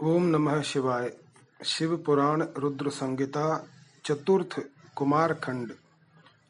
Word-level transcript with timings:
ओम 0.00 0.22
नमः 0.22 0.60
शिवाय। 0.62 1.10
शिव 1.64 1.96
पुराण 1.96 2.42
रुद्र 2.58 2.90
संहिता 2.90 3.66
चतुर्थ 4.04 4.60
कुमार 4.96 5.32
खंड। 5.34 5.72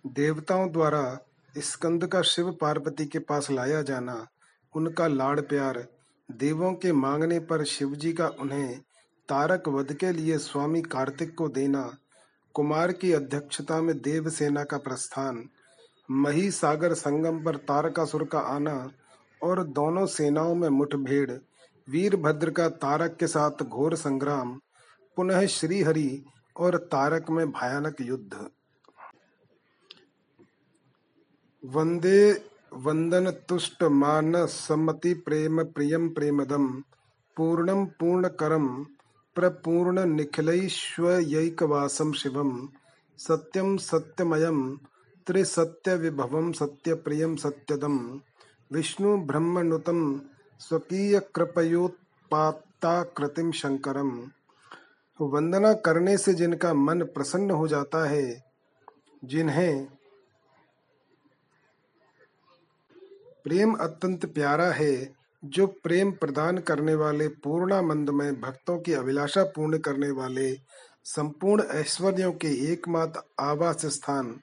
देवताओं 0.06 0.70
द्वारा 0.72 1.18
स्कंद 1.58 2.06
का 2.06 2.22
शिव 2.22 2.50
पार्वती 2.52 3.06
के 3.06 3.18
पास 3.18 3.50
लाया 3.50 3.82
जाना, 3.82 4.26
उनका 4.74 5.06
लाड़ 5.06 5.40
प्यार, 5.40 5.86
देवों 6.30 6.72
के 6.72 6.92
मांगने 6.92 7.38
पर 7.40 7.64
शिवजी 7.64 8.12
का 8.12 8.28
उन्हें 8.40 8.80
तारक 9.28 9.68
वध 9.68 9.92
के 9.92 10.12
लिए 10.12 10.38
स्वामी 10.38 10.82
कार्तिक 10.82 11.34
को 11.34 11.48
देना, 11.48 11.90
कुमार 12.54 12.92
की 12.92 13.12
अध्यक्षता 13.12 13.80
में 13.82 13.98
देव 13.98 14.30
सेना 14.30 14.64
का 14.64 14.78
प्रस्थान 14.78 15.48
मही 16.10 16.50
सागर 16.50 16.94
संगम 16.94 17.44
पर 17.44 17.56
तारकासुर 17.56 18.24
का 18.24 18.38
आना 18.38 18.90
और 19.42 19.64
दोनों 19.64 20.06
सेनाओं 20.06 20.54
में 20.54 20.68
मुठभेड़ 20.68 21.30
वीरभद्र 21.88 22.50
का 22.50 22.68
तारक 22.68 23.16
के 23.20 23.26
साथ 23.26 23.62
घोर 23.62 23.96
संग्राम, 23.96 24.60
पुनः 25.16 25.46
श्रीहरि 25.46 26.24
और 26.56 26.76
तारक 26.92 27.30
में 27.30 27.50
भयानक 27.50 28.00
युद्ध। 28.00 28.48
वंदे 31.62 32.46
वंदन 32.76 33.30
तुष्ट 33.48 33.82
मान 33.82 34.46
सम्मति 34.46 35.14
प्रेम 35.14 35.64
प्रियम 35.64 36.08
प्रेमदम 36.08 36.82
पूर्णम 37.36 37.84
पूर्ण 38.00 38.28
करम 38.40 38.84
प्रपूर्ण 39.36 40.06
निखिलैश्वयैकवासम 40.06 42.12
शिवम 42.12 42.68
सत्यम 43.18 43.76
सत्यमयम 43.76 44.78
त्रिसत्य 45.26 45.96
विभवम 45.96 46.52
सत्य 46.52 46.94
प्रियम 46.94 47.36
सत्यदम 47.36 48.20
विष्णु 48.72 49.26
ब्रह्मनुतम 49.26 50.20
स्वकीय 50.60 51.20
कृपयोत्पाताकृतिम 51.34 53.52
शंकरम। 53.52 54.30
वंदना 55.20 55.72
करने 55.72 56.18
से 56.18 56.34
जिनका 56.34 56.74
मन 56.74 57.02
प्रसन्न 57.02 57.50
हो 57.50 57.68
जाता 57.68 58.08
है, 58.08 58.44
जिन्हें 59.24 59.88
प्रेम 63.44 63.74
अत्यंत 63.74 64.26
प्यारा 64.26 64.72
है, 64.72 65.14
जो 65.42 65.66
प्रेम 65.66 66.12
प्रदान 66.12 66.58
करने 66.58 66.94
वाले 66.94 67.28
पूर्णानंद 67.28 68.10
में 68.10 68.40
भक्तों 68.40 68.78
की 68.78 68.92
अभिलाषा 68.92 69.44
पूर्ण 69.44 69.78
करने 69.78 70.10
वाले 70.10 70.58
संपूर्ण 71.04 71.62
ऐश्वर्यों 71.62 72.32
के 72.32 72.72
एकमात्र 72.72 73.20
आवास 73.40 73.86
स्थान 73.86 74.40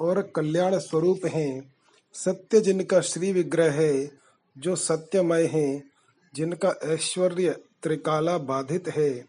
और 0.00 0.32
कल्याण 0.36 0.78
स्वरूप 0.78 1.20
हैं, 1.26 1.72
सत्य 2.14 2.60
जिनका 2.60 3.00
श्री 3.00 3.32
विग्रह 3.32 3.72
है 3.72 4.25
जो 4.58 4.76
सत्यमय 4.76 5.46
हैं, 5.46 5.82
जिनका 6.34 6.74
ऐश्वर्य 6.84 7.56
त्रिकाला 7.82 8.38
बाधित 8.38 8.88
है, 8.88 9.24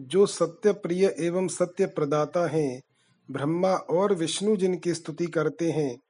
जो 0.00 0.26
सत्य 0.26 0.72
प्रिय 0.72 1.14
एवं 1.18 1.48
सत्य 1.48 1.86
प्रदाता 1.86 2.46
हैं, 2.46 2.82
ब्रह्मा 3.30 3.74
और 3.74 4.14
विष्णु 4.14 4.56
जिनकी 4.56 4.94
स्तुति 4.94 5.26
करते 5.26 5.70
हैं, 5.70 6.00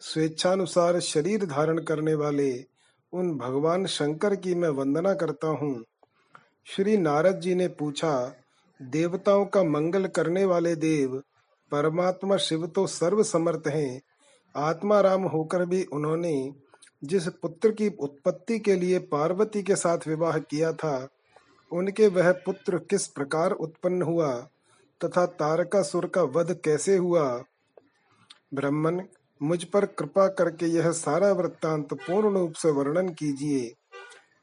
स्वेच्छानुसार 0.00 1.00
शरीर 1.00 1.46
धारण 1.46 1.78
करने 1.78 2.14
वाले, 2.14 2.64
उन 3.12 3.38
भगवान 3.38 3.86
शंकर 3.86 4.36
की 4.36 4.54
मैं 4.54 4.68
वंदना 4.68 5.14
करता 5.14 5.46
हूँ। 5.46 5.84
श्री 6.66 6.96
नारद 6.96 7.40
जी 7.40 7.54
ने 7.54 7.68
पूछा, 7.68 8.34
देवताओं 8.82 9.46
का 9.46 9.62
मंगल 9.62 10.06
करने 10.06 10.44
वाले 10.44 10.76
देव, 10.76 11.22
परमात्मा 11.72 12.36
शिव 12.36 12.66
तो 12.66 12.86
सर्व 12.86 13.22
समर्थ 13.22 13.62
हैं, 13.66 14.00
आत्मा 14.56 15.00
राम 15.00 15.22
होकर 15.22 15.64
भी 15.64 15.84
उन्होंने 15.84 16.63
जिस 17.04 17.28
पुत्र 17.28 17.70
की 17.70 17.88
उत्पत्ति 17.88 18.58
के 18.58 18.74
लिए 18.74 18.98
पार्वती 18.98 19.62
के 19.62 19.76
साथ 19.76 19.98
विवाह 20.08 20.38
किया 20.38 20.72
था, 20.72 21.08
उनके 21.72 22.06
वह 22.06 22.32
पुत्र 22.32 22.78
किस 22.78 23.06
प्रकार 23.06 23.52
उत्पन्न 23.52 24.02
हुआ 24.02 24.32
तथा 25.04 25.26
तारकासुर 25.26 26.06
का 26.06 26.22
वध 26.22 26.60
कैसे 26.64 26.96
हुआ? 26.96 27.44
ब्राह्मण, 28.54 29.02
मुझ 29.42 29.64
पर 29.64 29.86
कृपा 29.86 30.26
करके 30.28 30.66
यह 30.66 30.92
सारा 30.92 31.32
वृत्तांत 31.32 31.94
पूर्ण 31.94 32.38
रूप 32.38 32.52
से 32.52 32.70
वर्णन 32.70 33.08
कीजिए। 33.08 33.74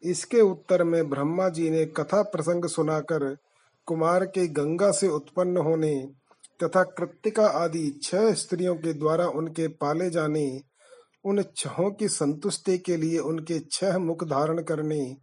इसके 0.03 0.41
उत्तर 0.41 0.83
में 0.83 1.09
ब्रह्मा 1.09 1.49
जी 1.49 1.69
ने 1.69 1.85
कथा 1.85 2.21
प्रसंग 2.21 2.65
सुनाकर 2.65 3.37
कुमार 3.85 4.25
के 4.25 4.47
गंगा 4.47 4.91
से 4.91 5.07
उत्पन्न 5.07 5.57
होने 5.57 6.09
तथा 6.63 6.83
कृतिका 6.83 7.47
आदि 7.47 7.99
छह 8.03 8.33
स्त्रियों 8.33 8.75
के 8.75 8.93
द्वारा 8.93 9.27
उनके 9.27 9.67
पाले 9.67 10.09
जाने 10.09 10.61
उन 11.25 11.43
छहों 11.57 11.91
की 11.91 12.07
संतुष्टि 12.07 12.77
के 12.77 12.97
लिए 12.97 13.19
उनके 13.19 13.59
छह 13.71 13.97
मुख 13.97 14.23
धारण 14.23 14.61
करने 14.61 15.17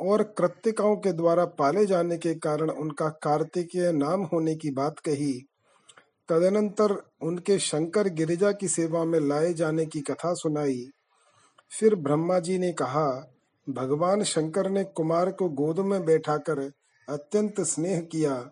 और 0.00 0.22
कृतिकाओं 0.22 0.96
के 0.96 1.12
द्वारा 1.12 1.44
पाले 1.44 1.86
जाने 1.86 2.18
के 2.18 2.34
कारण 2.34 2.70
उनका 2.70 3.08
कार्तिकेय 3.08 3.92
नाम 3.92 4.22
होने 4.22 4.54
की 4.54 4.70
बात 4.70 4.98
कही। 4.98 5.32
तदनंतर 6.28 7.02
उनके 7.22 7.58
शंकर 7.58 8.08
गिरिजा 8.08 8.52
की 8.52 8.68
सेवा 8.68 9.04
में 9.04 9.20
लाए 9.20 9.54
जाने 9.54 9.86
की 9.86 10.00
कथा 10.00 10.34
सुनाई। 10.34 10.88
फिर 11.78 11.94
ब्रह्मा 11.94 12.38
जी 12.38 12.58
ने 12.58 12.72
कहा, 12.72 13.30
भगवान 13.68 14.22
शंकर 14.22 14.70
ने 14.70 14.84
कुमार 14.84 15.30
को 15.30 15.48
गोद 15.48 15.78
में 15.78 16.04
बैठाकर 16.04 16.72
अत्यंत 17.08 17.60
स्नेह 17.60 18.00
किया। 18.00 18.50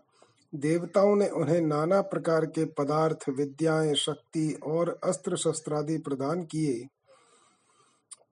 देवताओं 0.55 1.17
ने 1.17 1.29
उन्हें 1.29 1.61
नाना 1.61 2.01
प्रकार 2.01 2.47
के 2.47 2.65
पदार्थ, 2.65 3.29
विद्याएँ, 3.29 3.95
शक्ति 3.95 4.59
और 4.67 5.01
अस्त्र 5.05 5.37
शस्त्र 5.37 5.75
आदि 5.75 5.99
प्रदान 5.99 6.43
किए। 6.43 6.87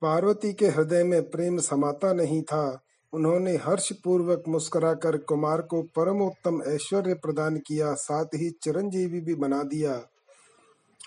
पार्वती 0.03 0.53
के 0.53 0.66
हृदय 0.66 1.04
में 1.04 1.30
प्रेम 1.30 1.59
समाता 1.59 2.12
नहीं 2.12 2.42
था। 2.42 2.82
उन्होंने 3.12 3.56
हर्ष 3.56 3.92
पूर्वक 3.92 4.44
मुस्कुराकर 4.48 5.16
कुमार 5.16 5.62
को 5.62 5.82
परमोत्तम 5.82 6.62
ऐश्वर्य 6.62 7.14
प्रदान 7.14 7.56
किया, 7.56 7.94
साथ 7.94 8.25
ही 8.25 8.50
चिरंजीवी 8.50 9.20
भी 9.20 9.34
बना 9.34 9.62
दिया। 9.62 10.03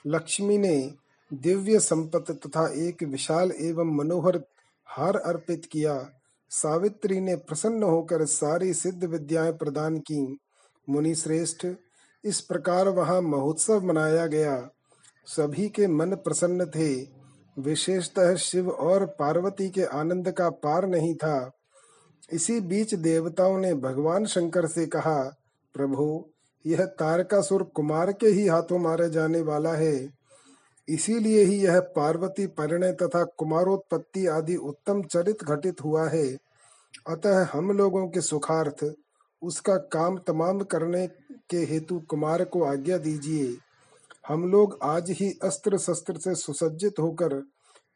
लक्ष्मी 0.08 0.58
ने 0.58 0.94
दिव्य 1.34 1.80
संपत 1.80 2.26
तथा 2.32 2.74
एक 2.74 3.04
विशाल 3.04 3.52
एवं 3.52 3.98
मनोहर 3.98 4.44
हार 4.88 5.16
अर्पित 5.16 5.66
किया। 5.72 6.10
सावित्री 6.50 7.20
ने 7.20 7.36
प्रसन्न 7.36 7.84
होकर 7.84 8.26
सारी 8.26 8.74
सिद्ध 8.74 9.04
विद्याएँ 9.04 9.52
प्रदान 9.52 9.98
की। 9.98 10.38
मुनि 10.90 11.16
श्रेष्ठ 11.16 11.68
इस 12.24 12.42
प्रकार 12.42 12.90
वहाँ 12.90 13.22
महोत्सव 13.22 13.86
मनाया 13.86 14.28
गया। 14.28 14.70
सभी 15.26 15.70
के 15.70 15.88
मन 15.88 16.16
प्रसन्न 16.16 16.66
थे। 16.66 17.08
विशेषतः 17.60 18.36
शिव 18.36 18.70
और 18.70 19.06
पार्वती 19.06 19.70
के 19.70 19.84
आनंद 19.84 20.32
का 20.32 20.50
पार 20.50 20.88
नहीं 20.88 21.16
था। 21.16 21.52
इसी 22.32 22.60
बीच 22.60 22.96
देवताओं 22.96 23.58
ने 23.58 23.74
भगवान 23.74 24.26
शंकर 24.26 24.68
से 24.68 24.86
कहा, 24.86 25.36
प्रभु, 25.74 26.26
यह 26.66 26.86
तारकासुर 26.86 27.64
कुमार 27.64 28.12
के 28.12 28.28
ही 28.28 28.48
हाथों 28.48 28.80
मारे 28.80 29.10
जाने 29.10 29.42
वाला 29.42 29.74
है। 29.74 30.10
इसीलिए 30.90 31.44
ही 31.44 31.56
यह 31.56 31.80
पार्वती 31.80 32.48
परिणय 32.48 32.92
तथा 32.92 33.24
कुमारोत्पत्ति 33.24 34.28
आदि 34.28 34.56
उत्तम 34.56 35.04
चरित 35.04 35.44
घटित 35.44 35.84
हुआ 35.84 36.10
है। 36.10 36.38
अतः 37.10 37.48
हम 37.52 37.72
लोगों 37.72 38.08
के 38.08 38.22
सुखार्थ 38.22 38.94
उसका 39.44 39.78
काम 39.78 40.18
तमाम 40.18 40.60
करने 40.60 41.08
के 41.50 41.58
हेतु 41.58 42.00
कुमार 42.00 42.44
को 42.44 42.64
आज्ञा 42.64 42.98
दीजिए। 42.98 43.58
हम 44.28 44.52
लोग 44.52 44.80
आज 44.84 45.12
ही 45.12 45.40
अस्त्र 45.44 45.78
शस्त्र 45.78 46.18
से 46.18 46.36
सुसज्जित 46.36 47.00
होकर 47.00 47.34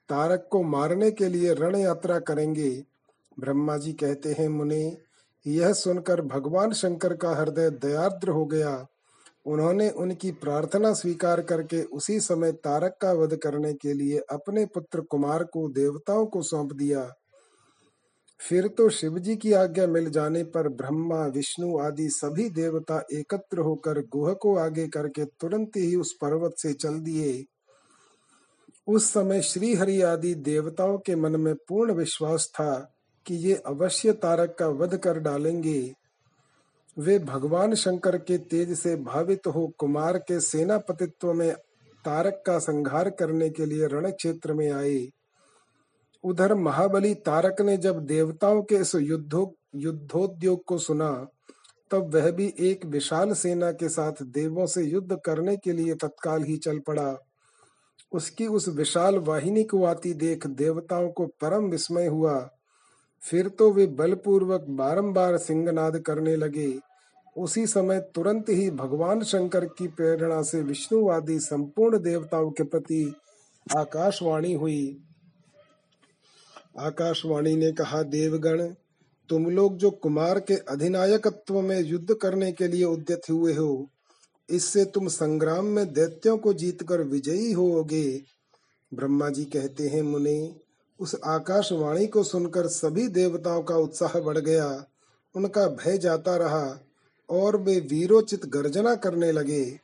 तारक 0.09 0.47
को 0.51 0.63
मारने 0.63 1.11
के 1.11 1.27
लिए 1.27 1.53
रण 1.53 1.75
यात्रा 1.75 2.19
करेंगे। 2.19 2.83
ब्रह्मा 3.39 3.77
जी 3.77 3.93
कहते 3.93 4.35
हैं, 4.39 4.49
मुने, 4.49 4.97
यह 5.47 5.73
सुनकर 5.73 6.21
भगवान 6.21 6.73
शंकर 6.73 7.13
का 7.13 7.29
हृदय 7.29 7.69
दयाद्र 7.69 8.29
हो 8.29 8.45
गया। 8.45 8.87
उन्होंने 9.45 9.89
उनकी 9.89 10.31
प्रार्थना 10.31 10.93
स्वीकार 10.93 11.41
करके 11.41 11.83
उसी 11.83 12.19
समय 12.19 12.51
तारक 12.51 12.97
का 13.01 13.11
वध 13.13 13.35
करने 13.35 13.73
के 13.73 13.93
लिए 13.93 14.17
अपने 14.17 14.65
पुत्र 14.65 15.01
कुमार 15.01 15.43
को 15.43 15.69
देवताओं 15.69 16.25
को 16.25 16.41
सौंप 16.41 16.73
दिया। 16.73 17.13
फिर 18.39 18.67
तो 18.67 18.89
शिवजी 18.89 19.35
की 19.35 19.53
आज्ञा 19.53 19.87
मिल 19.87 20.09
जाने 20.09 20.43
पर 20.43 20.67
ब्रह्मा, 20.67 21.25
विष्णु 21.25 21.77
आदि 21.79 22.09
सभी 22.09 22.49
देवता 22.49 23.07
एकत्र 23.13 23.59
होकर 23.59 23.99
गुह 23.99 24.33
को 24.33 24.55
आगे 24.57 24.87
करके 24.87 25.25
तुरंत 25.25 25.71
ही 25.77 25.95
उस 25.95 26.13
पर्वत 26.13 26.53
से 26.57 26.73
चल 26.73 26.99
दिए। 26.99 27.45
उस 28.87 29.11
समय 29.13 29.41
श्री 29.41 29.75
हरि 29.75 30.01
आदि 30.01 30.35
देवताओं 30.35 30.97
के 30.97 31.15
मन 31.15 31.35
में 31.35 31.55
पूर्ण 31.55 31.93
विश्वास 31.93 32.47
था 32.53 32.93
कि 33.25 33.35
ये 33.35 33.55
अवश्य 33.55 34.11
तारक 34.11 34.55
का 34.59 34.67
वध 34.67 34.97
कर 34.97 35.19
डालेंगे। 35.19 35.93
वे 36.99 37.19
भगवान 37.19 37.75
शंकर 37.75 38.17
के 38.17 38.37
तेज 38.37 38.79
से 38.79 38.95
भावित 38.95 39.47
हो 39.47 39.73
कुमार 39.77 40.17
के 40.17 40.39
सेनापतित्व 40.39 41.33
में 41.33 41.53
तारक 42.05 42.43
का 42.45 42.59
संहार 42.59 43.09
करने 43.09 43.49
के 43.49 43.65
लिए 43.65 43.87
रण 43.87 44.11
क्षेत्र 44.11 44.53
में 44.53 44.71
आए। 44.71 45.09
उधर 46.27 46.53
महाबली 46.53 47.13
तारक 47.13 47.61
ने 47.61 47.77
जब 47.77 47.99
देवताओं 48.05 48.61
के 48.61 48.75
इस 48.75 48.95
युद्धो, 48.95 49.55
युद्धोद्योग 49.75 50.63
को 50.63 50.77
सुना, 50.77 51.27
तब 51.91 52.15
वह 52.15 52.31
भी 52.31 52.53
एक 52.59 52.85
विशाल 52.85 53.33
सेना 53.33 53.71
के 53.71 53.89
साथ 53.89 54.23
देवों 54.23 54.65
से 54.65 54.83
युद्ध 54.83 55.17
करने 55.25 55.57
के 55.57 55.71
लिए 55.71 55.95
तत्काल 55.95 56.43
ही 56.43 56.57
चल 56.57 56.79
पड़ा। 56.79 57.17
उसकी 58.11 58.47
उस 58.47 58.67
विशाल 58.69 59.17
वाहिनी 59.17 59.63
को 59.63 59.83
आती 59.83 60.13
देख 60.13 60.47
देवताओं 60.47 61.09
को 61.09 61.25
परम 61.25 61.65
विस्मय 61.65 62.07
हुआ। 62.07 62.49
फिर 63.21 63.47
तो 63.47 63.71
वे 63.71 63.87
बलपूर्वक 63.87 64.65
बारंबार 64.69 65.37
सिंहनाद 65.37 65.99
करने 65.99 66.35
लगे। 66.35 66.79
उसी 67.37 67.67
समय 67.67 67.99
तुरंत 67.99 68.49
ही 68.49 68.71
भगवान 68.71 69.23
शंकर 69.23 69.65
की 69.65 69.87
प्रेरणा 69.87 70.41
से 70.41 70.61
विष्णुवादी 70.61 71.39
संपूर्ण 71.39 71.99
देवताओं 71.99 72.51
के 72.51 72.63
प्रति 72.63 73.15
आकाशवाणी 73.77 74.53
हुई। 74.53 75.06
आकाशवाणी 76.77 77.55
ने 77.55 77.71
कहा, 77.71 78.01
देवगण, 78.03 78.67
तुम 79.29 79.45
लोग 79.45 79.77
जो 79.77 79.91
कुमार 79.91 80.39
के 80.39 80.53
अधिनायकत्व 80.53 81.61
में 81.61 81.79
युद्ध 81.81 82.13
करने 82.13 82.51
के 82.51 82.67
लिए 82.67 82.83
उद्यत 82.83 83.21
हुए 83.29 83.53
हो, 83.53 83.89
इससे 84.49 84.85
तुम 84.85 85.07
संग्राम 85.07 85.65
में 85.65 85.93
दैत्यों 85.93 86.37
को 86.37 86.53
जीतकर 86.53 87.01
विजयी 87.01 87.51
होगे 87.51 88.21
ब्रह्मा 88.93 89.29
जी 89.29 89.43
कहते 89.45 89.87
हैं, 89.87 90.01
मुनि, 90.01 90.55
उस 90.99 91.15
आकाशवाणी 91.25 92.07
को 92.07 92.23
सुनकर 92.23 92.67
सभी 92.67 93.07
देवताओं 93.07 93.63
का 93.63 93.75
उत्साह 93.75 94.19
बढ़ 94.19 94.37
गया। 94.37 94.85
उनका 95.35 95.67
भय 95.67 95.97
जाता 95.97 96.35
रहा 96.37 96.79
और 97.29 97.57
वे 97.57 97.79
वीरोचित 97.79 98.45
गर्जना 98.45 98.95
करने 98.95 99.31
लगे। 99.31 99.79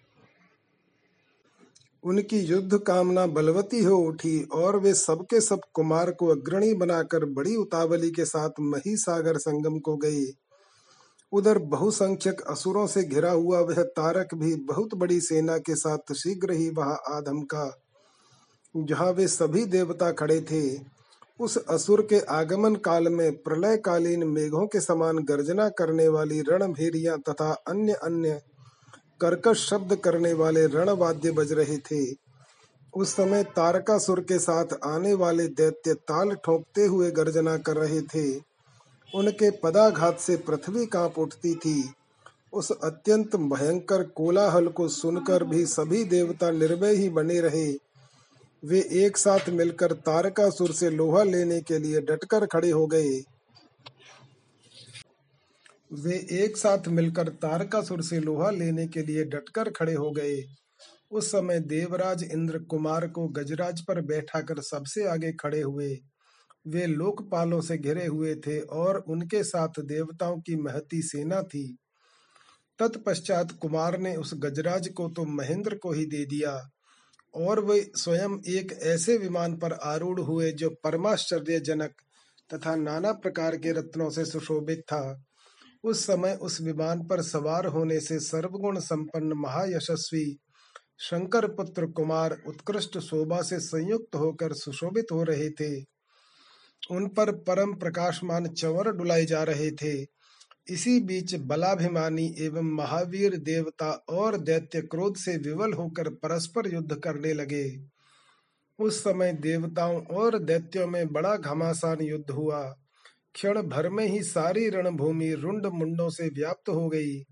उनकी 2.06 2.40
युद्ध 2.40 2.78
कामना 2.78 3.26
बलवती 3.28 3.84
हो 3.84 3.98
उठी 3.98 4.44
और 4.44 4.80
वे 4.80 4.94
सबके 4.94 5.42
सब 5.42 5.62
कुमार 5.74 6.12
को 6.12 6.28
अग्रणी 6.28 6.74
बनाकर 6.74 7.26
बड़ी 7.26 7.56
उतावली 7.56 8.12
के 8.12 8.26
साथ 8.26 8.50
मही 8.60 8.98
सागर 8.98 9.38
संगम 9.38 9.80
को 9.80 9.98
गए 9.98 10.26
उधर 11.32 11.58
बहुसंख्यक 11.58 12.42
असुरों 12.42 12.88
से 12.88 13.04
घिरा 13.04 13.32
हुआ 13.32 13.60
वह 13.60 13.82
तारक 13.84 14.34
भी 14.36 14.56
बहुत 14.56 14.96
बड़ी 14.96 15.22
सेना 15.22 15.58
के 15.58 15.76
साथ 15.76 16.14
शीघ्र 16.14 16.52
ही 16.52 16.70
वहाँ 16.70 17.02
आधम 17.12 17.42
का, 17.42 17.82
जहाँ 18.78 19.12
वे 19.12 19.28
सभी 19.28 19.66
देवता 19.66 20.12
खड़े 20.12 20.42
थे, 20.42 20.80
उस 21.40 21.58
असुर 21.58 22.02
के 22.02 22.20
आगमन 22.20 22.76
काल 22.76 23.08
में 23.08 23.38
प्रलय 23.38 23.78
कालीन 23.78 24.24
मेघों 24.24 24.68
के 24.68 24.82
समान 24.82 25.18
गर्जना 25.18 25.70
करने 25.70 26.08
वाली 26.08 26.42
रणभेरिया 26.42 27.18
तथा 27.18 27.52
अन्य 27.52 27.94
अन्य 27.94 28.42
कर्कश 29.22 29.70
शब्द 29.70 29.96
करने 29.96 30.34
वाले 30.34 30.68
रणवाद्य 30.68 31.32
बज 31.32 31.52
रहे 31.52 31.78
थे। 31.78 32.16
उस 32.94 33.16
समय 33.16 33.44
तारकासुर 33.44 34.20
के 34.20 34.40
साथ 34.40 34.66
आने 34.84 35.14
वाले 35.14 35.48
दैत्य 35.48 35.94
ताल 35.94 36.36
ठोंकते 36.36 36.86
हुए 36.86 37.12
गर्जना 37.12 37.58
कर 37.58 37.78
रहे 37.78 38.02
थे। 38.02 38.42
उनके 39.16 39.52
पदाघात 39.52 40.20
से 40.20 40.38
पृथ्वी 40.38 40.86
काँप 40.86 41.20
उठती 41.20 41.56
थी। 41.56 41.94
उस 42.54 42.72
अत्यंत 42.72 43.36
भयंकर 43.36 44.04
कोलाहल 44.04 44.68
को 44.68 44.88
सुनकर 44.88 45.44
भी 45.44 45.66
सभी 45.66 46.04
देवता 46.04 46.52
निर्भय 46.52 46.96
ही 46.96 47.10
बने 47.10 47.42
रहे। 47.42 47.74
वे 48.64 48.80
एक 48.92 49.18
साथ 49.18 49.50
मिलकर 49.50 49.92
तारकासुर 49.92 50.72
से 50.72 50.90
लोहा 50.90 51.24
लेने 51.24 51.62
के 51.62 51.80
लिए 51.80 52.02
डटकर 52.02 52.46
खड़े 52.46 52.72
हो 52.72 52.88
गए। 52.88 53.22
वे 55.94 56.16
एक 56.32 56.58
साथ 56.58 56.88
मिलकर 56.88 57.28
तारकासुर 57.28 58.02
से 58.02 58.20
लोहा 58.20 58.50
लेने 58.52 58.88
के 58.88 59.02
लिए 59.02 59.24
डटकर 59.24 59.70
खड़े 59.70 59.94
हो 59.94 60.12
गए। 60.12 60.44
उस 61.12 61.32
समय 61.32 61.60
देवराज 61.60 62.24
इंद्र 62.24 62.60
कुमार 62.60 63.08
को 63.08 63.28
गजराज 63.28 63.82
पर 63.82 64.02
बैठाकर 64.02 64.62
सबसे 64.62 65.06
आगे 65.08 65.32
खड़े 65.34 65.62
हुए। 65.62 65.98
वे 66.68 66.86
लोकपालों 66.86 67.62
से 67.62 67.78
घिरे 67.78 68.06
हुए 68.06 68.36
थे 68.36 68.60
और 68.60 68.98
उनके 68.98 69.44
साथ 69.44 69.80
देवताओं 69.80 70.40
की 70.42 70.56
महती 70.56 71.02
सेना 71.02 71.42
थी। 71.42 71.66
तत्पश्चात 72.80 73.52
कुमार 73.52 73.98
ने 74.00 74.16
उस 74.16 74.34
गजराज 74.36 74.88
को 74.88 75.08
तो 75.10 75.26
महेंद्र 75.26 75.76
को 75.76 75.92
ही 75.92 76.06
दे 76.06 76.26
दिया 76.26 76.70
और 77.34 77.64
वे 77.66 77.80
स्वयं 77.96 78.38
एक 78.48 78.72
ऐसे 78.84 79.18
विमान 79.18 79.58
पर 79.58 79.74
आरूढ़ 79.74 80.20
हुए 80.20 80.52
जो 80.52 80.70
परमाश्चर्यजनक 80.70 81.92
तथा 82.54 82.76
नाना 82.76 83.12
प्रकार 83.12 83.58
के 83.58 83.72
रत्नों 83.72 84.10
से 84.10 84.26
सुशोभित 84.26 84.80
था। 84.80 85.24
उस 85.84 86.06
समय 86.06 86.38
उस 86.42 86.62
विमान 86.62 87.08
पर 87.08 87.22
सवार 87.22 87.66
होने 87.66 88.00
से 88.00 88.20
सर्वगुण 88.20 88.80
संपन्न 88.80 89.34
महायशस्वी 89.34 90.40
शंकर 91.00 91.48
पुत्र 91.48 91.86
कुमार 91.86 92.38
उत्कृष्ट 92.48 92.98
शोभा 92.98 93.42
से 93.42 93.60
संयुक्त 93.60 94.16
होकर 94.16 94.54
सुशोभित 94.54 95.06
हो 95.12 95.24
रहे 95.24 95.50
थे। 95.50 95.82
उन 96.92 97.08
पर 97.08 97.32
परम 97.32 97.74
प्रकाशमान 97.74 98.48
चवर 98.48 98.92
डुलाए 98.92 99.26
जा 99.26 99.44
रहे 99.44 99.72
थे। 99.72 100.06
इसी 100.68 101.00
बीच 101.00 101.36
बलाभिमानी 101.36 102.36
एवं 102.40 102.76
महावीर 102.76 103.38
देवता 103.38 103.92
और 104.10 104.38
दैत्य 104.38 104.82
क्रोध 104.82 105.16
से 105.16 105.38
विवल 105.38 105.74
होकर 105.74 106.10
परस्पर 106.10 106.74
युद्ध 106.74 106.96
करने 106.96 107.34
लगे। 107.34 107.86
उस 108.80 109.00
समय 109.04 109.34
देवताओं 109.34 110.02
और 110.06 110.40
दैत्यों 110.40 110.88
में 110.88 111.08
बड़ा 111.08 111.36
घमासान 111.36 112.02
युद्ध 112.02 112.32
हुआ। 112.32 112.76
क्षण 113.34 113.62
भर 113.62 113.90
में 113.90 114.06
ही 114.08 114.24
सारी 114.24 114.70
रणभूमि 114.70 115.34
रुंड 115.34 115.66
मुंडों 115.66 116.10
से 116.10 116.28
व्याप्त 116.28 116.70
हो 116.70 116.90
गई। 116.90 117.24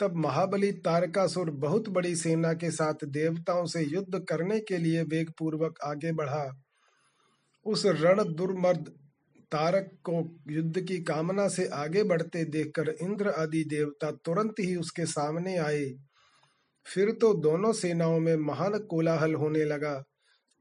तब 0.00 0.16
महाबली 0.16 0.72
तारकासुर 0.72 1.50
बहुत 1.50 1.88
बड़ी 1.88 2.16
सेना 2.16 2.52
के 2.52 2.70
साथ 2.70 2.94
देवताओं 3.04 3.66
से 3.66 3.82
युद्ध 3.82 4.24
करने 4.28 4.60
के 4.60 4.78
लिए 4.78 5.02
वेग 5.02 5.32
पूर्वक 5.38 5.78
आगे 5.84 6.12
बढ़ा। 6.12 6.62
उस 7.66 7.86
रण 7.86 8.34
दुर्मर्द 8.34 8.92
तारक 9.52 9.90
को 10.10 10.36
युद्ध 10.50 10.80
की 10.80 11.02
कामना 11.02 11.48
से 11.48 11.66
आगे 11.66 12.02
बढ़ते 12.02 12.44
देखकर 12.44 12.88
इंद्र 13.02 13.28
आदि 13.28 13.64
देवता 13.64 14.10
तुरंत 14.10 14.54
ही 14.60 14.76
उसके 14.76 15.06
सामने 15.06 15.56
आए। 15.56 15.94
फिर 16.86 17.10
तो 17.10 17.34
दोनों 17.34 17.72
सेनाओं 17.72 18.20
में 18.20 18.36
महान 18.36 18.78
कोलाहल 18.78 19.34
होने 19.34 19.64
लगा। 19.64 20.02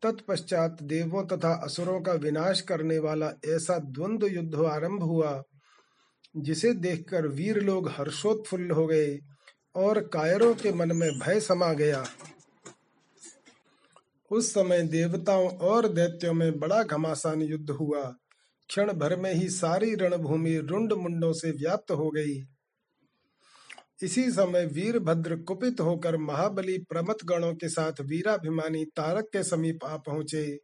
तत्पश्चात 0.03 0.77
देवों 0.83 1.25
तथा 1.25 1.53
असुरों 1.63 2.01
का 2.01 2.13
विनाश 2.13 2.61
करने 2.61 2.99
वाला 2.99 3.31
ऐसा 3.45 3.77
द्वंद्व 3.79 4.27
युद्ध 4.27 4.55
आरंभ 4.55 5.03
हुआ, 5.03 5.43
जिसे 6.37 6.73
देखकर 6.73 7.27
वीर 7.27 7.61
लोग 7.61 7.89
हर्षोत्फुल्ल 7.89 8.71
हो 8.71 8.87
गए 8.87 9.19
और 9.75 9.99
कायरों 9.99 10.53
के 10.55 10.71
मन 10.71 10.91
में 10.91 11.09
भय 11.19 11.39
समा 11.39 11.73
गया। 11.73 12.05
उस 14.31 14.53
समय 14.53 14.81
देवताओं 14.81 15.49
और 15.49 15.87
दैत्यों 15.87 16.33
में 16.33 16.59
बड़ा 16.59 16.83
घमासान 16.83 17.41
युद्ध 17.41 17.69
हुआ। 17.69 18.03
क्षण 18.69 18.93
भर 18.93 19.15
में 19.15 19.33
ही 19.33 19.49
सारी 19.49 19.95
रणभूमि 19.95 20.57
रुंड 20.57 20.93
मुंडों 20.93 21.33
से 21.33 21.51
व्याप्त 21.51 21.91
हो 21.91 22.09
गई। 22.09 22.54
इसी 24.03 24.31
समय 24.31 24.65
वीरभद्र 24.65 25.35
कुपित 25.35 25.79
होकर 25.79 26.17
महाबली 26.17 26.77
प्रमथ 26.77 27.25
गणों 27.25 27.53
के 27.53 27.69
साथ 27.69 28.01
वीराभिमानी 28.01 28.85
तारक 28.85 29.25
के 29.25 29.43
समीप 29.43 29.85
आ 29.85 29.97
पहुँचे। 29.97 30.59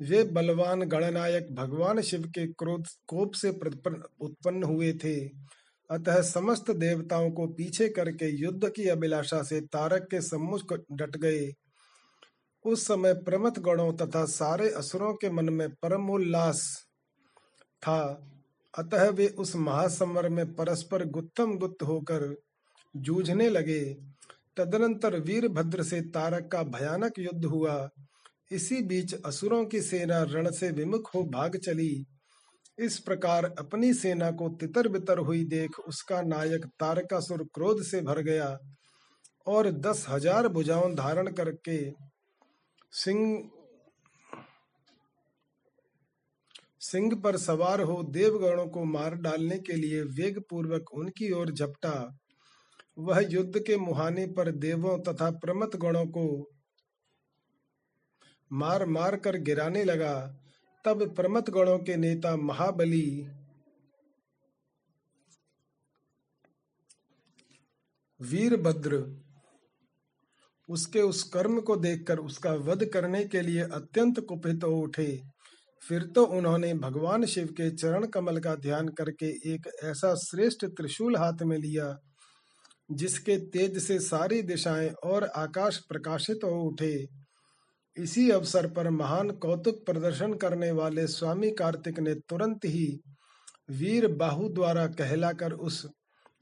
वे 0.00 0.22
बलवान 0.24 0.82
गणनायक 0.82 1.54
भगवान 1.54 2.00
शिव 2.00 2.22
के 2.22 2.46
क्रोध, 2.46 2.86
कोप 3.06 3.32
से 3.34 3.48
उत्पन्न 4.20 4.62
हुए 4.62 4.92
थे। 4.92 5.26
अतः 5.90 6.22
समस्त 6.22 6.70
देवताओं 6.70 7.30
को 7.30 7.46
पीछे 7.46 7.88
करके 7.88 8.28
युद्ध 8.36 8.68
की 8.68 8.88
अभिलाषा 8.88 9.42
से 9.42 9.60
तारक 9.60 10.02
के 10.10 10.20
सम्मुख 10.20 10.72
डट 10.92 11.16
गए। 11.16 11.52
उस 12.64 12.86
समय 12.86 13.14
प्रमथ 13.14 13.58
गणों 13.58 13.92
तथा 13.92 14.24
सारे 14.24 14.70
असुरों 14.70 15.14
के 15.14 15.30
मन 15.30 15.48
में 15.48 15.68
परमोल्लास 15.70 16.86
था। 17.82 18.26
अतः 18.78 19.08
वे 19.08 19.26
उस 19.28 19.56
महासमर 19.56 20.28
में 20.28 20.54
परस्पर 20.54 21.04
गुत्तम 21.04 21.56
गुत्त 21.58 21.82
होकर 21.82 22.36
जूझने 22.94 23.48
लगे। 23.48 23.82
तदनंतर 24.56 25.18
वीरभद्र 25.20 25.82
से 25.82 26.00
तारक 26.10 26.48
का 26.52 26.62
भयानक 26.68 27.18
युद्ध 27.18 27.44
हुआ। 27.44 27.88
इसी 28.52 28.82
बीच 28.84 29.14
असुरों 29.16 29.64
की 29.64 29.80
सेना 29.82 30.22
रण 30.30 30.50
से 30.50 30.70
विमुख 30.72 31.14
हो 31.14 31.22
भाग 31.30 31.56
चली। 31.56 32.04
इस 32.78 32.98
प्रकार 32.98 33.44
अपनी 33.58 33.92
सेना 33.94 34.30
को 34.32 34.48
तितर 34.50 34.88
बितर 34.88 35.18
हुई 35.20 35.44
देख 35.46 35.78
उसका 35.80 36.20
नायक 36.22 36.64
तारकासुर 36.80 37.42
क्रोध 37.54 37.82
से 37.82 38.00
भर 38.00 38.20
गया 38.22 38.56
और 39.46 39.70
दस 39.80 40.04
हज़ार 40.08 40.48
भुजाओं 40.48 40.94
धारण 40.94 41.32
करके 41.32 41.78
सिंह 42.92 43.50
सिंह 46.82 47.14
पर 47.14 47.36
सवार 47.36 47.80
हो 47.82 48.02
देवगणों 48.10 48.66
को 48.68 48.84
मार 48.86 49.14
डालने 49.18 49.58
के 49.60 49.72
लिए 49.72 50.02
वेग 50.12 50.40
पूर्वक 50.50 50.92
उनकी 50.94 51.30
ओर 51.32 51.50
झपटा। 51.50 51.92
वह 53.00 53.20
युद्ध 53.30 53.58
के 53.58 53.76
मुहाने 53.76 54.26
पर 54.26 54.50
देवों 54.52 54.98
तथा 55.02 55.30
प्रमत 55.38 55.76
गणों 55.76 56.06
को 56.08 56.26
मार 58.50 58.84
मार 58.86 59.16
कर 59.16 59.36
गिराने 59.38 59.84
लगा, 59.84 60.14
तब 60.84 61.14
प्रमत 61.16 61.50
गणों 61.50 61.78
के 61.78 61.96
नेता 61.96 62.36
महाबली 62.36 63.26
वीरभद्र 68.20 69.04
उसके 70.68 71.02
उस 71.02 71.22
कर्म 71.22 71.60
को 71.60 71.76
देखकर 71.76 72.18
उसका 72.18 72.52
वध 72.64 72.84
करने 72.84 73.24
के 73.24 73.40
लिए 73.40 73.62
अत्यंत 73.72 74.20
कुपित 74.20 74.64
हो 74.64 74.76
उठे। 74.80 75.20
फिर 75.82 76.02
तो 76.06 76.24
उन्होंने 76.28 76.72
भगवान 76.74 77.24
शिव 77.24 77.46
के 77.56 77.70
चरण 77.70 78.06
कमल 78.06 78.38
का 78.40 78.54
ध्यान 78.56 78.88
करके 78.88 79.30
एक 79.52 79.66
ऐसा 79.84 80.14
श्रेष्ठ 80.20 80.64
त्रिशूल 80.66 81.16
हाथ 81.16 81.42
में 81.42 81.56
लिया। 81.58 81.86
जिसके 82.92 83.36
तेज 83.36 83.78
से 83.78 84.00
सारी 84.00 84.42
दिशाएँ 84.42 84.88
और 84.88 85.24
आकाश 85.24 85.78
प्रकाशित 85.78 86.40
हो 86.44 86.62
उठे। 86.62 87.08
इसी 87.96 88.30
अवसर 88.30 88.66
पर 88.66 88.90
महान 88.90 89.30
कौतुक 89.30 89.86
प्रदर्शन 89.86 90.34
करने 90.34 90.70
वाले 90.70 91.06
स्वामी 91.06 91.50
कार्तिक 91.50 91.98
ने 91.98 92.14
तुरंत 92.14 92.64
ही 92.64 93.00
वीर 93.70 94.06
बाहु 94.08 94.48
द्वारा 94.48 94.86
कहलाकर 94.86 95.52
उस 95.52 95.86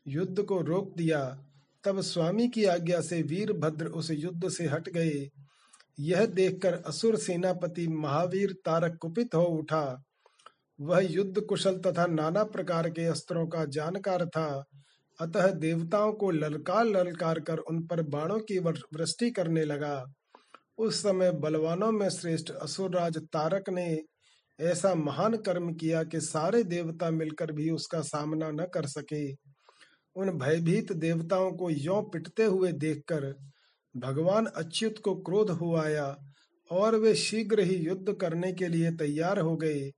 युद्ध 0.06 0.42
को 0.42 0.60
रोक 0.60 0.96
दिया। 0.96 1.44
तब 1.84 2.00
स्वामी 2.00 2.48
की 2.48 2.64
आज्ञा 2.64 3.00
से 3.00 3.22
वीरभद्र 3.22 3.86
उस 3.86 4.10
युद्ध 4.10 4.48
से 4.48 4.66
हट 4.66 4.88
गए। 4.88 5.28
यह 6.00 6.26
देखकर 6.26 6.74
असुर 6.74 7.16
सेनापति 7.16 7.88
महावीर 7.88 8.52
तारक 8.52 8.98
कुपित 9.00 9.34
हो 9.34 9.44
उठा। 9.44 10.02
वह 10.80 10.98
युद्ध 10.98 11.40
कुशल 11.40 11.78
तथा 11.78 12.06
नाना 12.06 12.44
प्रकार 12.44 12.90
के 12.90 13.04
अस्त्रों 13.04 13.46
का 13.46 13.64
जानकार 13.64 14.26
था। 14.26 14.64
अतः 15.20 15.50
देवताओं 15.50 16.12
को 16.12 16.30
ललकार 16.30 16.84
ललकार 16.84 17.40
कर 17.40 17.58
उन 17.58 17.86
पर 17.86 18.02
बाणों 18.02 18.38
की 18.38 18.58
वृष्टि 18.58 19.30
करने 19.30 19.64
लगा। 19.64 20.04
उस 20.78 21.02
समय 21.02 21.32
बलवानों 21.32 21.92
में 21.92 22.08
श्रेष्ठ 22.10 22.50
असुरराज 22.50 23.18
तारक 23.18 23.70
ने 23.70 23.98
ऐसा 24.60 24.94
महान 24.94 25.36
कर्म 25.36 25.74
किया 25.74 26.02
कि 26.02 26.20
सारे 26.20 26.62
देवता 26.64 27.10
मिलकर 27.10 27.52
भी 27.52 27.70
उसका 27.70 28.00
सामना 28.00 28.50
न 28.50 28.66
कर 28.74 28.86
सके। 28.86 29.32
उन 30.16 30.30
भयभीत 30.38 30.92
देवताओं 30.92 31.52
को 31.52 31.70
यो 31.70 32.00
पिटते 32.02 32.44
हुए 32.44 32.72
देखकर 32.72 33.34
भगवान 33.96 34.46
अच्युत 34.46 34.98
को 34.98 35.14
क्रोध 35.14 35.50
हो 35.50 35.76
आया 35.76 36.16
और 36.70 36.96
वे 36.96 37.14
शीघ्र 37.14 37.60
ही 37.60 37.76
युद्ध 37.76 38.16
करने 38.20 38.52
के 38.52 38.68
लिए 38.68 38.90
तैयार 38.90 39.38
हो 39.38 39.56
गए। 39.56 39.90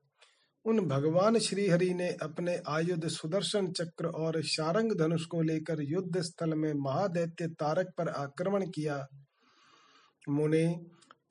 उन 0.67 0.81
भगवान 0.81 1.39
श्रीहरि 1.39 1.95
ने 1.95 2.09
अपने 2.09 2.61
आयुध 2.69 3.07
सुदर्शन 3.09 3.73
चक्र 3.73 4.07
और 4.07 4.43
शारंग 4.43 4.93
धनुष 4.93 5.25
को 5.25 5.43
लेकर 5.43 5.77
युद्ध 5.81 6.21
स्थल 6.21 6.55
में 6.55 6.73
महादैत्य 6.75 7.47
तारक 7.47 7.93
पर 7.99 8.09
आक्रमण 8.09 8.67
किया। 8.67 9.07
मुने, 10.29 10.81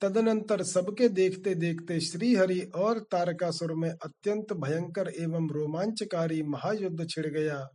तदनंतर 0.00 0.62
सबके 0.62 1.08
देखते 1.08 1.54
देखते 1.54 2.00
श्रीहरि 2.00 2.60
और 2.60 2.98
तारकासुर 2.98 3.74
में 3.74 3.90
अत्यंत 3.90 4.52
भयंकर 4.52 5.08
एवं 5.08 5.50
रोमांचकारी 5.50 6.42
महायुद्ध 6.42 7.06
छिड़ 7.10 7.26
गया। 7.26 7.68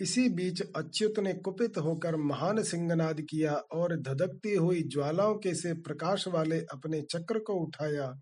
इसी 0.00 0.28
बीच 0.28 0.62
अच्युत 0.76 1.18
ने 1.18 1.32
कुपित 1.34 1.78
होकर 1.78 2.16
महान 2.16 2.62
सिंहनाद 2.62 3.20
किया 3.20 3.52
और 3.52 4.00
धधकती 4.00 4.54
हुई 4.54 4.82
ज्वालाओं 4.82 5.34
के 5.34 5.54
से 5.54 5.74
प्रकाश 5.74 6.28
वाले 6.28 6.60
अपने 6.60 7.00
चक्र 7.00 7.38
को 7.38 7.52
उठाया। 7.52 8.20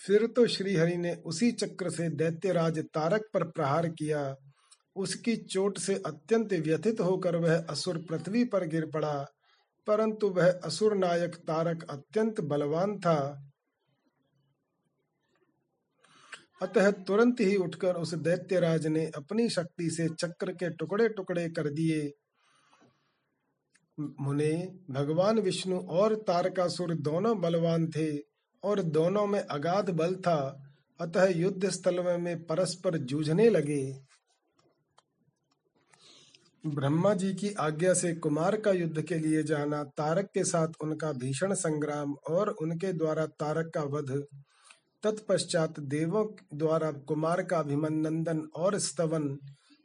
फिर 0.00 0.26
तो 0.26 0.46
श्रीहरि 0.46 0.96
ने 0.96 1.14
उसी 1.26 1.50
चक्र 1.52 1.90
से 1.90 2.08
दैत्यराज 2.10 2.78
तारक 2.94 3.28
पर 3.34 3.44
प्रहार 3.46 3.88
किया। 3.88 4.34
उसकी 4.96 5.36
चोट 5.36 5.78
से 5.78 5.94
अत्यंत 6.06 6.52
व्यथित 6.60 7.00
होकर 7.00 7.36
वह 7.36 7.56
असुर 7.70 7.98
पृथ्वी 8.08 8.44
पर 8.44 8.66
गिर 8.66 8.86
पड़ा, 8.86 9.26
परंतु 9.86 10.28
वह 10.28 10.50
असुर 10.64 10.96
नायक 10.96 11.34
तारक 11.46 11.84
अत्यंत 11.90 12.40
बलवान 12.42 12.98
था। 12.98 13.46
अतः 16.62 16.90
तुरंत 17.02 17.40
ही 17.40 17.56
उठकर 17.56 17.94
उस 17.94 18.14
दैत्यराज 18.16 18.86
ने 18.86 19.04
अपनी 19.16 19.48
शक्ति 19.50 19.90
से 19.90 20.08
चक्र 20.10 20.52
के 20.52 20.70
टुकड़े 20.70 21.08
टुकड़े 21.08 21.48
कर 21.50 21.68
दिए। 21.70 22.10
मुने, 23.98 24.52
भगवान 24.90 25.38
विष्णु 25.38 25.78
और 25.90 26.14
तारकासुर 26.26 26.94
दोनों 27.00 27.40
बलवान 27.40 27.86
थे। 27.86 28.29
और 28.64 28.82
दोनों 28.82 29.26
में 29.26 29.40
अगाध 29.40 29.90
बल 29.90 30.14
था, 30.14 30.66
अतः 31.00 31.24
युद्ध 31.24 31.68
स्थल 31.70 32.18
में 32.20 32.46
परस्पर 32.46 32.98
जूझने 32.98 33.50
लगे। 33.50 34.10
ब्रह्मा 36.66 37.14
जी 37.14 37.34
की 37.34 37.52
आज्ञा 37.52 37.94
से 37.94 38.14
कुमार 38.14 38.56
का 38.56 38.70
युद्ध 38.70 39.02
के 39.02 39.14
लिए 39.14 39.42
जाना, 39.42 39.84
तारक 39.84 40.26
के 40.26 40.44
साथ 40.44 40.68
उनका 40.82 41.12
भीषण 41.12 41.54
संग्राम 41.54 42.14
और 42.30 42.48
उनके 42.48 42.92
द्वारा 42.92 43.26
तारक 43.26 43.70
का 43.74 43.82
वध, 43.82 44.24
तत्पश्चात 45.02 45.80
देवों 45.80 46.26
द्वारा 46.54 46.92
कुमार 46.92 47.42
का 47.42 47.58
अभिमनंदन 47.58 48.48
और 48.56 48.78
स्तवन, 48.78 49.38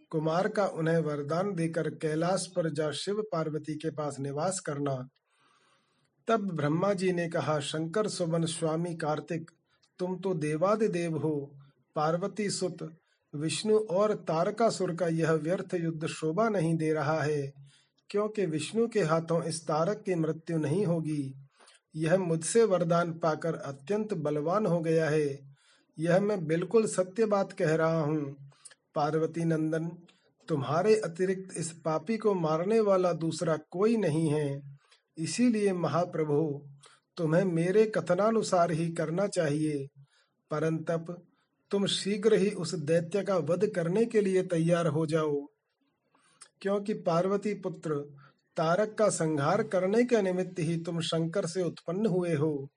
कुमार 0.10 0.48
का 0.48 0.66
उन्हें 0.66 0.98
वरदान 0.98 1.56
देकर 1.56 1.90
कैलाश 1.90 2.48
पर 2.56 2.70
जा 2.70 2.92
शिव 2.92 3.22
पार्वती 3.32 3.76
के 3.76 3.90
पास 3.90 4.18
निवास 4.20 4.60
करना। 4.60 5.08
तब 6.28 6.52
ब्रह्मा 6.52 6.94
जी 6.94 7.12
ने 7.12 7.30
कहा, 7.30 7.60
शंकर 7.60 8.08
सुबन 8.08 8.46
स्वामी 8.46 8.96
कार्तिक, 8.96 9.52
तुम 10.00 10.18
तो 10.18 10.34
देवादिदेव 10.34 11.18
हो। 11.18 11.52
पार्वती 11.96 12.50
सुत, 12.50 12.98
विष्णु 13.36 13.78
और 13.78 14.14
तारकासुर 14.14 14.96
का 14.96 15.08
यह 15.08 15.32
व्यर्थ 15.32 15.74
युद्ध 15.74 16.08
शोभा 16.08 16.50
नहीं 16.50 16.76
दे 16.76 16.94
रहा 16.94 17.22
है, 17.22 17.54
क्योंकि 18.10 18.46
विष्णु 18.46 18.88
के 18.88 19.02
हाथों 19.02 19.44
इस 19.44 19.62
तारक 19.64 20.04
की 20.06 20.16
मृत्यु 20.16 20.58
नहीं 20.58 20.86
होगी। 20.86 21.34
यह 21.96 22.18
मुझसे 22.18 22.64
वरदान 22.64 23.12
पाकर 23.14 23.56
अत्यंत 23.56 24.14
बलवान 24.14 24.66
हो 24.66 24.80
गया 24.80 25.10
है। 25.10 25.40
यह 26.00 26.20
मैं 26.20 26.46
बिल्कुल 26.46 26.86
सत्य 26.86 27.26
बात 27.26 27.52
कह 27.52 27.76
रहा 27.76 28.02
हूँ। 28.02 28.36
पार्वती 28.96 29.46
नंदन, 29.46 29.92
तुम्हारे 30.48 30.96
अतिरिक्त 30.96 31.58
इस 31.58 31.72
पापी 31.72 32.18
को 32.18 32.34
मारने 32.34 32.80
वाला 32.80 33.14
दूसरा 33.14 33.58
कोई 33.72 33.98
नहीं 33.98 34.30
है। 34.30 34.75
इसीलिए 35.18 35.74
महाप्रभु, 35.74 36.68
तुम्हें 37.18 37.44
मेरे 37.44 37.86
कथनानुसार 37.86 38.72
ही 38.72 38.92
करना 38.92 39.28
चाहिए। 39.28 39.88
परंतप 40.52 41.26
तुम 41.72 41.86
शीघ्र 41.86 42.34
ही 42.34 42.50
उस 42.50 42.76
दैत्य 42.76 43.24
का 43.24 43.38
वध 43.38 43.68
करने 43.76 44.06
के 44.06 44.22
लिए 44.22 44.44
तैयार 44.44 44.88
हो 44.88 45.06
जाओ। 45.06 45.46
क्योंकि 46.62 46.94
पार्वती 46.94 47.54
पुत्र, 47.54 47.96
तारक 48.58 48.96
का 49.00 49.10
संहार 49.10 49.64
करने 49.64 50.04
के 50.04 50.22
निमित्त 50.22 50.56
ही 50.60 50.78
तुम 50.78 51.00
शंकर 51.00 51.46
से 51.46 51.64
उत्पन्न 51.64 52.06
हुए 52.06 52.36
हो। 52.36 52.70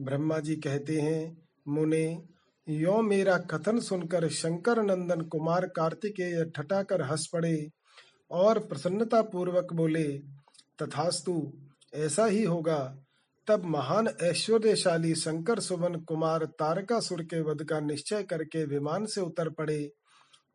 ब्रह्मा 0.00 0.38
जी 0.38 0.56
कहते 0.56 1.00
हैं, 1.00 1.48
मुने, 1.68 2.22
यो 2.68 3.02
मेरा 3.02 3.38
कथन 3.38 3.80
सुनकर 3.80 4.28
शंकर 4.28 4.82
नंदन 4.82 5.20
कुमार 5.20 5.66
कार्तिकेय 5.66 6.44
ठटाकर 6.44 7.02
हंस 7.02 7.30
पड़े 7.32 7.70
और 8.30 8.58
प्रसन्नता 8.58 9.22
पूर्वक 9.22 9.72
बोले 9.72 10.37
तथास्तु 10.82 11.52
ऐसा 11.94 12.26
ही 12.26 12.42
होगा। 12.44 12.98
तब 13.46 13.64
महान 13.64 14.08
ऐश्वर्यशाली 14.22 15.14
शंकर 15.14 15.60
सुवन 15.60 15.94
कुमार 16.00 16.44
तारकासुर 16.58 17.22
के 17.22 17.40
वध 17.40 17.64
का 17.64 17.80
निश्चय 17.80 18.22
करके 18.22 18.64
विमान 18.64 19.06
से 19.06 19.20
उतर 19.20 19.48
पड़े 19.48 19.90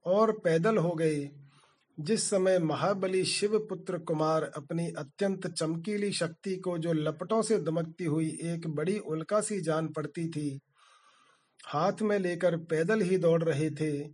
और 0.06 0.32
पैदल 0.32 0.78
हो 0.78 0.92
गए। 0.92 1.30
जिस 2.00 2.30
समय 2.30 2.60
महाबली 2.60 3.24
शिव 3.24 3.58
पुत्र 3.70 3.98
कुमार 3.98 4.44
अपनी 4.44 4.88
अत्यंत 4.90 5.48
चमकीली 5.48 6.12
शक्ति 6.12 6.56
को 6.56 6.78
जो 6.78 6.94
लपटों 6.94 7.42
से 7.42 7.58
दमकती 7.58 8.04
हुई 8.04 8.30
एक 8.44 8.68
बड़ी 8.68 8.98
उल्का 9.00 9.42
सी 9.42 9.60
जान 9.62 9.88
पड़ती 9.88 10.28
थी, 10.30 10.60
हाथ 11.66 12.02
में 12.02 12.18
लेकर 12.20 12.58
पैदल 12.58 13.02
ही 13.02 13.18
दौड़ 13.18 13.44
रहे 13.44 13.70
थे, 13.72 14.10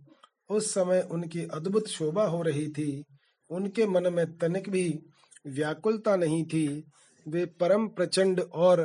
उस 0.50 0.70
समय 0.74 1.08
उनकी 1.10 1.44
अद्भुत 1.44 1.88
शोभा 1.88 2.24
हो 2.24 2.42
रही 2.42 2.68
थी। 2.68 3.04
उनके 3.50 3.86
मन 3.86 4.12
में 4.12 4.38
तनिक 4.38 4.68
भी 4.70 4.98
व्याकुलता 5.46 6.16
नहीं 6.16 6.44
थी। 6.44 6.84
वे 7.28 7.44
परम 7.46 7.88
प्रचंड 7.88 8.40
और 8.40 8.80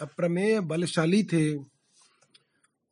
अप्रमेय 0.00 0.60
बलशाली 0.60 1.22
थे। 1.22 1.54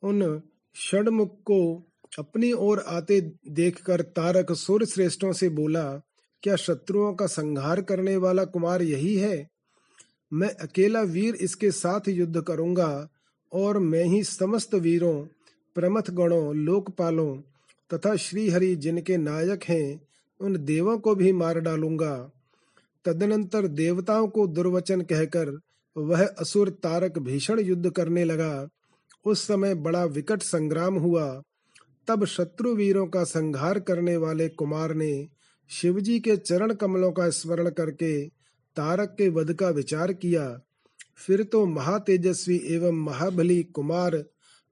उन 0.03 0.41
षडमुख 0.75 1.37
को 1.45 1.83
अपनी 2.19 2.51
ओर 2.51 2.79
आते 2.79 3.21
देखकर 3.47 4.01
तारक 4.01 4.51
सुर 4.51 4.85
श्रेष्ठों 4.85 5.31
से 5.33 5.49
बोला, 5.49 6.01
क्या 6.43 6.55
शत्रुओं 6.55 7.13
का 7.13 7.25
संहार 7.27 7.81
करने 7.81 8.17
वाला 8.17 8.45
कुमार 8.45 8.81
यही 8.81 9.15
है? 9.15 9.47
मैं 10.33 10.49
अकेला 10.49 11.01
वीर 11.01 11.35
इसके 11.35 11.71
साथ 11.71 12.07
युद्ध 12.07 12.41
करूँगा 12.41 13.07
और 13.53 13.79
मैं 13.79 14.03
ही 14.03 14.23
समस्त 14.23 14.75
वीरों, 14.75 15.25
प्रमथ 15.75 16.09
गणों, 16.11 16.55
लोकपालों 16.55 17.37
तथा 17.93 18.15
श्रीहरि 18.15 18.75
जिनके 18.75 19.17
नायक 19.17 19.63
हैं, 19.63 20.01
उन 20.39 20.65
देवों 20.65 20.97
को 20.97 21.15
भी 21.15 21.31
मार 21.31 21.59
डालूँगा। 21.59 22.31
तदनंतर 23.05 23.67
देवताओं 23.67 24.27
को 24.27 24.47
दुर्वचन 24.47 25.01
कहकर 25.01 25.59
वह 25.97 26.25
असुर 26.25 26.69
तारक 26.69 27.17
भीषण 27.19 27.59
युद्ध 27.59 27.89
करने 27.89 28.23
लगा। 28.23 28.67
उस 29.25 29.47
समय 29.47 29.75
बड़ा 29.75 30.05
विकट 30.05 30.41
संग्राम 30.41 30.95
हुआ। 30.95 31.41
तब 32.07 32.25
शत्रु 32.25 32.75
वीरों 32.75 33.07
का 33.07 33.23
संहार 33.23 33.79
करने 33.79 34.17
वाले 34.17 34.49
कुमार 34.49 34.93
ने 34.93 35.27
शिवजी 35.69 36.19
के 36.19 36.37
चरण 36.37 36.73
कमलों 36.73 37.11
का 37.11 37.29
स्मरण 37.29 37.69
करके 37.69 38.27
तारक 38.75 39.15
के 39.17 39.29
वध 39.29 39.53
का 39.53 39.69
विचार 39.69 40.13
किया। 40.13 40.59
फिर 41.17 41.43
तो 41.43 41.65
महातेजस्वी 41.65 42.61
एवं 42.65 42.91
महाबली 42.91 43.63
कुमार 43.63 44.15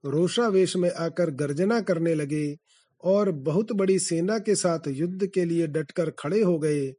रोषावेश 0.04 0.76
में 0.76 0.90
आकर 0.90 1.30
गर्जना 1.30 1.80
करने 1.80 2.14
लगे 2.14 2.56
और 3.04 3.30
बहुत 3.30 3.72
बड़ी 3.72 3.98
सेना 3.98 4.38
के 4.38 4.54
साथ 4.54 4.80
युद्ध 4.88 5.26
के 5.26 5.44
लिए 5.44 5.66
डटकर 5.66 6.10
खड़े 6.10 6.42
हो 6.42 6.58
गए। 6.58 6.94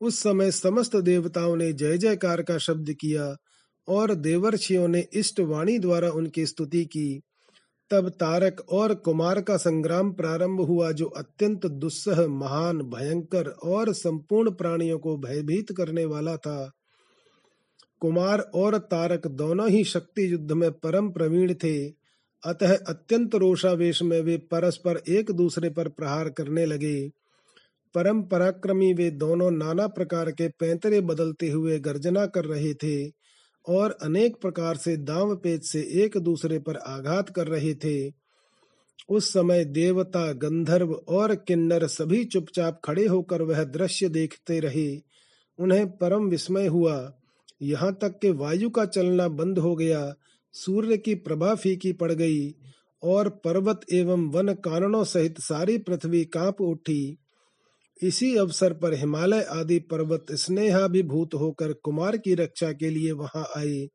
उस 0.00 0.18
समय 0.18 0.50
समस्त 0.50 0.96
देवताओं 0.96 1.56
ने 1.56 1.72
जय 1.72 1.98
जयकार 1.98 2.42
का 2.42 2.58
शब्द 2.58 2.92
किया 2.92 3.36
और 3.88 4.14
देवर्षियों 4.14 4.88
ने 4.88 5.06
इष्ट 5.12 5.40
वाणी 5.40 5.78
द्वारा 5.78 6.10
उनकी 6.10 6.46
स्तुति 6.46 6.84
की। 6.84 7.20
तब 7.90 8.08
तारक 8.08 8.66
और 8.70 8.94
कुमार 8.94 9.40
का 9.40 9.56
संग्राम 9.56 10.12
प्रारंभ 10.12 10.60
हुआ 10.60 10.92
जो 10.92 11.06
अत्यंत 11.06 11.66
दुस्सह, 11.66 12.26
महान, 12.26 12.78
भयंकर 12.78 13.48
और 13.48 13.92
संपूर्ण 13.92 14.50
प्राणियों 14.50 14.98
को 14.98 15.16
भयभीत 15.16 15.72
करने 15.72 16.04
वाला 16.04 16.36
था। 16.36 16.72
कुमार 18.00 18.38
और 18.38 18.78
तारक 18.78 19.26
दोनों 19.26 19.70
ही 19.70 19.84
शक्ति 19.84 20.32
युद्ध 20.32 20.52
में 20.52 20.72
परम 20.72 21.10
प्रवीण 21.10 21.54
थे। 21.54 21.88
अतः 22.46 22.76
अत्यंत 22.76 23.34
रोषावेश 23.34 24.02
में 24.02 24.20
वे 24.20 24.36
परस्पर 24.36 25.02
एक 25.08 25.30
दूसरे 25.30 25.70
पर 25.70 25.88
प्रहार 25.88 26.28
करने 26.28 26.66
लगे। 26.66 27.10
परम 27.94 28.22
पराक्रमी 28.22 28.92
वे 28.92 29.10
दोनों 29.10 29.50
नाना 29.50 29.86
प्रकार 29.86 30.30
के 30.30 30.48
पैंतरे 30.48 31.00
बदलते 31.00 31.50
हुए 31.50 31.78
गर्जना 31.78 32.26
कर 32.26 32.44
रहे 32.44 32.74
थे 32.74 33.10
और 33.68 33.98
अनेक 34.02 34.36
प्रकार 34.36 34.76
से 34.76 34.96
दाव 34.96 35.36
पेच 35.36 35.64
से 35.64 35.80
एक 35.80 36.18
दूसरे 36.18 36.58
पर 36.58 36.76
आघात 36.76 37.30
कर 37.30 37.46
रहे 37.46 37.74
थे। 37.74 38.12
उस 39.08 39.32
समय 39.32 39.64
देवता, 39.64 40.32
गंधर्व 40.32 40.92
और 40.92 41.34
किन्नर 41.34 41.86
सभी 41.86 42.24
चुपचाप 42.24 42.80
खड़े 42.84 43.06
होकर 43.06 43.42
वह 43.42 43.64
दृश्य 43.64 44.08
देखते 44.08 44.60
रहे। 44.60 45.00
उन्हें 45.58 45.90
परम 45.90 46.28
विस्मय 46.28 46.66
हुआ। 46.66 47.12
यहाँ 47.62 47.98
तक 48.00 48.18
कि 48.18 48.30
वायु 48.30 48.70
का 48.70 48.84
चलना 48.84 49.28
बंद 49.28 49.58
हो 49.58 49.76
गया। 49.76 50.14
सूर्य 50.52 50.96
की 50.96 51.14
प्रभा 51.14 51.54
फीकी 51.54 51.92
पड़ 51.92 52.12
गई 52.12 52.54
और 53.02 53.28
पर्वत 53.28 53.80
एवं 53.92 54.30
वन 54.30 54.54
कारणों 54.54 55.04
सहित 55.04 55.40
सारी 55.40 55.78
पृथ्वी 55.78 56.24
काँप 56.24 56.60
उठी। 56.60 57.18
इसी 58.02 58.36
अवसर 58.36 58.72
पर 58.72 58.94
हिमालय 58.94 59.42
आदि 59.42 59.78
पर्वत 59.78 60.26
स्नेहाभिभूत 60.32 61.34
होकर 61.34 61.72
कुमार 61.72 62.16
की 62.16 62.34
रक्षा 62.34 62.72
के 62.72 62.90
लिए 62.90 63.12
वहाँ 63.12 63.48
आए। 63.56 63.88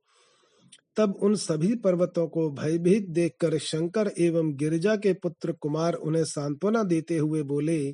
तब 0.98 1.20
उन 1.22 1.36
सभी 1.36 1.76
पर्वतों 1.76 2.28
को 2.28 2.50
भयभीत 2.52 3.10
देखकर 3.10 3.58
शंकर 3.58 4.12
एवं 4.20 4.56
गिरिजा 4.56 4.96
के 4.96 5.14
पुत्र 5.14 5.52
कुमार 5.52 5.94
उन्हें 5.94 6.24
सांत्वना 6.24 6.84
देते 6.84 7.18
हुए 7.18 7.44
बोले, 7.44 7.94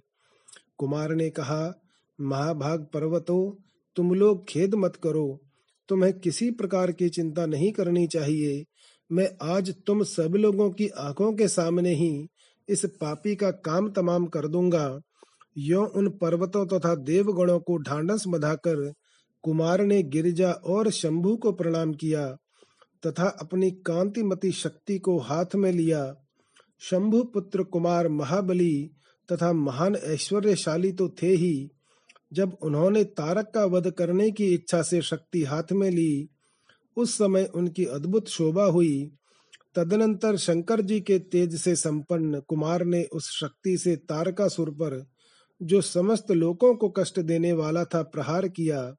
कुमार 0.78 1.16
ने 1.16 1.30
कहा, 1.30 1.82
महाभाग 2.22 2.88
पर्वतों, 2.94 3.64
तुम 3.96 4.14
लोग 4.14 4.46
खेद 4.50 4.76
मत 4.76 4.96
करो। 4.96 5.42
तुम्हें 5.90 6.20
किसी 6.20 6.52
प्रकार 6.52 6.92
की 6.92 7.10
चिंता 7.10 7.46
नहीं 7.46 7.72
करनी 7.72 8.08
चाहिए। 8.08 8.66
मैं 9.12 9.30
आज 9.42 9.76
तुम 9.88 10.04
सब 10.04 10.36
लोगों 10.36 10.70
की 10.72 10.88
आँखों 10.88 11.34
के 11.34 11.48
सामने 11.48 11.96
ही 11.96 12.28
इस 12.70 12.86
पापी 12.86 13.36
का 13.36 13.52
काम 13.52 13.90
तमाम 13.92 14.26
कर 14.26 14.48
दूँगा। 14.48 15.00
यो 15.60 15.86
उन 15.86 16.10
पर्वतों 16.10 16.66
तथा 16.66 16.96
तो 16.96 17.04
देवगणों 17.04 17.60
को 17.60 17.78
ढांढस 17.78 18.24
बधाकर 18.28 18.94
कुमार 19.44 19.82
ने 19.82 20.04
गिरिजा 20.04 20.52
और 20.52 20.90
शंभु 20.92 21.36
को 21.38 21.52
प्रणाम 21.52 21.94
किया 21.94 22.38
तथा 23.08 23.28
अपनी 23.28 23.72
कांतिमती 23.72 24.52
शक्ति 24.52 25.00
को 25.00 25.20
हाथ 25.20 25.56
में 25.56 25.72
लिया। 25.72 26.16
शंभु 26.80 27.24
पुत्र 27.24 27.64
कुमार 27.64 28.08
महाबली 28.08 28.92
तथा 29.32 29.54
महान 29.54 29.96
ऐश्वर्यशाली 29.96 30.92
तो 30.92 31.10
थे 31.10 31.28
ही। 31.28 31.70
जब 32.34 32.58
उन्होंने 32.62 33.04
तारक 33.04 33.52
का 33.56 33.66
वध 33.66 33.92
करने 33.92 34.32
की 34.32 34.54
इच्छा 34.54 34.82
से 34.82 35.02
शक्ति 35.02 35.44
हाथ 35.44 35.72
में 35.72 35.90
ली, 35.92 36.30
उस 36.98 37.14
समय 37.14 37.52
उनकी 37.56 37.86
अद्भुत 37.86 38.28
शोभा 38.28 38.64
हुई। 38.64 39.12
तदनंतर 39.76 40.38
शंकर 40.38 40.82
जी 40.82 41.02
के 41.02 41.20
तेज 41.20 41.56
से 41.56 41.76
संपन्न 41.76 42.40
कुमार 42.40 42.86
ने 42.86 43.04
उस 43.04 43.30
शक्ति 43.40 43.78
से 43.78 43.96
तारकासुर 43.96 44.70
पर 44.70 45.09
जो 45.62 45.82
समस्त 45.82 46.32
लोगों 46.32 46.76
को 46.76 46.90
कष्ट 46.90 47.20
देने 47.20 47.54
वाला 47.54 47.84
था 47.86 48.02
प्रहार 48.02 48.48
किया, 48.48 48.96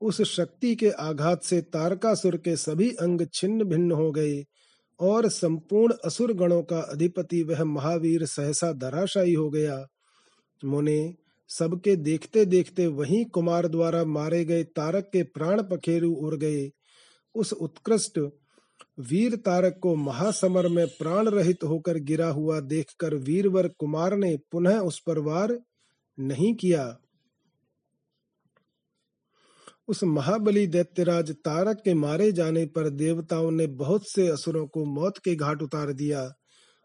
उस 0.00 0.22
शक्ति 0.22 0.74
के 0.74 0.90
आघात 0.90 1.42
से 1.42 1.60
तारकासुर 1.60 2.36
के 2.36 2.56
सभी 2.56 2.90
अंग 2.90 3.26
छिन्न 3.34 3.64
भिन्न 3.64 3.92
हो 3.92 4.12
गए 4.12 4.44
और 5.00 5.28
संपूर्ण 5.28 5.94
असुर 6.04 6.32
गणों 6.32 6.62
का 6.62 6.78
अधिपति 6.78 7.42
वह 7.42 7.64
महावीर 7.64 8.26
सहसा 8.26 8.72
धराशायी 8.72 9.32
हो 9.32 9.50
गया। 9.50 9.86
मुने, 10.64 11.14
सबके 11.48 11.96
देखते 11.96 12.44
देखते 12.44 12.86
वही 12.86 13.24
कुमार 13.24 13.68
द्वारा 13.68 14.04
मारे 14.04 14.44
गए 14.44 14.64
तारक 14.64 15.04
के 15.04 15.22
प्राण 15.22 15.62
पखेरु 15.62 16.12
उड़ 16.12 16.34
गए। 16.34 16.70
उस 17.34 17.52
उत्कृष्ट 17.52 18.18
वीर 19.00 19.36
तारक 19.36 19.78
को 19.82 19.94
महासमर 19.96 20.68
में 20.68 20.86
प्राण 20.86 21.28
रहित 21.28 21.64
होकर 21.64 21.98
गिरा 21.98 22.28
हुआ 22.28 22.60
देखकर 22.60 23.14
वीरवर 23.14 23.68
कुमार 23.68 24.16
ने 24.16 24.36
पुनः 24.52 24.78
उस 24.78 25.02
पर 25.06 25.18
वार 25.18 25.58
नहीं 26.18 26.54
किया। 26.54 26.98
उस 29.88 30.04
महाबली 30.04 30.66
दैत्यराज 30.66 31.30
तारक 31.30 31.80
के 31.84 31.94
मारे 31.94 32.32
जाने 32.32 32.66
पर 32.66 32.88
देवताओं 32.90 33.50
ने 33.50 33.66
बहुत 33.66 34.10
से 34.10 34.28
असुरों 34.28 34.66
को 34.66 34.84
मौत 34.84 35.18
के 35.18 35.34
घाट 35.34 35.62
उतार 35.62 35.92
दिया। 35.92 36.30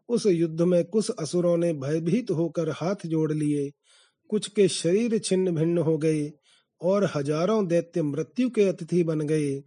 उस 0.09 0.25
युद्ध 0.25 0.61
में 0.61 0.83
कुछ 0.85 1.09
असुरों 1.09 1.57
ने 1.57 1.73
भयभीत 1.73 2.31
होकर 2.31 2.69
हाथ 2.69 3.05
जोड़ 3.05 3.31
लिए। 3.31 3.71
कुछ 4.29 4.47
के 4.47 4.67
शरीर 4.67 5.17
छिन्न 5.17 5.55
भिन्न 5.55 5.77
हो 5.77 5.97
गए 5.97 6.31
और 6.81 7.09
हज़ारों 7.15 7.67
दैत्य 7.67 8.01
मृत्यु 8.01 8.49
के 8.49 8.63
अतिथि 8.63 9.03
बन 9.03 9.21
गए। 9.21 9.63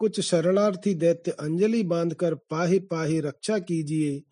कुछ 0.00 0.20
शरणार्थी 0.20 0.94
दैत्य 0.94 1.30
अंजलि 1.30 1.82
बांधकर 1.82 2.34
पाही 2.34 2.78
पाही 2.78 3.20
रक्षा 3.20 3.58
कीजिए। 3.58 4.22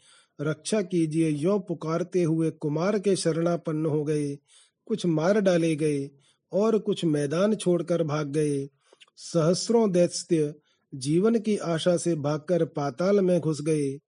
रक्षा 0.41 0.83
कीजिए, 0.83 1.29
यो 1.29 1.59
पुकारते 1.59 2.23
हुए 2.23 2.51
कुमार 2.51 2.99
के 2.99 3.17
शरणापन्न 3.17 3.87
हो 3.87 4.05
गए। 4.05 4.39
कुछ 4.87 5.07
मार 5.07 5.41
डाले 5.41 5.77
गए 5.77 6.11
और 6.53 6.79
कुछ 6.79 7.05
मैदान 7.05 7.55
छोड़कर 7.55 8.03
भाग 8.03 8.27
गए। 8.27 8.69
सहस्रों 9.17 9.93
दैत्य 9.93 10.55
जीवन 10.95 11.39
की 11.39 11.57
आशा 11.57 11.97
से 11.97 12.15
भागकर 12.15 12.65
पाताल 12.65 13.21
में 13.21 13.41
घुस 13.41 13.63
गए। 13.63 13.99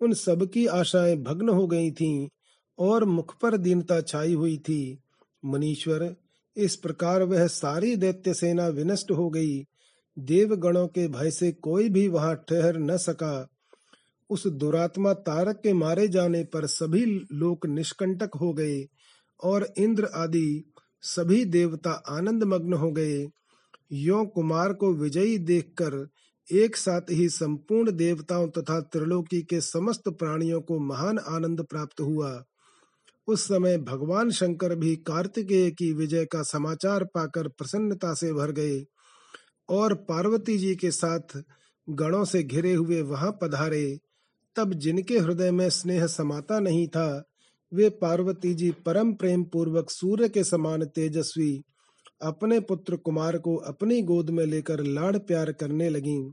उन 0.00 0.12
सबकी 0.12 0.66
आशाएँ 0.66 1.16
भग्न 1.16 1.48
हो 1.48 1.66
गई 1.66 1.90
थीं 1.90 2.28
और 2.78 3.04
मुख 3.04 3.40
पर 3.40 3.56
दीनता 3.56 4.00
छाई 4.00 4.34
हुई 4.34 4.58
थी। 4.58 4.98
मनीश्वर, 5.44 6.16
इस 6.56 6.76
प्रकार 6.76 7.22
वह 7.22 7.46
सारी 7.46 7.96
दैत्य 7.96 8.34
सेना 8.34 8.68
विनष्ट 8.68 9.10
हो 9.10 9.30
गई। 9.30 9.64
देवगणों 10.18 10.88
के 10.88 11.08
भय 11.08 11.30
से 11.30 11.52
कोई 11.52 11.88
भी 11.88 12.08
वहाँ 12.08 12.44
ठहर 12.48 12.78
न 12.78 12.96
सका। 12.96 13.48
उस 14.30 14.46
दुरात्मा 14.46 15.12
तारक 15.12 15.56
के 15.56 15.72
मारे 15.72 16.08
जाने 16.08 16.44
पर 16.44 16.66
सभी 16.66 17.04
लोग 17.32 17.66
निष्कंटक 17.66 18.30
हो 18.40 18.52
गए 18.52 18.86
और 19.42 19.74
इंद्र 19.78 20.08
आदि 20.14 20.72
सभी 21.02 21.44
देवता 21.44 21.90
आनंद 21.90 22.44
मग्न 22.44 22.72
हो 22.72 22.92
गए। 22.92 23.26
यो 23.92 24.24
कुमार 24.24 24.72
को 24.72 24.92
विजयी 24.92 25.38
देखकर 25.38 26.08
एक 26.52 26.76
साथ 26.76 27.10
ही 27.10 27.28
संपूर्ण 27.28 27.92
देवताओं 27.92 28.48
तथा 28.48 28.80
त्रिलोकी 28.80 29.42
के 29.42 29.60
समस्त 29.60 30.08
प्राणियों 30.08 30.60
को 30.60 30.78
महान 30.78 31.18
आनंद 31.18 31.62
प्राप्त 31.62 32.00
हुआ। 32.00 32.44
उस 33.28 33.44
समय 33.44 33.78
भगवान 33.78 34.30
शंकर 34.30 34.74
भी 34.74 34.96
कार्तिकेय 34.96 35.70
की 35.70 35.92
विजय 35.92 36.24
का 36.24 36.42
समाचार 36.42 37.04
पाकर 37.04 37.48
प्रसन्नता 37.48 38.14
से 38.14 38.32
भर 38.32 38.52
गए 38.52 38.84
और 39.68 39.94
पार्वती 39.94 40.58
जी 40.58 40.74
के 40.76 40.90
साथ 40.90 41.42
गणों 41.88 42.24
से 42.24 42.42
घिरे 42.42 42.74
हुए 42.74 43.02
वहाँ 43.02 43.38
पधारे। 43.42 43.98
तब 44.58 44.74
जिनके 44.74 45.18
हृदय 45.18 45.50
में 45.50 45.70
स्नेह 45.70 46.06
समाता 46.06 46.60
नहीं 46.60 46.88
था, 46.88 47.24
वे 47.74 47.90
पार्वती 47.90 48.54
जी 48.54 48.70
परम 48.70 49.12
प्रेम 49.12 49.44
पूर्वक 49.44 49.90
सूर्य 49.90 50.28
के 50.28 50.44
समान 50.44 50.84
तेजस्वी 50.84 51.62
अपने 52.22 52.60
पुत्र 52.60 52.96
कुमार 52.96 53.38
को 53.38 53.56
अपनी 53.56 54.02
गोद 54.02 54.30
में 54.30 54.46
लेकर 54.46 54.84
लाड़ 54.84 55.18
प्यार 55.18 55.52
करने 55.52 55.88
लगीं। 55.88 56.32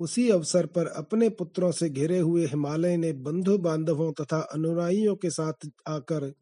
उसी 0.00 0.30
अवसर 0.30 0.66
पर 0.66 0.86
अपने 0.86 1.28
पुत्रों 1.28 1.72
से 1.72 1.90
घिरे 1.90 2.18
हुए 2.18 2.46
हिमालय 2.46 2.96
ने 2.96 3.12
बंधु 3.12 3.58
बांधवों 3.58 4.12
तथा 4.12 4.40
अनुराइयों 4.40 5.16
के 5.16 5.30
साथ 5.30 5.68
आकर 5.88 6.32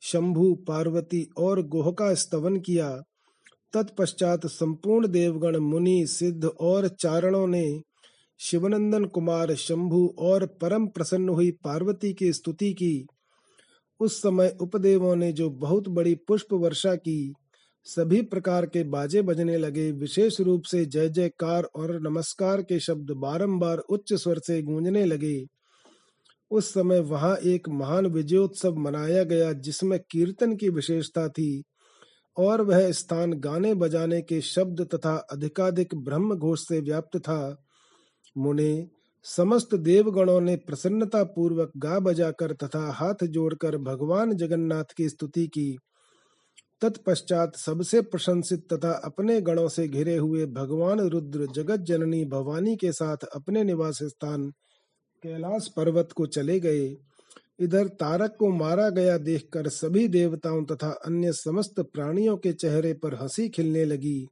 शंभु, 0.00 0.54
पार्वती 0.54 1.28
और 1.38 1.62
गोह 1.62 1.92
का 1.92 2.14
स्तवन 2.14 2.56
किया। 2.60 3.02
तत्पश्चात 3.72 4.46
संपूर्ण 4.46 5.06
देवगण, 5.06 5.56
मुनि, 5.56 6.06
सिद्ध 6.06 6.44
और 6.44 6.88
चारणों 6.88 7.46
ने 7.46 7.82
शिवनंदन 8.42 9.04
कुमार 9.04 9.54
शंभु 9.54 10.14
और 10.18 10.46
परम 10.46 10.86
प्रसन्न 10.86 11.28
हुई 11.28 11.50
पार्वती 11.50 12.12
की 12.12 12.32
स्तुति 12.32 12.72
की। 12.72 13.06
उस 14.00 14.22
समय 14.22 14.56
उपदेवों 14.60 15.16
ने 15.16 15.32
जो 15.32 15.50
बहुत 15.50 15.88
बड़ी 15.88 16.14
पुष्प 16.14 16.52
वर्षा 16.52 16.94
की, 16.94 17.34
सभी 17.84 18.22
प्रकार 18.22 18.66
के 18.66 18.84
बाजे 18.84 19.22
बजने 19.22 19.56
लगे। 19.56 19.92
विशेष 19.92 20.40
रूप 20.40 20.62
से 20.62 20.84
जय 20.86 21.08
जयकार 21.08 21.62
और 21.62 22.00
नमस्कार 22.00 22.62
के 22.62 22.80
शब्द 22.80 23.10
बारंबार 23.10 23.78
उच्च 23.78 24.14
स्वर 24.14 24.38
से 24.38 24.62
गूंजने 24.62 25.04
लगे। 25.04 25.46
उस 26.50 26.74
समय 26.74 27.00
वहाँ 27.00 27.36
एक 27.36 27.68
महान 27.68 28.06
विजयोत्सव 28.06 28.76
मनाया 28.76 29.24
गया, 29.24 29.52
जिसमें 29.52 30.00
कीर्तन 30.10 30.56
की 30.56 30.68
विशेषता 30.68 31.28
थी 31.28 31.62
और 32.36 32.62
वह 32.62 32.92
स्थान 32.92 33.32
गाने 33.32 33.74
बजाने 33.74 34.22
के 34.22 34.40
शब्द 34.40 34.88
तथा 34.94 35.16
अधिकाधिक 35.16 35.94
ब्रह्म 35.94 36.34
घोष 36.34 36.68
से 36.68 36.80
व्याप्त 36.80 37.18
था। 37.18 37.64
मुने, 38.36 38.88
समस्त 39.22 39.74
देवगणों 39.74 40.40
ने 40.40 40.56
प्रसन्नता 40.56 41.24
पूर्वक 41.24 41.72
गा 41.76 41.98
बजाकर 41.98 42.52
तथा 42.52 42.92
हाथ 42.92 43.24
जोड़कर 43.24 43.76
भगवान 43.76 44.32
जगन्नाथ 44.32 44.84
की 44.96 45.08
स्तुति 45.08 45.46
की। 45.46 45.78
तत्पश्चात 46.80 47.56
सबसे 47.56 48.00
प्रशंसित 48.00 48.72
तथा 48.72 48.92
अपने 48.92 49.40
गणों 49.40 49.68
से 49.68 49.88
घिरे 49.88 50.16
हुए 50.16 50.46
भगवान 50.46 51.00
रुद्र 51.00 51.46
जगत 51.46 51.76
जननी 51.76 52.24
भवानी 52.24 52.76
के 52.76 52.92
साथ 52.92 53.16
अपने 53.16 53.64
निवास 53.64 53.98
स्थान 54.02 54.50
कैलाश 55.22 55.68
पर्वत 55.76 56.08
को 56.12 56.26
चले 56.26 56.60
गए। 56.60 56.96
इधर 57.60 57.86
तारक 57.86 58.36
को 58.38 58.48
मारा 58.48 58.90
गया 58.90 59.18
देखकर 59.18 59.68
सभी 59.68 60.08
देवताओं 60.08 60.64
तथा 60.64 60.88
अन्य 60.88 61.32
समस्त 61.32 61.80
प्राणियों 61.80 62.36
के 62.36 62.52
चेहरे 62.52 62.92
पर 62.92 63.14
हँसी 63.14 63.48
खिलने 63.48 63.84
लगी। 63.84 64.28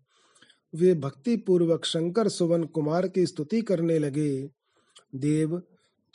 वे 0.75 0.95
भक्ति 0.95 1.37
पूर्वक 1.37 1.85
शंकर 1.85 2.29
सुवन 2.29 2.65
कुमार 2.65 3.09
की 3.09 3.27
स्तुति 3.27 3.63
करने 3.63 3.99
लगे। 3.99 4.49
देव, 5.15 5.63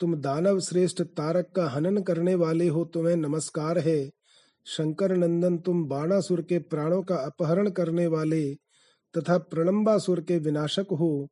तुम 0.00 0.14
दानव 0.14 0.60
श्रेष्ठ 0.60 1.02
तारक 1.02 1.52
का 1.56 1.68
हनन 1.68 2.02
करने 2.02 2.34
वाले 2.34 2.68
हो, 2.68 2.84
तुम्हें 2.84 3.16
नमस्कार 3.16 3.78
है। 3.78 4.10
शंकर 4.66 5.16
नंदन, 5.16 5.58
तुम 5.58 5.84
बाणासुर 5.84 6.42
के 6.42 6.58
प्राणों 6.58 7.02
का 7.02 7.16
अपहरण 7.16 7.70
करने 7.70 8.06
वाले 8.06 8.54
तथा 9.16 9.38
प्रणम्बासुर 9.38 10.20
के 10.20 10.38
विनाशक 10.38 10.86
हो। 10.92 11.28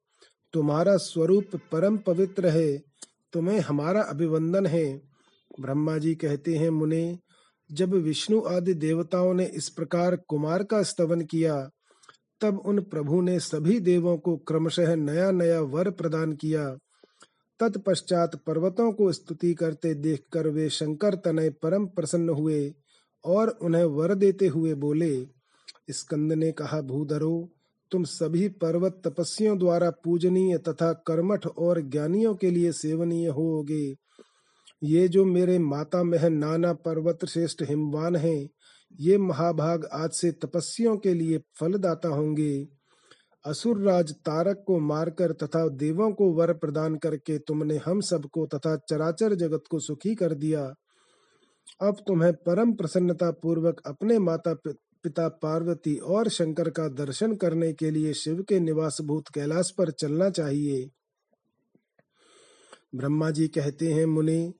तुम्हारा 0.52 0.96
स्वरूप 0.96 1.44
परम 1.72 1.96
पवित्र 1.96 2.46
है, 2.46 2.78
तुम्हें 3.32 3.60
हमारा 3.60 4.02
अभिवंदन 4.02 4.66
है। 4.66 5.02
ब्रह्मा 5.60 5.98
जी 5.98 6.14
कहते 6.14 6.54
हैं, 6.54 6.70
मुने, 6.70 7.18
जब 7.72 7.94
विष्णु 7.94 8.40
आदि 8.40 8.74
देवताओं 8.74 9.34
ने 9.34 9.44
इस 9.44 9.68
प्रकार 9.68 10.16
कुमार 10.16 10.62
का 10.62 10.82
स्तवन 10.82 11.20
किया 11.20 11.70
तब 12.40 12.62
उन 12.66 12.80
प्रभु 12.80 13.20
ने 13.20 13.40
सभी 13.40 13.80
देवों 13.80 14.18
को 14.18 14.36
क्रमशः 14.36 14.96
नया 14.96 15.30
नया 15.30 15.60
वर 15.60 15.90
प्रदान 15.90 16.32
किया। 16.32 16.76
तत्पश्चात 17.60 18.36
पर्वतों 18.36 18.92
को 18.92 19.12
स्तुति 19.12 19.54
करते 19.54 19.94
देखकर 19.94 20.48
वे 20.48 20.68
शंकर 20.68 21.14
तनय 21.14 21.50
परम 21.50 21.86
प्रसन्न 21.86 22.28
हुए 22.28 22.74
और 23.24 23.48
उन्हें 23.48 23.84
वर 23.84 24.14
देते 24.14 24.46
हुए 24.46 24.74
बोले, 24.74 25.26
स्कंद 25.90 26.32
ने 26.32 26.52
कहा, 26.52 26.80
भूधरो, 26.80 27.50
तुम 27.90 28.04
सभी 28.04 28.48
पर्वत 28.48 29.02
तपस्वियों 29.04 29.58
द्वारा 29.58 29.90
पूजनीय 29.90 30.58
तथा 30.58 30.92
कर्मठ 30.92 31.46
और 31.46 31.80
ज्ञानियों 31.80 32.34
के 32.34 32.50
लिए 32.50 32.72
सेवनीय 32.72 33.28
होगे। 33.28 33.94
ये 34.82 35.08
जो 35.08 35.24
मेरे 35.24 35.58
माता 35.58 36.02
मह 36.02 36.28
नाना 36.28 36.72
पर्वत 36.72 37.24
श्रेष्ठ 37.24 37.62
हिमवान 37.62 38.16
हैं 38.16 38.48
ये 39.00 39.18
महाभाग 39.18 39.88
आज 39.92 40.10
से 40.10 40.32
तपस्वियों 40.32 40.96
के 40.96 41.14
लिए 41.14 41.38
फलदाता 41.60 42.08
होंगे। 42.08 42.68
असुर 43.46 43.80
राज 43.80 44.12
तारक 44.12 44.64
को 44.66 44.78
मारकर 44.78 45.32
तथा 45.32 45.68
देवों 45.68 46.12
को 46.12 46.32
वर 46.32 46.52
प्रदान 46.52 46.96
करके 46.96 47.38
तुमने 47.38 47.76
हम 47.76 48.00
सबको 48.00 48.46
तथा 48.46 48.76
चराचर 48.76 49.34
जगत 49.34 49.62
को 49.70 49.78
सुखी 49.78 50.14
कर 50.14 50.34
दिया। 50.34 50.74
अब 51.82 51.96
तुम्हें 52.06 52.32
परम 52.32 52.72
प्रसन्नता 52.72 53.30
पूर्वक 53.30 53.80
अपने 53.86 54.18
माता 54.18 54.54
पिता 54.66 55.28
पार्वती 55.28 55.96
और 55.96 56.28
शंकर 56.28 56.70
का 56.70 56.88
दर्शन 56.88 57.34
करने 57.34 57.72
के 57.72 57.90
लिए 57.90 58.12
शिव 58.14 58.42
के 58.42 58.60
निवास 58.60 58.98
भूत 59.00 59.28
कैलाश 59.28 59.70
पर 59.78 59.90
चलना 59.90 60.30
चाहिए। 60.30 60.90
ब्रह्मा 62.94 63.30
जी 63.30 63.48
कहते 63.48 63.92
हैं, 63.92 64.06
मुनि 64.06 64.52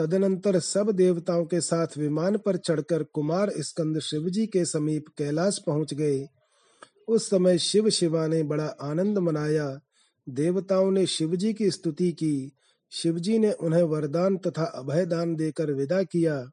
तदनंतर 0.00 0.58
सब 0.58 0.90
देवताओं 0.90 1.44
के 1.44 1.60
साथ 1.60 1.86
विमान 1.98 2.38
पर 2.38 2.56
चढ़कर 2.56 3.02
कुमार 3.02 3.52
स्कंद 3.58 3.98
शिव 3.98 4.28
जी 4.28 4.46
के 4.46 4.64
समीप 4.64 5.04
कैलाश 5.18 5.58
पहुँच 5.66 5.94
गए। 5.94 6.26
उस 7.08 7.30
समय 7.30 7.58
शिव 7.58 7.90
शिवा 7.90 8.26
ने 8.26 8.42
बड़ा 8.42 8.64
आनंद 8.64 9.18
मनाया। 9.18 9.80
देवताओं 10.28 10.90
ने 10.90 11.06
शिव 11.06 11.36
जी 11.36 11.52
की 11.52 11.70
स्तुति 11.70 12.12
की। 12.12 12.52
शिव 12.90 13.18
जी 13.18 13.38
ने 13.38 13.52
उन्हें 13.52 13.82
वरदान 13.82 14.36
तथा 14.36 14.64
अभय 14.64 15.06
दान 15.06 15.36
देकर 15.36 15.72
विदा 15.72 16.02
किया। 16.02 16.50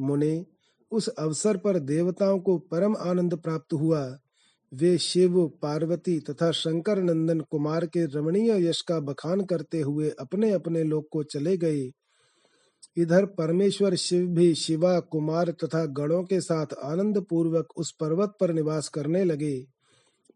मुने, 0.00 0.46
उस 0.90 1.08
अवसर 1.08 1.56
पर 1.56 1.78
देवताओं 1.78 2.40
को 2.40 2.58
परम 2.58 2.96
आनंद 2.96 3.34
प्राप्त 3.34 3.72
हुआ। 3.72 4.18
वे 4.74 4.98
शिव, 4.98 5.52
पार्वती 5.62 6.20
तथा 6.20 6.50
शंकर 6.50 7.02
नंदन 7.02 7.40
कुमार 7.40 7.86
के 7.86 8.06
रमणीय 8.06 8.68
यश 8.68 8.80
का 8.80 9.00
बखान 9.00 9.40
करते 9.40 9.80
हुए 9.80 10.10
अपने 10.10 10.50
अपने 10.50 10.82
लोक 10.82 11.08
को 11.12 11.22
चले 11.22 11.56
गए। 11.56 11.90
इधर 12.96 13.26
परमेश्वर 13.26 13.94
शिव 13.94 14.26
भी 14.26 14.54
शिवा, 14.54 15.00
कुमार 15.00 15.50
तथा 15.50 15.86
गणों 15.86 16.24
के 16.24 16.40
साथ 16.40 16.66
आनंद 16.84 17.20
पूर्वक 17.30 17.68
उस 17.76 17.92
पर्वत 17.92 18.36
पर 18.40 18.52
निवास 18.52 18.88
करने 18.88 19.24
लगे। 19.24 19.66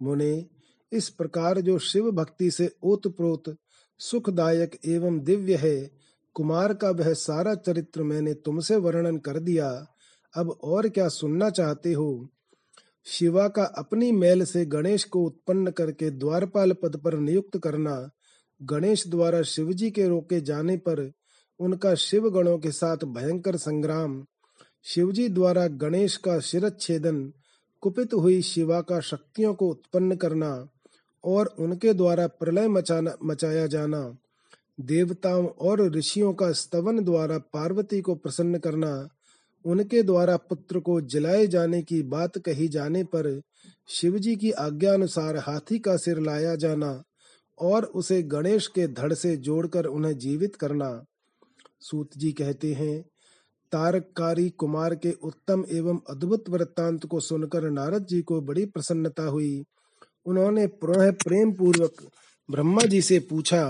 मुने, 0.02 0.46
इस 0.92 1.08
प्रकार 1.08 1.60
जो 1.60 1.78
शिव 1.78 2.10
भक्ति 2.10 2.50
से 2.50 2.76
ओतप्रोत, 2.82 3.56
सुखदायक 3.98 4.78
एवं 4.86 5.20
दिव्य 5.20 5.54
है, 5.54 5.90
कुमार 6.34 6.74
का 6.74 6.90
वह 6.90 7.12
सारा 7.12 7.54
चरित्र 7.54 8.02
मैंने 8.02 8.34
तुमसे 8.34 8.76
वर्णन 8.76 9.16
कर 9.16 9.38
दिया। 9.38 9.86
अब 10.36 10.50
और 10.50 10.88
क्या 10.88 11.08
सुनना 11.08 11.50
चाहते 11.50 11.92
हो? 11.92 12.28
शिवा 13.06 13.48
का 13.48 13.64
अपनी 13.64 14.12
मैल 14.12 14.44
से 14.44 14.66
गणेश 14.66 15.04
को 15.04 15.24
उत्पन्न 15.24 15.70
करके 15.70 16.10
द्वारपाल 16.10 16.72
पद 16.72 16.96
पर 16.96 17.18
नियुक्त 17.18 17.58
करना, 17.58 18.10
गणेश 18.62 19.08
द्वारा 19.08 19.42
शिवजी 19.42 19.90
के 19.90 20.08
रोके 20.08 20.40
जाने 20.40 20.76
पर 20.76 21.12
उनका 21.60 21.94
शिव 21.94 22.30
गणों 22.30 22.58
के 22.58 22.70
साथ 22.70 22.96
भयंकर 23.04 23.56
संग्राम। 23.56 24.26
शिवजी 24.84 25.28
द्वारा 25.28 25.66
गणेश 25.66 26.16
का 26.16 26.40
शिरच्छेदन, 26.40 27.32
कुपित 27.80 28.14
हुई 28.14 28.42
शिवा 28.42 28.80
का 28.80 29.00
शक्तियों 29.00 29.54
को 29.54 29.68
उत्पन्न 29.68 30.16
करना 30.16 30.68
और 31.24 31.46
उनके 31.58 31.92
द्वारा 31.92 32.26
प्रलय 32.26 32.68
मचाना, 32.68 33.16
मचाया 33.24 33.66
जाना। 33.66 34.16
देवताओं 34.80 35.46
और 35.46 35.90
ऋषियों 35.90 36.32
का 36.34 36.52
स्तवन 36.52 37.04
द्वारा 37.04 37.38
पार्वती 37.38 38.00
को 38.00 38.14
प्रसन्न 38.14 38.58
करना, 38.58 39.08
उनके 39.64 40.02
द्वारा 40.02 40.36
पुत्र 40.36 40.80
को 40.80 41.00
जलाए 41.00 41.46
जाने 41.46 41.82
की 41.82 42.02
बात 42.02 42.38
कही 42.38 42.68
जाने 42.68 43.04
पर 43.04 43.42
शिवजी 43.88 44.36
की 44.36 44.50
आज्ञा 44.50 44.94
अनुसार 44.94 45.36
हाथी 45.36 45.78
का 45.78 45.96
सिर 45.96 46.18
लाया 46.18 46.54
जाना 46.54 47.02
और 47.60 47.84
उसे 47.84 48.22
गणेश 48.22 48.66
के 48.66 48.88
धड़ 48.88 49.12
से 49.12 49.36
जोड़कर 49.36 49.84
उन्हें 49.84 50.18
जीवित 50.18 50.56
करना। 50.56 51.04
सूत 51.82 52.16
जी 52.16 52.32
कहते 52.32 52.72
हैं, 52.74 53.00
तारककारी 53.72 54.48
कुमार 54.50 54.94
के 54.94 55.12
उत्तम 55.22 55.64
एवं 55.70 55.98
अद्भुत 56.10 56.48
वृत्तांत 56.50 57.06
को 57.06 57.20
सुनकर 57.20 57.70
नारद 57.70 58.06
जी 58.06 58.20
को 58.22 58.40
बड़ी 58.42 58.64
प्रसन्नता 58.66 59.22
हुई। 59.24 59.62
उन्होंने 60.26 60.66
प्रेम 60.76 61.52
पूर्वक 61.52 62.02
ब्रह्मा 62.48 62.82
जी 62.82 63.00
से 63.02 63.18
पूछा, 63.20 63.62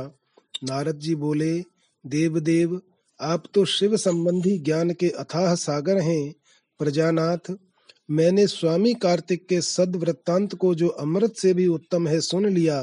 नारद 0.65 0.99
जी 0.99 1.15
बोले 1.17 1.55
देव 2.05 2.39
देव 2.41 2.81
आप 3.21 3.43
तो 3.55 3.65
शिव 3.65 3.97
संबंधी 3.97 4.59
ज्ञान 4.59 4.91
के 4.91 5.09
अथाह 5.19 5.55
सागर 5.57 6.01
हैं। 6.01 6.33
प्रजानाथ, 6.81 7.55
मैंने 8.11 8.47
स्वामी 8.47 8.93
कार्तिक 8.95 9.47
के 9.49 9.61
सद 9.61 9.97
वृत्तांत 9.97 10.55
को 10.55 10.75
जो 10.75 10.89
अमृत 11.01 11.37
से 11.37 11.53
भी 11.55 11.67
उत्तम 11.69 12.07
है 12.09 12.21
सुन 12.21 12.47
लिया। 12.47 12.81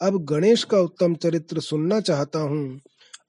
अब 0.00 0.24
गणेश 0.24 0.64
का 0.64 0.78
उत्तम 0.80 1.14
चरित्र 1.14 1.60
सुनना 1.60 2.00
चाहता 2.00 2.38
हूँ। 2.40 2.80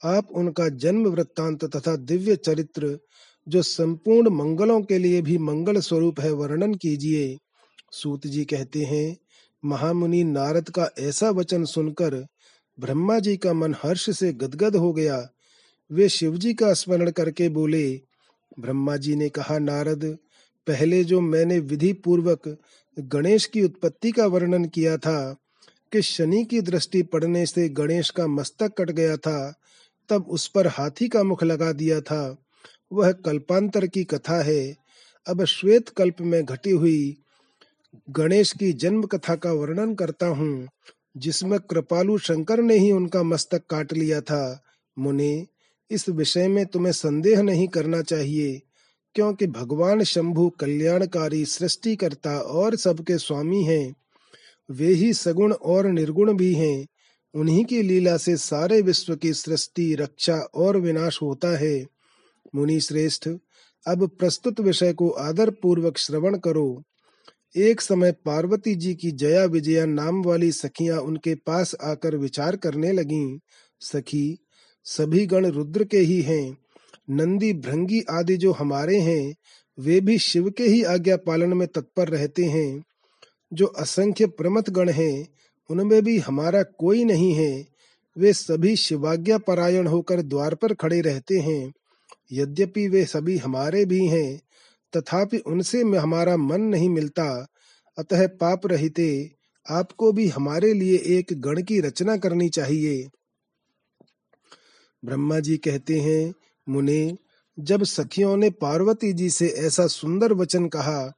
आप 0.04 0.28
उनका 0.32 0.70
जन्म 0.70 1.08
वृत्तांत 1.08 1.66
तथा 1.66 1.96
दिव्य 1.96 2.36
चरित्र, 2.36 3.00
जो 3.48 3.62
संपूर्ण 3.62 4.30
मंगलों 4.30 4.82
के 4.82 4.98
लिए 4.98 5.22
भी 5.22 5.38
मंगल 5.38 5.80
स्वरूप 5.80 6.20
है, 6.20 6.32
वर्णन 6.32 6.74
कीजिए। 6.74 7.38
सूत 7.92 8.28
जी 8.28 8.46
कहते 8.46 8.84
हैं, 8.84 9.18
महामुनि 9.66 10.24
नारद 10.24 10.70
का 10.70 10.90
ऐसा 11.00 11.30
वचन 11.30 11.66
सुनकर 11.66 12.28
ब्रह्मा 12.80 13.20
जी 13.20 13.38
का 13.38 13.54
मन 13.54 13.76
हर्ष 13.84 14.10
से 14.10 14.34
गदगद 14.34 14.76
हो 14.76 14.94
गया। 14.94 15.30
वे 15.92 16.10
शिव 16.10 16.38
जी 16.38 16.54
का 16.54 16.74
स्मरण 16.74 17.12
करके 17.12 17.50
बोले, 17.50 18.02
ब्रह्मा 18.60 18.98
जी 18.98 19.16
ने 19.16 19.30
कहा, 19.30 19.60
नारद, 19.60 20.18
पहले 20.68 21.04
जो 21.04 21.22
मैंने 21.22 21.60
विधि 21.60 21.94
पूर्वक 21.94 22.58
गणेश 23.00 23.46
की 23.46 23.64
उत्पत्ति 23.64 24.12
का 24.12 24.26
वर्णन 24.26 24.66
किया 24.66 24.98
था, 24.98 25.36
कि 25.92 26.02
शनि 26.02 26.46
की 26.46 26.62
दृष्टि 26.62 27.02
पड़ने 27.02 27.46
से 27.46 27.70
गणेश 27.70 28.10
का 28.10 28.28
मस्तक 28.28 28.74
कट 28.78 28.92
गया 28.92 29.18
था 29.18 29.56
तब 30.10 30.26
उस 30.30 30.48
पर 30.48 30.68
हाथी 30.68 31.08
का 31.08 31.24
मुख 31.24 31.44
लगा 31.44 31.72
दिया 31.72 32.02
था। 32.02 32.38
वह 32.94 33.12
कल्पांतर 33.12 33.88
की 33.88 34.04
कथा 34.04 34.42
है। 34.44 34.76
अब 35.28 35.46
श्वेत 35.46 35.90
कल्प 35.90 36.22
में 36.22 36.46
घटी 36.46 36.72
हुई 36.72 37.18
गणेश 38.10 38.52
की 38.52 38.74
जन्म 38.74 39.04
कथा 39.04 39.36
का 39.36 39.52
वर्णन 39.52 39.96
करता 39.96 40.28
हूँ, 40.28 40.68
जिसमें 41.18 41.60
कृपालु 41.60 42.18
शंकर 42.18 42.62
ने 42.62 42.78
ही 42.78 42.92
उनका 42.92 43.24
मस्तक 43.24 43.62
काट 43.70 43.94
लिया 43.94 44.22
था। 44.22 44.64
मुने, 45.00 45.48
इस 45.92 46.10
विषय 46.10 46.48
में 46.48 46.66
तुम्हें 46.66 46.94
संदेह 46.94 47.42
नहीं 47.42 47.68
करना 47.68 48.02
चाहिए, 48.02 48.62
क्योंकि 49.16 49.48
भगवान 49.48 50.04
शंभु 50.04 50.50
कल्याणकारी 50.50 51.46
सृष्टिकर्ता 51.46 52.38
और 52.40 52.76
सबके 52.76 53.18
स्वामी 53.18 53.64
हैं। 53.64 53.96
वे 54.72 54.88
ही 54.88 55.14
सगुण 55.14 55.54
और 55.54 55.88
निर्गुण 55.88 56.34
भी 56.34 56.54
हैं। 56.54 56.86
उन्हीं 57.34 57.66
की 57.66 57.82
लीला 57.82 58.18
से 58.18 58.38
सारे 58.38 58.82
विश्व 58.82 59.16
की 59.16 59.34
सृष्टि, 59.34 59.96
रक्षा 59.96 60.36
और 60.36 60.78
विनाश 60.78 61.22
होता 61.22 61.58
है। 61.58 61.86
मुनि 62.56 62.80
श्रेष्ठ 62.80 63.30
अब 63.88 64.08
प्रस्तुत 64.08 64.60
विषय 64.60 64.94
को 64.94 65.10
आदर 65.10 65.50
पूर्वक 65.50 65.98
श्रवण 65.98 66.38
करो। 66.38 66.84
एक 67.56 67.82
समय 67.82 68.12
पार्वती 68.12 68.76
जी 68.76 68.96
की 68.96 69.12
जया 69.12 69.46
विजया 69.46 69.86
नाम 69.86 70.24
वाली 70.24 70.52
सखियाँ 70.52 71.00
उनके 71.00 71.36
पास 71.36 71.76
आकर 71.84 72.16
विचार 72.16 72.56
करने 72.56 72.92
लगीं। 72.92 73.40
सखी, 73.80 74.38
सभी 74.84 75.26
गण 75.26 75.46
रुद्र 75.46 75.84
के 75.84 75.98
ही 75.98 76.22
हैं। 76.22 76.58
नंदी 77.10 77.54
भृंगी 77.54 78.02
आदि 78.10 78.38
जो 78.38 78.52
हमारे 78.52 79.00
हैं, 79.00 79.36
वे 79.80 80.00
भी 80.00 80.18
शिव 80.18 80.50
के 80.50 80.64
ही 80.64 80.84
आज्ञा 80.84 81.18
पालन 81.18 81.54
में 81.54 81.68
तत्पर 81.68 82.08
रहते 82.08 82.46
हैं। 82.46 82.84
जो 83.54 83.66
असंख्य 83.66 84.26
प्रमथ 84.26 84.64
गण 84.70 84.90
हैं 84.90 85.28
उनमें 85.70 86.04
भी 86.04 86.18
हमारा 86.18 86.64
कोई 86.64 87.04
नहीं 87.04 87.34
है। 87.34 87.68
वे 88.18 88.34
सभी 88.34 88.76
शिवाज्ञा 88.76 89.38
परायण 89.38 89.88
होकर 89.88 90.22
द्वार 90.22 90.56
पर 90.56 90.74
खड़े 90.74 91.02
रहते 91.02 91.40
हैं। 91.40 91.74
यद्यपि 92.32 92.88
वे 92.88 93.06
सभी 93.06 93.38
हमारे 93.38 93.86
भी 93.86 94.08
हैं, 94.08 94.42
तथापि 94.98 95.38
उनसे 95.38 95.82
हमारा 95.82 96.38
मन 96.38 96.62
नहीं 96.62 96.90
मिलता। 96.90 97.48
अतः 97.98 98.28
पाप 98.28 98.68
रहते, 98.68 99.32
आपको 99.70 100.12
भी 100.12 100.28
हमारे 100.28 100.74
लिए 100.74 100.98
एक 100.98 101.42
गण 101.42 101.64
की 101.64 101.80
रचना 101.80 102.18
करनी 102.18 102.50
चाहिए। 102.50 103.10
ब्रह्मा 105.06 105.40
जी 105.40 105.58
कहते 105.58 106.00
हैं, 106.00 106.34
मुने, 106.70 107.18
जब 107.60 107.84
सखियों 107.84 108.38
ने 108.38 108.50
पार्वती 108.50 109.14
जी 109.14 109.30
से 109.30 109.48
ऐसा 109.48 109.88
सुंदर 109.88 110.34
वचन 110.34 110.68
कहा, 110.68 111.14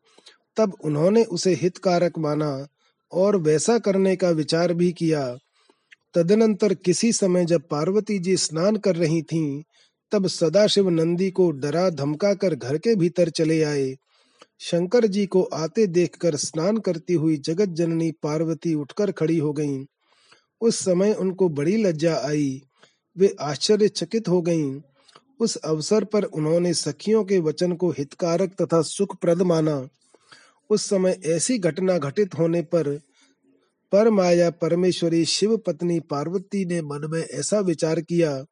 तब 0.58 0.78
उन्होंने 0.84 1.24
उसे 1.24 1.54
हितकारक 1.54 2.18
माना। 2.18 2.68
और 3.14 3.36
वैसा 3.36 3.78
करने 3.80 4.16
का 4.16 4.30
विचार 4.30 4.74
भी 4.74 4.92
किया 4.92 5.38
तदनंतर 6.14 6.74
किसी 6.74 7.14
समय 7.14 7.46
जब 7.46 7.62
पार्वती 7.72 8.20
जी 8.20 8.38
स्नान 8.38 8.76
कर 8.76 8.96
रही 8.96 9.22
थीं, 9.22 9.64
तब 10.12 10.28
सदाशिव 10.28 10.90
नंदी 10.90 11.32
को 11.32 11.52
डरा 11.52 11.90
धमका 11.90 12.34
कर 12.34 12.56
घर 12.56 12.78
के 12.78 12.96
भीतर 12.96 13.30
चले 13.30 13.64
आए 13.64 13.96
शंकर 14.60 15.06
जी 15.08 15.26
को 15.26 15.44
आते 15.44 15.88
देखकर 15.88 16.36
स्नान 16.36 16.78
करती 16.78 17.14
हुई 17.14 17.38
जगत 17.38 17.70
जननी 17.70 18.12
पार्वती 18.12 18.74
उठकर 18.74 19.12
खड़ी 19.12 19.38
हो 19.38 19.54
गईं। 19.54 19.86
उस 20.62 20.80
समय 20.80 21.14
उनको 21.14 21.50
बड़ी 21.50 21.78
लज्जा 21.78 22.16
आई 22.16 22.62
वे 23.18 23.36
आश्चर्यचकित 23.40 24.28
हो 24.28 24.42
गईं। 24.42 24.82
उस 25.40 25.56
अवसर 25.56 26.04
पर 26.04 26.24
उन्होंने 26.24 26.74
सखियों 26.74 27.24
के 27.24 27.40
वचन 27.40 27.74
को 27.74 27.90
हितकारक 27.92 28.54
तथा 28.62 28.82
सुखप्रद 28.82 29.42
माना 29.42 29.88
उस 30.72 30.90
समय 30.90 31.20
ऐसी 31.26 31.58
घटना 31.58 31.98
घटित 31.98 32.36
होने 32.40 32.62
पर 32.62 33.02
पर 33.92 34.10
माया 34.10 34.50
परमेश्वरी 34.50 35.26
शिव 35.26 35.58
पत्नी 35.58 36.00
पार्वती 36.00 36.66
ने 36.66 36.82
मन 36.82 37.08
में 37.10 37.22
ऐसा 37.22 37.60
विचार 37.60 38.02
किया 38.02 38.46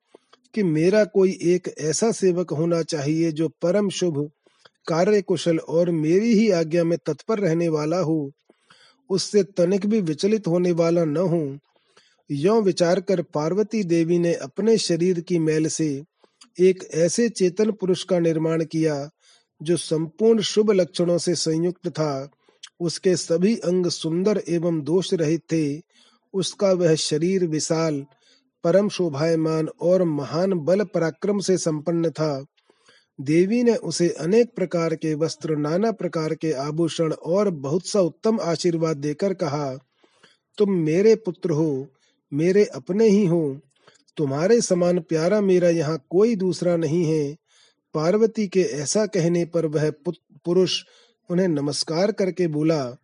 कि 0.55 0.63
मेरा 0.63 1.05
कोई 1.05 1.39
एक 1.41 1.75
ऐसा 1.79 2.11
सेवक 2.11 2.51
होना 2.51 2.81
चाहिए 2.81 3.31
जो 3.31 3.49
परम 3.49 3.89
शुभ 3.89 4.31
कार्य 4.87 5.21
कुशल 5.21 5.57
और 5.57 5.91
मेरी 5.91 6.33
ही 6.33 6.51
आज्ञा 6.51 6.83
में 6.83 6.97
तत्पर 7.05 7.39
रहने 7.39 7.69
वाला 7.69 7.99
हो। 7.99 8.31
उससे 9.09 9.43
तनिक 9.43 9.85
भी 9.85 10.01
विचलित 10.01 10.47
होने 10.47 10.71
वाला 10.71 11.05
न 11.05 11.17
हो। 11.17 11.57
यो 12.31 12.61
विचार 12.61 13.01
कर 13.01 13.21
पार्वती 13.21 13.83
देवी 13.83 14.19
ने 14.19 14.33
अपने 14.33 14.77
शरीर 14.77 15.19
की 15.19 15.39
मैल 15.39 15.67
से 15.67 16.03
एक 16.59 16.83
ऐसे 16.93 17.29
चेतन 17.29 17.71
पुरुष 17.71 18.03
का 18.03 18.19
निर्माण 18.19 18.65
किया 18.65 19.09
जो 19.61 19.77
संपूर्ण 19.77 20.41
शुभ 20.41 20.71
लक्षणों 20.71 21.17
से 21.17 21.35
संयुक्त 21.35 21.89
था, 21.89 22.29
उसके 22.79 23.15
सभी 23.15 23.55
अंग 23.55 23.87
सुंदर 23.87 24.41
एवं 24.49 24.81
दोष 24.81 25.13
रहित 25.13 25.41
थे। 25.41 25.81
उसका 26.33 26.71
वह 26.71 26.95
शरीर 26.95 27.47
विशाल, 27.47 28.05
परम 28.63 28.89
शोभायमान 28.89 29.69
और 29.81 30.03
महान 30.03 30.53
बल 30.53 30.83
पराक्रम 30.83 31.39
से 31.39 31.57
संपन्न 31.57 32.09
था। 32.09 32.45
देवी 33.21 33.63
ने 33.63 33.75
उसे 33.75 34.09
अनेक 34.09 34.55
प्रकार 34.55 34.95
के 34.95 35.13
वस्त्र, 35.13 35.55
नाना 35.55 35.91
प्रकार 35.91 36.35
के 36.35 36.51
आभूषण 36.51 37.13
और 37.13 37.49
बहुत 37.49 37.87
सा 37.87 38.01
उत्तम 38.01 38.39
आशीर्वाद 38.39 38.97
देकर 38.97 39.33
कहा, 39.33 39.77
तुम 40.57 40.71
मेरे 40.71 41.15
पुत्र 41.15 41.51
हो, 41.51 41.87
मेरे 42.33 42.65
अपने 42.65 43.09
ही 43.09 43.25
हो। 43.25 43.59
तुम्हारे 44.17 44.61
समान 44.61 44.99
प्यारा 44.99 45.41
मेरा 45.41 45.69
यहाँ 45.69 46.05
कोई 46.09 46.35
दूसरा 46.35 46.75
नहीं 46.75 47.05
है। 47.05 47.35
पार्वती 47.93 48.47
के 48.47 48.61
ऐसा 48.61 49.05
कहने 49.05 49.45
पर 49.45 49.65
वह 49.65 49.93
पुरुष 50.45 50.83
उन्हें 51.29 51.47
नमस्कार 51.47 52.11
करके 52.11 52.47
बोला, 52.47 52.95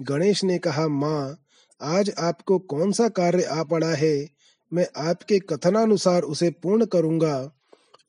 गणेश 0.00 0.44
ने 0.44 0.58
कहा, 0.58 0.88
माँ, 0.88 1.38
आज 1.82 2.10
आपको 2.18 2.58
कौन 2.58 2.92
सा 2.92 3.08
कार्य 3.08 3.42
आ 3.42 3.62
पड़ा 3.62 3.94
है? 3.94 4.28
मैं 4.72 4.86
आपके 4.96 5.38
कथनानुसार 5.38 6.22
उसे 6.22 6.50
पूर्ण 6.50 6.84
करूँगा। 6.84 7.50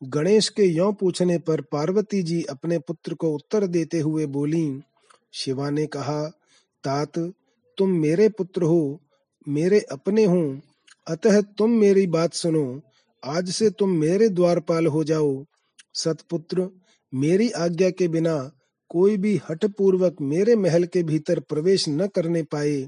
गणेश 0.04 0.50
के 0.50 0.64
यो 0.64 0.92
पूछने 0.92 1.38
पर 1.38 1.62
पार्वती 1.62 2.24
जी 2.24 2.44
अपने 2.44 2.80
पुत्र 2.80 3.14
को 3.14 3.32
उत्तर 3.32 3.68
देते 3.68 4.00
हुए 4.00 4.26
बोली, 4.26 4.82
शिवा 5.34 5.70
ने 5.70 5.86
कहा, 5.86 6.28
तात, 6.84 7.34
तुम 7.78 7.90
मेरे 7.90 8.30
पुत्र 8.30 8.64
हो, 8.64 9.02
मेरे 9.48 9.80
अपने 9.80 10.26
हो। 10.26 10.60
अतः 11.08 11.42
तुम 11.42 11.70
मेरी 11.72 12.08
बात 12.08 12.34
सुनो। 12.34 12.82
आज 13.26 13.50
से 13.50 13.70
तुम 13.70 13.90
मेरे 13.90 14.30
द्वारपाल 14.30 14.88
हो 14.88 15.04
जाओ। 15.04 15.46
सतपुत्र, 15.94 16.70
मेरी 17.14 17.50
आज्ञा 17.50 17.90
के 17.90 18.08
बिना 18.08 18.52
कोई 18.90 19.18
भी 19.18 19.42
हठ 19.50 19.66
पूर्वक 19.66 20.16
मेरे 20.22 20.56
महल 20.56 20.84
के 20.84 21.04
भीतर 21.04 21.40
प्रवेश 21.40 21.90
न 21.90 22.08
करने 22.08 22.44
पाए। 22.44 22.88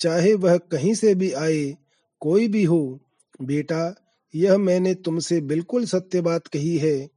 चाहे 0.00 0.34
वह 0.34 0.56
कहीं 0.56 0.94
से 0.94 1.14
भी 1.14 1.32
आए, 1.32 1.76
कोई 2.20 2.48
भी 2.48 2.64
हो, 2.64 3.00
बेटा, 3.42 3.94
यह 4.34 4.58
मैंने 4.58 4.94
तुमसे 4.94 5.40
बिल्कुल 5.40 5.84
सत्य 5.84 6.20
बात 6.20 6.46
कही 6.46 6.78
है। 6.78 7.08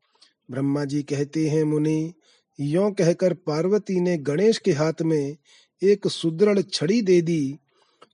ब्रह्मा 0.51 0.85
जी 0.85 1.03
कहते 1.03 1.47
हैं, 1.47 1.63
मुनि, 1.63 2.13
यो 2.59 2.91
कहकर 2.91 3.33
पार्वती 3.33 3.99
ने 3.99 4.17
गणेश 4.17 4.57
के 4.57 4.71
हाथ 4.71 5.01
में 5.01 5.37
एक 5.83 6.07
सुदृढ़ 6.07 6.61
छड़ी 6.61 7.01
दे 7.01 7.21
दी। 7.21 7.57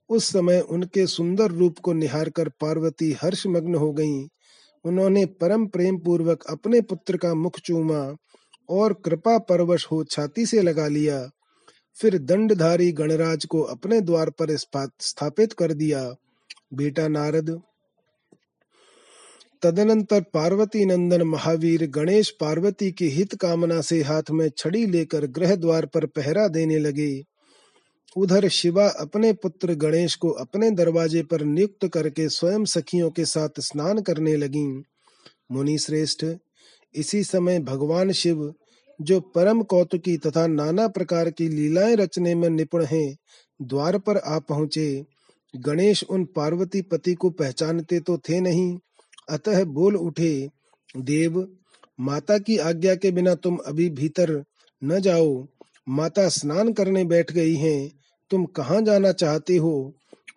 उस 0.08 0.24
समय 0.24 0.60
उनके 0.60 1.06
सुंदर 1.06 1.50
रूप 1.50 1.78
को 1.78 1.92
निहार 1.92 2.30
कर 2.30 2.48
पार्वती 2.48 3.16
हर्षमग्न 3.22 3.74
हो 3.74 3.92
गईं। 3.92 4.28
उन्होंने 4.84 5.26
परम 5.26 5.66
प्रेम 5.66 5.98
पूर्वक 5.98 6.44
अपने 6.50 6.80
पुत्र 6.80 7.16
का 7.16 7.34
मुख 7.34 7.58
चूमा 7.58 8.16
और 8.70 8.92
कृपा 8.92 9.38
परवश 9.38 9.86
हो 9.92 10.04
छाती 10.04 10.46
से 10.46 10.62
लगा 10.62 10.86
लिया। 10.88 11.30
फिर 11.96 12.18
दंडधारी 12.18 12.92
गणराज 12.92 13.44
को 13.44 13.60
अपने 13.62 14.00
द्वार 14.00 14.30
पर 14.30 14.56
स्थापित 14.56 15.52
कर 15.52 15.72
दिया। 15.72 16.14
बेटा 16.74 17.08
नारद। 17.08 17.60
तदनंतर 19.62 20.20
पार्वती 20.20 20.84
नंदन 20.84 21.22
महावीर 21.22 21.86
गणेश 21.86 22.30
पार्वती 22.30 22.92
की 22.92 23.08
हित 23.08 23.34
कामना 23.34 23.80
से 23.80 24.02
हाथ 24.02 24.30
में 24.30 24.48
छड़ी 24.58 24.86
लेकर 24.86 25.26
गृह 25.26 25.54
द्वार 25.56 25.86
पर 25.86 26.06
पहरा 26.06 26.48
देने 26.48 26.78
लगे। 26.78 27.22
उधर 28.16 28.48
शिवा 28.48 28.88
अपने 28.88 29.32
पुत्र 29.32 29.74
गणेश 29.74 30.14
को 30.14 30.30
अपने 30.30 30.70
दरवाजे 30.70 31.22
पर 31.22 31.40
नियुक्त 31.40 31.88
करके 31.88 32.28
स्वयं 32.28 32.64
सखियों 32.64 33.10
के 33.10 33.24
साथ 33.24 33.48
स्नान 33.58 34.00
करने 34.00 34.36
लगी। 34.36 34.84
मुनि 35.52 35.78
श्रेष्ठ, 35.78 36.26
इसी 36.94 37.24
समय 37.24 37.58
भगवान 37.58 38.12
शिव, 38.12 38.54
जो 39.00 39.20
परम 39.20 39.62
कौतुकी 39.62 40.16
तथा 40.16 40.46
नाना 40.46 40.88
प्रकार 40.88 41.30
की 41.30 41.48
लीलाएँ 41.48 41.96
रचने 41.96 42.34
में 42.34 42.50
निपुण 42.50 42.84
हैं, 42.84 43.16
द्वार 43.62 43.98
पर 43.98 44.16
आ 44.16 44.38
पहुँचे। 44.38 45.04
गणेश 45.56 46.04
उन 46.10 46.24
पार्वती 46.24 46.82
पति 46.82 47.14
को 47.14 47.30
पहचानते 47.30 48.00
तो 48.00 48.18
थे 48.18 48.40
नहीं, 48.40 48.78
अतः 49.28 49.64
बोल 49.64 49.96
उठे, 49.96 50.50
देव, 50.96 51.48
माता 52.00 52.38
की 52.38 52.58
आज्ञा 52.58 52.94
के 52.94 53.10
बिना 53.10 53.34
तुम 53.34 53.56
अभी 53.56 53.90
भीतर 53.90 54.44
न 54.84 55.00
जाओ। 55.00 55.46
माता 55.88 56.28
स्नान 56.28 56.72
करने 56.72 57.04
बैठ 57.04 57.32
गई 57.32 57.54
हैं 57.54 57.99
तुम 58.30 58.44
कहाँ 58.44 58.82
जाना 58.82 59.12
चाहते 59.12 59.56
हो? 59.56 59.94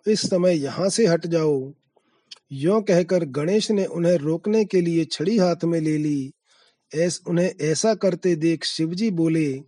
इस 0.07 0.29
समय 0.29 0.55
यहाँ 0.55 0.89
से 0.89 1.07
हट 1.07 1.27
जाओ। 1.27 1.73
यो 2.51 2.81
कहकर 2.81 3.25
गणेश 3.25 3.71
ने 3.71 3.85
उन्हें 3.85 4.17
रोकने 4.17 4.65
के 4.65 4.81
लिए 4.81 5.05
छड़ी 5.05 5.37
हाथ 5.37 5.55
में 5.63 5.81
ले 5.81 5.97
ली। 5.97 6.31
ऐस 6.95 7.21
उन्हें 7.27 7.53
ऐसा 7.61 7.93
करते 7.93 8.35
देख 8.35 8.63
शिवजी 8.63 9.11
बोले, 9.11 9.61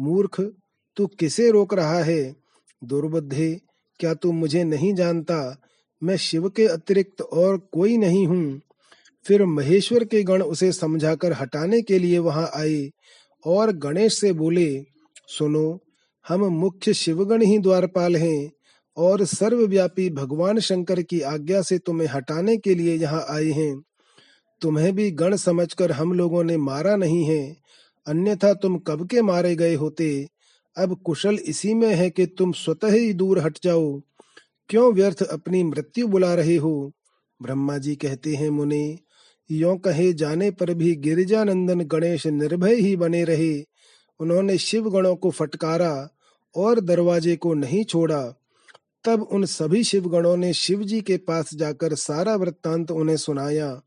मूर्ख, 0.00 0.40
तू 0.96 1.06
किसे 1.06 1.50
रोक 1.50 1.74
रहा 1.74 2.02
है? 2.02 2.36
दुर्बुद्धे, 2.84 3.60
क्या 4.00 4.14
तू 4.14 4.32
मुझे 4.32 4.64
नहीं 4.64 4.94
जानता? 4.94 5.62
मैं 6.02 6.16
शिव 6.16 6.48
के 6.48 6.66
अतिरिक्त 6.66 7.20
और 7.20 7.68
कोई 7.72 7.96
नहीं 7.96 8.26
हूँ। 8.26 8.60
फिर 9.24 9.44
महेश्वर 9.44 10.04
के 10.04 10.22
गण 10.22 10.42
उसे 10.42 10.72
समझाकर 10.72 11.32
हटाने 11.32 11.82
के 11.82 11.98
लिए 11.98 12.18
वहाँ 12.18 12.50
आए 12.54 12.90
और 13.46 13.72
गणेश 13.72 14.20
से 14.20 14.32
बोले, 14.32 14.84
सुनो 15.28 15.80
हम 16.30 16.44
मुख्य 16.44 16.94
शिवगण 16.94 17.42
ही 17.42 17.58
द्वारपाल 17.58 18.16
हैं 18.16 18.50
और 18.96 19.24
सर्वव्यापी 19.24 20.10
भगवान 20.10 20.58
शंकर 20.58 21.02
की 21.02 21.20
आज्ञा 21.20 21.62
से 21.62 21.78
तुम्हें 21.78 22.08
हटाने 22.08 22.56
के 22.56 22.74
लिए 22.74 22.96
यहाँ 22.96 23.26
आए 23.30 23.44
हैं। 23.44 23.82
तुम्हें 24.60 24.94
भी 24.94 25.10
गण 25.10 25.36
समझकर 25.36 25.92
हम 25.92 26.12
लोगों 26.12 26.44
ने 26.44 26.56
मारा 26.56 26.96
नहीं 26.96 27.24
है। 27.24 27.56
अन्यथा 28.06 28.54
तुम 28.54 28.78
कब 28.78 29.08
के 29.08 29.22
मारे 29.22 29.56
गए 29.56 29.74
होते? 29.74 30.28
अब 30.76 31.00
कुशल 31.04 31.34
इसी 31.34 31.74
में 31.74 31.94
है 31.94 32.10
कि 32.10 32.26
तुम 32.26 32.52
स्वतः 32.52 32.92
ही 32.92 33.12
दूर 33.12 33.38
हट 33.38 33.58
जाओ। 33.64 34.00
क्यों 34.68 34.92
व्यर्थ 34.92 35.22
अपनी 35.22 35.62
मृत्यु 35.62 36.06
बुला 36.06 36.34
रहे 36.34 36.56
हो? 36.56 36.92
ब्रह्मा 37.42 37.78
जी 37.78 37.96
कहते 37.96 38.34
हैं, 38.34 38.50
मुने, 38.50 38.98
यो 39.50 39.76
कहे 39.76 40.12
जाने 40.12 40.50
पर 40.50 40.74
भी 40.74 40.94
गिरिजानंदन 40.94 41.80
गणेश 41.80 42.26
निर्भय 42.26 42.74
ही 42.74 42.96
बने 42.96 43.24
रहे। 43.24 43.64
उन्होंने 44.20 44.58
शिव 44.58 44.90
गणों 44.90 45.16
को 45.16 45.30
फटकारा 45.30 46.08
और 46.56 46.80
दरवाजे 46.80 47.36
को 47.36 47.54
नहीं 47.54 47.84
छोड़ा। 47.84 48.34
तब 49.04 49.22
उन 49.22 49.44
सभी 49.44 49.84
शिव 49.84 50.08
गणों 50.08 50.36
ने 50.36 50.52
शिव 50.52 50.82
जी 50.82 51.00
के 51.00 51.16
पास 51.16 51.54
जाकर 51.54 51.94
सारा 51.94 52.36
वृत्तांत 52.36 52.90
उन्हें 52.90 53.16
सुनाया। 53.16 53.82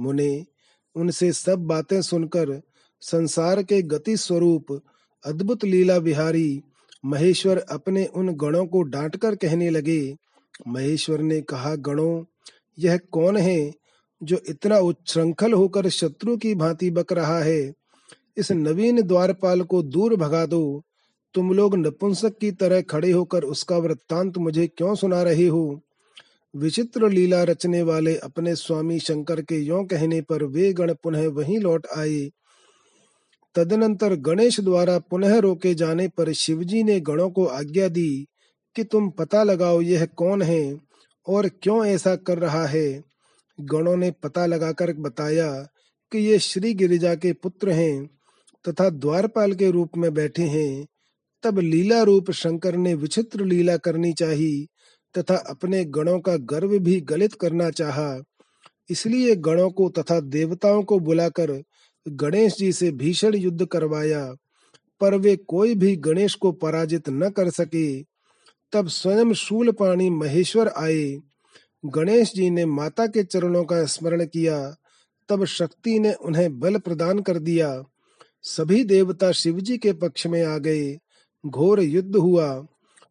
मुने, 0.00 0.46
उनसे 0.94 1.32
सब 1.32 1.58
बातें 1.58 2.02
सुनकर 2.02 2.62
संसार 3.00 3.62
के 3.62 3.82
गति 3.82 4.16
स्वरूप, 4.16 4.82
अद्भुत 5.24 5.64
लीला 5.64 5.96
विहारी, 5.96 6.62
महेश्वर 7.04 7.58
अपने 7.58 8.06
उन 8.06 8.28
गणों 8.28 8.66
को 8.66 8.82
डांटकर 8.82 9.34
कहने 9.34 9.70
लगे, 9.70 10.16
महेश्वर 10.68 11.20
ने 11.20 11.40
कहा, 11.40 11.74
गणों, 11.74 12.24
यह 12.78 12.96
कौन 12.96 13.36
है 13.36 13.72
जो 14.22 14.40
इतना 14.48 14.78
उच्छृंखल 14.78 15.52
होकर 15.52 15.88
शत्रु 15.88 16.36
की 16.36 16.54
भांति 16.54 16.90
बक 16.90 17.12
रहा 17.12 17.38
है? 17.38 17.72
इस 18.36 18.52
नवीन 18.52 19.02
द्वारपाल 19.02 19.62
को 19.62 19.82
दूर 19.82 20.16
भगा 20.16 20.46
दो। 20.46 20.82
तुम 21.34 21.52
लोग 21.52 21.76
नपुंसक 21.76 22.38
की 22.38 22.50
तरह 22.50 22.80
खड़े 22.80 23.10
होकर 23.10 23.44
उसका 23.44 23.76
वृत्तांत 23.76 24.38
मुझे 24.38 24.66
क्यों 24.66 24.94
सुना 24.94 25.22
रहे 25.22 25.46
हो? 25.46 25.80
विचित्र 26.56 27.08
लीला 27.08 27.42
रचने 27.42 27.82
वाले 27.82 28.16
अपने 28.16 28.54
स्वामी 28.54 28.98
शंकर 28.98 29.42
के 29.42 29.56
यो 29.56 29.84
कहने 29.84 30.20
पर 30.20 30.44
वे 30.44 30.72
गण 30.72 30.94
पुनः 30.94 31.28
वहीं 31.28 31.58
लौट 31.58 31.86
आए। 31.96 32.30
तदनंतर 33.54 34.14
गणेश 34.14 34.60
द्वारा 34.60 34.98
पुनः 34.98 35.38
रोके 35.38 35.74
जाने 35.74 36.08
पर 36.08 36.32
शिवजी 36.32 36.82
ने 36.82 37.00
गणों 37.00 37.30
को 37.30 37.44
आज्ञा 37.44 37.88
दी 37.88 38.26
कि 38.76 38.84
तुम 38.84 39.10
पता 39.10 39.42
लगाओ 39.42 39.80
यह 39.80 40.06
कौन 40.06 40.42
है 40.42 40.80
और 41.28 41.48
क्यों 41.48 41.86
ऐसा 41.86 42.16
कर 42.16 42.38
रहा 42.38 42.66
है। 42.66 43.04
गणों 43.60 43.96
ने 43.96 44.10
पता 44.10 44.46
लगाकर 44.46 44.92
बताया 44.92 45.66
कि 46.12 46.18
ये 46.18 46.38
श्री 46.38 46.74
गिरिजा 46.74 47.14
के 47.14 47.32
पुत्र 47.32 47.70
हैं 47.70 48.10
तथा 48.68 48.90
द्वारपाल 48.90 49.54
के 49.54 49.70
रूप 49.70 49.90
में 49.96 50.14
बैठे 50.14 50.42
हैं। 50.42 50.86
तब 51.42 51.58
लीला 51.58 52.02
रूप 52.02 52.30
शंकर 52.30 52.76
ने 52.76 52.94
विचित्र 52.94 53.44
लीला 53.44 53.76
करनी 53.76 54.12
चाहिए 54.12 54.66
तथा 55.18 55.36
अपने 55.36 55.84
गणों 55.84 56.20
का 56.20 56.36
गर्व 56.36 56.78
भी 56.78 57.00
गलित 57.00 57.34
करना 57.34 57.70
चाहा। 57.70 58.22
इसलिए 58.90 59.36
गणों 59.36 59.70
को 59.70 59.88
तथा 59.90 60.20
देवताओं 60.20 60.82
को 60.82 60.98
बुलाकर 60.98 61.62
गणेश 62.08 62.56
जी 62.56 62.72
से 62.72 62.90
भीषण 62.90 63.34
युद्ध 63.34 63.66
करवाया, 63.66 64.34
पर 65.00 65.14
वे 65.14 65.36
कोई 65.36 65.74
भी 65.74 65.96
गणेश 65.96 66.34
को 66.34 66.52
पराजित 66.52 67.08
न 67.08 67.30
कर 67.30 67.50
सके। 67.50 68.02
तब 68.72 68.88
स्वयं 68.88 69.32
शूल 69.32 69.70
पाणी 69.70 70.10
महेश्वर 70.10 70.68
आए। 70.68 71.18
गणेश 71.86 72.32
जी 72.34 72.50
ने 72.50 72.66
माता 72.66 73.06
के 73.06 73.24
चरणों 73.24 73.64
का 73.64 73.84
स्मरण 73.84 74.24
किया, 74.24 74.76
तब 75.28 75.44
शक्ति 75.44 75.98
ने 75.98 76.12
उन्हें 76.12 76.58
बल 76.58 76.78
प्रदान 76.78 77.18
कर 77.18 77.38
दिया। 77.38 77.82
सभी 78.42 78.84
देवता 78.84 79.32
शिवजी 79.32 79.78
के 79.78 79.92
पक्ष 79.92 80.26
में 80.26 80.44
आ 80.44 80.58
गए। 80.58 80.98
घोर 81.46 81.80
युद्ध 81.80 82.16
हुआ। 82.16 82.66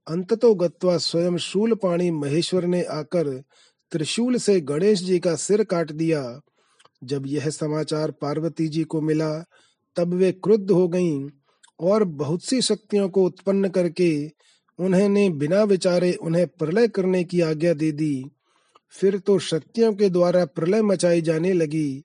अंततो 0.07 0.55
गत्वा 0.55 0.97
स्वयं 0.97 1.37
शूल 1.37 1.73
पाणी 1.73 2.11
महेश्वर 2.11 2.65
ने 2.65 2.83
आकर 2.83 3.43
त्रिशूल 3.91 4.35
से 4.35 4.61
गणेश 4.61 4.99
जी 4.99 5.19
का 5.19 5.35
सिर 5.35 5.63
काट 5.63 5.91
दिया। 5.91 6.41
जब 7.03 7.23
यह 7.27 7.49
समाचार 7.49 8.11
पार्वती 8.11 8.67
जी 8.67 8.83
को 8.83 9.01
मिला, 9.01 9.43
तब 9.95 10.13
वे 10.13 10.31
क्रुद्ध 10.31 10.71
हो 10.71 10.87
गईं 10.87 11.29
और 11.79 12.03
बहुत 12.03 12.43
सी 12.43 12.61
शक्तियों 12.61 13.09
को 13.09 13.23
उत्पन्न 13.23 13.69
करके 13.69 14.31
उन्होंने 14.79 15.29
बिना 15.29 15.63
विचारे 15.63 16.13
उन्हें 16.13 16.47
प्रलय 16.47 16.87
करने 16.87 17.23
की 17.23 17.41
आज्ञा 17.41 17.73
दे 17.73 17.91
दी। 17.91 18.25
फिर 18.89 19.17
तो 19.19 19.39
शक्तियों 19.39 19.93
के 19.93 20.09
द्वारा 20.09 20.45
प्रलय 20.45 20.81
मचाई 20.81 21.21
जाने 21.21 21.53
लगी। 21.53 22.03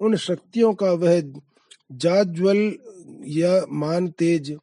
उन 0.00 0.16
शक्तियों 0.16 0.74
का 0.74 0.92
वह 0.92 1.32
जाज्वल 1.92 2.74
या 3.26 3.66
मान 3.72 4.08
तेज 4.08 4.56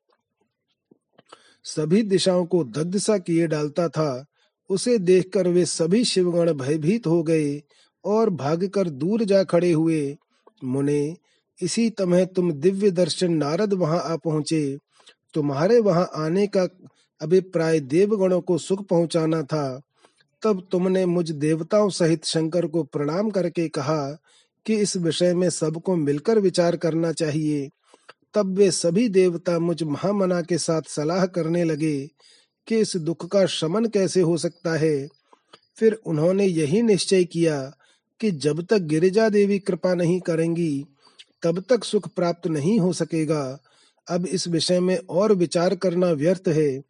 सभी 1.63 2.03
दिशाओं 2.03 2.45
को 2.45 2.63
दग्ध 2.63 2.97
सा 2.97 3.17
किए 3.17 3.47
डालता 3.47 3.89
था। 3.89 4.25
उसे 4.69 4.97
देखकर 4.97 5.47
वे 5.47 5.65
सभी 5.65 6.05
शिवगण 6.05 6.53
भयभीत 6.53 7.07
हो 7.07 7.23
गए 7.23 7.61
और 8.05 8.29
भागकर 8.29 8.89
दूर 8.89 9.23
जा 9.23 9.43
खड़े 9.43 9.71
हुए। 9.71 10.17
मुने, 10.63 11.15
इसी 11.61 11.89
तरह 11.89 12.25
तुम 12.25 12.51
दिव्य 12.51 12.91
दर्शन 12.91 13.33
नारद 13.33 13.73
वहाँ 13.73 13.99
आ 13.99 14.15
पहुँचे। 14.15 14.77
तुम्हारे 15.33 15.79
वहाँ 15.79 16.09
आने 16.15 16.47
का 16.47 16.67
अभिप्राय 17.21 17.79
देवगणों 17.79 18.41
को 18.41 18.57
सुख 18.57 18.87
पहुंचाना 18.87 19.43
था। 19.43 19.81
तब 20.43 20.67
तुमने 20.71 21.05
मुझ 21.05 21.31
देवताओं 21.31 21.89
सहित 21.89 22.25
शंकर 22.25 22.65
को 22.65 22.83
प्रणाम 22.83 23.29
करके 23.29 23.67
कहा 23.67 24.17
कि 24.65 24.75
इस 24.75 24.97
विषय 24.97 25.33
में 25.33 25.49
सबको 25.49 25.95
मिलकर 25.95 26.39
विचार 26.39 26.75
करना 26.75 27.11
चाहिए। 27.11 27.69
तब 28.33 28.57
वे 28.57 28.71
सभी 28.71 29.09
देवता 29.09 29.59
मुझ 29.59 29.83
महामना 29.83 30.41
के 30.41 30.57
साथ 30.57 30.81
सलाह 30.87 31.25
करने 31.25 31.63
लगे 31.63 32.09
कि 32.67 32.77
इस 32.77 32.97
दुख 32.97 33.31
का 33.31 33.45
शमन 33.45 33.85
कैसे 33.85 34.21
हो 34.21 34.37
सकता 34.37 34.77
है। 34.77 35.07
फिर 35.77 35.93
उन्होंने 35.93 36.45
यही 36.45 36.81
निश्चय 36.81 37.23
किया 37.23 37.73
कि 38.19 38.31
जब 38.31 38.65
तक 38.65 38.77
गिरिजा 38.77 39.29
देवी 39.29 39.59
कृपा 39.59 39.93
नहीं 39.93 40.19
करेंगी, 40.19 40.85
तब 41.43 41.63
तक 41.69 41.83
सुख 41.83 42.07
प्राप्त 42.07 42.47
नहीं 42.47 42.79
हो 42.79 42.93
सकेगा। 42.93 43.59
अब 44.09 44.25
इस 44.25 44.47
विषय 44.47 44.79
में 44.79 44.97
और 45.09 45.33
विचार 45.33 45.75
करना 45.75 46.07
व्यर्थ 46.07 46.47
है। 46.47 46.81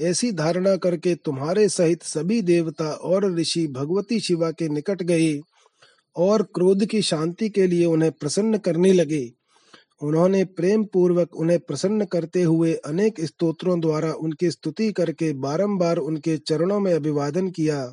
ऐसी 0.00 0.32
धारणा 0.32 0.76
करके 0.76 1.14
तुम्हारे 1.14 1.68
सहित 1.68 2.02
सभी 2.02 2.42
देवता 2.42 2.90
और 2.90 3.34
ऋषि 3.34 3.66
भगवती 3.66 4.20
शिवा 4.20 4.50
के 4.50 4.68
निकट 4.68 5.02
गए 5.02 5.40
और 6.16 6.42
क्रोध 6.42 6.84
की 6.86 7.02
शांति 7.02 7.48
के 7.48 7.66
लिए 7.66 7.84
उन्हें 7.84 8.12
प्रसन्न 8.12 8.58
करने 8.58 8.92
लगे। 8.92 9.32
उन्होंने 10.02 10.44
प्रेम 10.44 10.84
पूर्वक 10.84 11.36
उन्हें 11.36 11.58
प्रसन्न 11.58 12.04
करते 12.04 12.42
हुए 12.42 12.74
अनेक 12.74 13.20
स्तोत्रों 13.20 13.80
द्वारा 13.80 14.12
उनकी 14.12 14.50
स्तुति 14.50 14.92
करके 14.92 15.32
बारंबार 15.32 15.96
उनके 15.96 16.36
चरणों 16.36 16.80
में 16.80 16.94
अभिवादन 16.94 17.50
किया। 17.50 17.92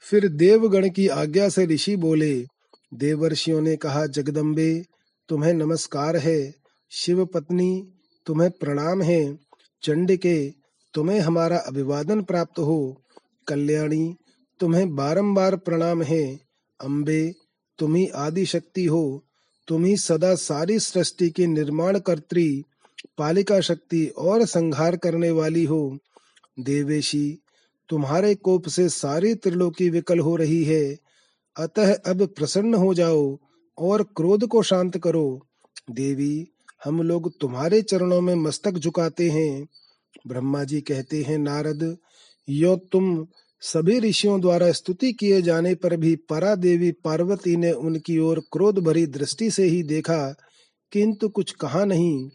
फिर 0.00 0.28
देवगण 0.28 0.90
की 0.90 1.08
आज्ञा 1.08 1.48
से 1.48 1.66
ऋषि 1.66 1.96
बोले, 1.96 2.46
देवर्षियों 2.94 3.60
ने 3.60 3.76
कहा, 3.76 4.06
जगदम्बे, 4.06 4.84
तुम्हें 5.28 5.54
नमस्कार 5.54 6.16
है। 6.16 6.54
शिव 6.90 7.26
पत्नी 7.26 7.88
तुम्हें 8.26 8.50
प्रणाम 8.50 9.02
है। 9.02 9.38
चंडिके, 9.82 10.50
तुम्हें 10.94 11.20
हमारा 11.20 11.58
अभिवादन 11.58 12.22
प्राप्त 12.22 12.58
हो। 12.58 13.02
कल्याणी, 13.48 14.14
तुम्हें 14.60 14.94
बारंबार 14.94 15.56
प्रणाम 15.56 16.02
है। 16.02 16.38
अम्बे 16.80 17.32
तुम्ही 17.78 18.06
आदि 18.06 18.46
शक्ति 18.46 18.84
हो। 18.84 19.23
तुम्ही 19.68 19.96
सदा 19.96 20.34
सारी 20.34 20.78
सृष्टि 20.78 21.30
की 21.30 21.46
निर्माण 21.46 21.98
कर्त्री 21.98 22.64
पालिका 23.18 23.60
शक्ति 23.60 24.06
और 24.06 24.44
संहार 24.44 24.96
करने 24.96 25.30
वाली 25.30 25.64
हो। 25.64 25.98
देवेशी, 26.60 27.38
तुम्हारे 27.88 28.34
कोप 28.34 28.68
से 28.68 28.88
सारी 28.88 29.34
त्रिलोकी 29.34 29.88
विकल 29.90 30.18
हो 30.18 30.36
रही 30.36 30.64
है। 30.64 30.98
अतः 31.56 31.94
अब 31.94 32.26
प्रसन्न 32.26 32.74
हो 32.74 32.94
जाओ 32.94 33.38
और 33.78 34.02
क्रोध 34.02 34.46
को 34.46 34.62
शांत 34.62 34.98
करो। 34.98 35.46
देवी, 35.90 36.48
हम 36.84 37.02
लोग 37.02 37.38
तुम्हारे 37.40 37.82
चरणों 37.82 38.20
में 38.20 38.34
मस्तक 38.34 38.72
झुकाते 38.72 39.30
हैं। 39.30 39.68
ब्रह्मा 40.26 40.64
जी 40.64 40.80
कहते 40.80 41.22
हैं, 41.22 41.38
नारद, 41.38 41.96
यो 42.48 42.76
तुम 42.76 43.26
सभी 43.64 44.00
ऋषियों 44.00 44.40
द्वारा 44.40 44.72
स्तुति 44.72 45.12
किए 45.12 45.42
जाने 45.42 45.74
पर 45.74 45.96
भी 45.96 46.16
परा 46.16 46.54
देवी 46.54 46.92
पार्वती 46.92 47.56
ने 47.56 47.72
उनकी 47.72 48.18
ओर 48.18 48.40
क्रोध 48.52 48.78
भरी 48.78 49.06
दृष्टि 49.06 49.50
से 49.50 49.64
ही 49.64 49.82
देखा, 49.82 50.36
किंतु 50.92 51.28
कुछ 51.28 51.52
कहा 51.52 51.84
नहीं। 51.84 52.30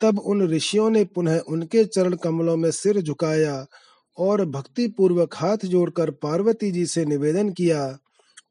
तब 0.00 0.18
उन 0.18 0.48
ऋषियों 0.48 0.90
ने 0.90 1.04
पुनः 1.04 1.38
उनके 1.38 1.84
चरण 1.84 2.14
कमलों 2.14 2.56
में 2.56 2.70
सिर 2.70 3.00
झुकाया 3.00 3.66
और 4.18 4.44
भक्ति 4.44 4.88
पूर्वक 4.88 5.34
हाथ 5.34 5.58
जोड़कर 5.64 6.10
पार्वती 6.10 6.70
जी 6.70 6.86
से 6.86 7.04
निवेदन 7.04 7.50
किया। 7.50 7.98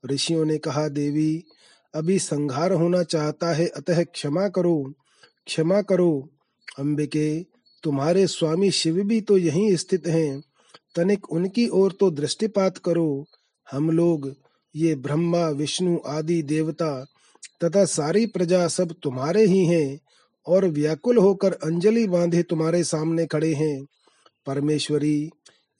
ऋषियों 0.05 0.45
ने 0.45 0.57
कहा, 0.57 0.87
देवी, 0.87 1.43
अभी 1.95 2.19
संहार 2.19 2.71
होना 2.71 3.03
चाहता 3.03 3.53
है, 3.53 3.67
अतः 3.67 4.03
क्षमा 4.03 4.47
करो 4.47 4.93
क्षमा 5.45 5.81
करो। 5.81 6.29
अंबिके, 6.79 7.43
तुम्हारे 7.83 8.27
स्वामी 8.27 8.71
शिव 8.71 8.95
भी 8.95 9.21
तो 9.21 9.37
यहीं 9.37 9.75
स्थित 9.75 10.07
हैं। 10.07 10.43
तनिक 10.97 11.31
उनकी 11.31 11.67
ओर 11.67 11.91
तो 11.99 12.11
दृष्टिपात 12.11 12.77
करो। 12.77 13.25
हम 13.71 13.91
लोग, 13.91 14.35
ये 14.75 14.95
ब्रह्मा, 14.95 15.49
विष्णु 15.49 15.97
आदि 16.05 16.41
देवता, 16.41 17.05
तथा 17.63 17.85
सारी 17.85 18.25
प्रजा 18.25 18.67
सब 18.67 18.95
तुम्हारे 19.03 19.45
ही 19.45 19.65
हैं 19.65 19.99
और 20.47 20.65
व्याकुल 20.65 21.17
होकर 21.17 21.53
अंजलि 21.53 22.07
बांधे 22.07 22.43
तुम्हारे 22.43 22.83
सामने 22.83 23.25
खड़े 23.25 23.53
हैं। 23.53 23.85
परमेश्वरी, 24.45 25.29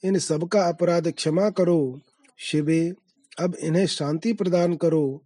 इन 0.04 0.18
सब 0.18 0.48
का 0.48 0.62
अपराध 0.62 1.12
क्षमा 1.12 1.50
करो। 1.50 2.00
शिवे, 2.38 2.92
अब 3.40 3.54
इन्हें 3.54 3.86
शांति 3.86 4.32
प्रदान 4.32 4.76
करो। 4.76 5.22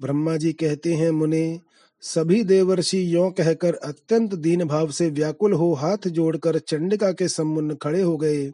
ब्रह्मा 0.00 0.36
जी 0.36 0.52
कहते 0.52 0.94
हैं, 0.94 1.10
मुने, 1.10 1.60
सभी 2.00 2.44
देवर्षि 2.44 3.14
यो 3.14 3.30
कहकर 3.30 3.74
अत्यंत 3.74 4.34
दीन 4.34 4.64
भाव 4.64 4.90
से 4.90 5.10
व्याकुल 5.10 5.52
हो 5.52 5.72
हाथ 5.74 6.08
जोड़कर 6.08 6.58
चंडिका 6.58 7.12
के 7.12 7.28
सम्मुन्न 7.28 7.74
खड़े 7.74 8.02
हो 8.02 8.16
गए। 8.16 8.50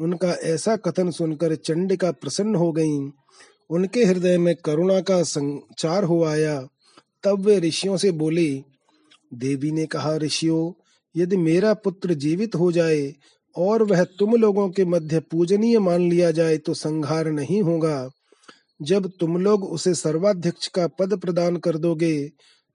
उनका 0.00 0.28
ऐसा 0.28 0.76
कथन 0.76 1.10
सुनकर 1.10 1.54
चंडिका 1.54 2.10
प्रसन्न 2.10 2.54
हो 2.54 2.72
गईं। 2.72 3.10
उनके 3.70 4.04
हृदय 4.04 4.38
में 4.38 4.56
करुणा 4.56 5.00
का 5.00 5.22
संचार 5.22 6.04
हो 6.04 6.24
आया। 6.24 6.68
तब 7.24 7.40
वे 7.40 7.58
ऋषियों 7.58 7.96
से 7.96 8.10
बोले, 8.10 8.62
देवी 9.34 9.70
ने 9.70 9.86
कहा, 9.86 10.16
ऋषियों, 10.16 10.82
यदि 11.16 11.36
मेरा 11.36 11.74
पुत्र 11.74 12.14
जीवित 12.14 12.54
हो 12.54 12.72
जाए 12.72 13.14
और 13.56 13.82
वह 13.82 14.04
तुम 14.04 14.34
लोगों 14.34 14.70
के 14.70 14.84
मध्य 14.84 15.20
पूजनीय 15.20 15.78
मान 15.78 16.10
लिया 16.10 16.30
जाए 16.30 16.56
तो 16.56 16.74
संहार 16.74 17.28
नहीं 17.28 17.62
होगा। 17.62 18.10
जब 18.82 19.10
तुम 19.20 19.36
लोग 19.36 19.64
उसे 19.64 19.94
सर्वाध्यक्ष 19.94 20.66
का 20.66 20.86
पद 20.86 21.18
प्रदान 21.18 21.56
कर 21.56 21.76
दोगे, 21.78 22.28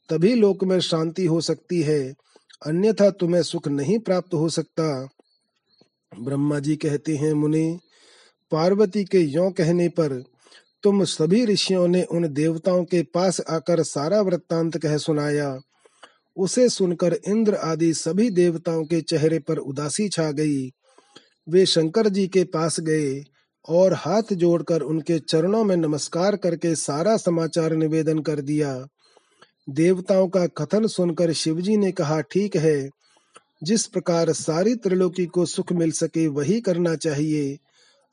तभी 0.10 0.34
लोक 0.34 0.64
में 0.64 0.80
शांति 0.80 1.26
हो 1.26 1.42
सकती 1.42 1.82
है, 1.82 2.14
अन्यथा 2.66 3.10
तुम्हें 3.10 3.44
सुख 3.44 3.68
नहीं 3.68 4.00
प्राप्त 4.00 4.34
हो 4.34 4.50
सकता। 4.50 5.10
ब्रह्मा 6.20 6.60
जी 6.60 6.76
कहते 6.76 7.16
हैं, 7.16 7.34
मुनि, 7.34 7.80
पार्वती 8.52 9.04
के 9.04 9.20
यो 9.20 9.50
कहने 9.50 9.90
पर 9.90 10.24
तुम 10.84 11.04
सभी 11.04 11.46
ऋषियों 11.46 11.88
ने 11.88 12.04
उन 12.04 12.34
देवताओं 12.34 12.84
के 12.84 13.04
पास 13.04 13.42
आकर 13.50 13.84
सारा 13.84 14.22
वृत्तांत 14.22 14.78
कह 14.78 14.98
सुनाया। 14.98 15.60
उसे 16.38 16.70
सुनकर 16.70 17.20
इंद्र 17.28 17.56
आदि 17.56 17.94
सभी 17.94 18.30
देवताओं 18.30 18.84
के 18.84 19.02
चेहरे 19.02 19.40
पर 19.40 19.58
उदासी 19.58 20.10
छा 20.10 20.32
गई। 20.32 20.70
वे 21.50 21.66
शंकर 21.66 22.10
जी 22.10 22.28
के 22.28 22.44
पास 22.44 22.80
गए 22.80 23.24
और 23.70 23.94
हाथ 23.94 24.34
जोड़कर 24.34 24.82
उनके 24.82 25.20
चरणों 25.20 25.64
में 25.64 25.78
नमस्कार 25.78 26.36
करके 26.36 26.76
सारा 26.76 27.18
समाचार 27.18 27.74
निवेदन 27.74 28.20
कर 28.20 28.42
दिया। 28.42 28.88
देवताओं 29.70 30.28
का 30.28 30.48
कथन 30.48 30.88
सुनकर 30.88 31.32
शिवजी 31.34 31.78
ने 31.78 31.92
कहा, 31.92 32.22
ठीक 32.22 32.56
है 32.56 32.90
जिस 33.64 33.86
प्रकार 33.88 34.34
सारी 34.34 34.76
त्रिलोकी 34.76 35.26
को 35.26 35.46
सुख 35.46 35.74
मिल 35.74 35.92
सके 35.92 36.28
वही 36.28 36.62
करना 36.62 36.96
चाहिए। 36.96 37.58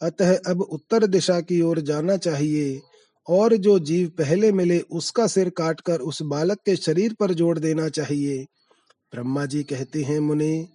अतः 0.02 0.38
अब 0.46 0.60
उत्तर 0.60 1.06
दिशा 1.06 1.40
की 1.40 1.60
ओर 1.60 1.80
जाना 1.80 2.16
चाहिए 2.16 2.80
और 3.28 3.56
जो 3.56 3.78
जीव 3.78 4.08
पहले 4.08 4.52
मिले 4.52 4.80
उसका 4.80 5.26
सिर 5.26 5.50
काटकर 5.50 6.00
उस 6.00 6.22
बालक 6.22 6.58
के 6.66 6.76
शरीर 6.76 7.14
पर 7.20 7.34
जोड़ 7.34 7.58
देना 7.58 7.88
चाहिए। 7.88 8.46
ब्रह्मा 9.14 9.46
जी 9.46 9.62
कहते 9.62 10.02
हैं, 10.02 10.20
मुनि, 10.20 10.66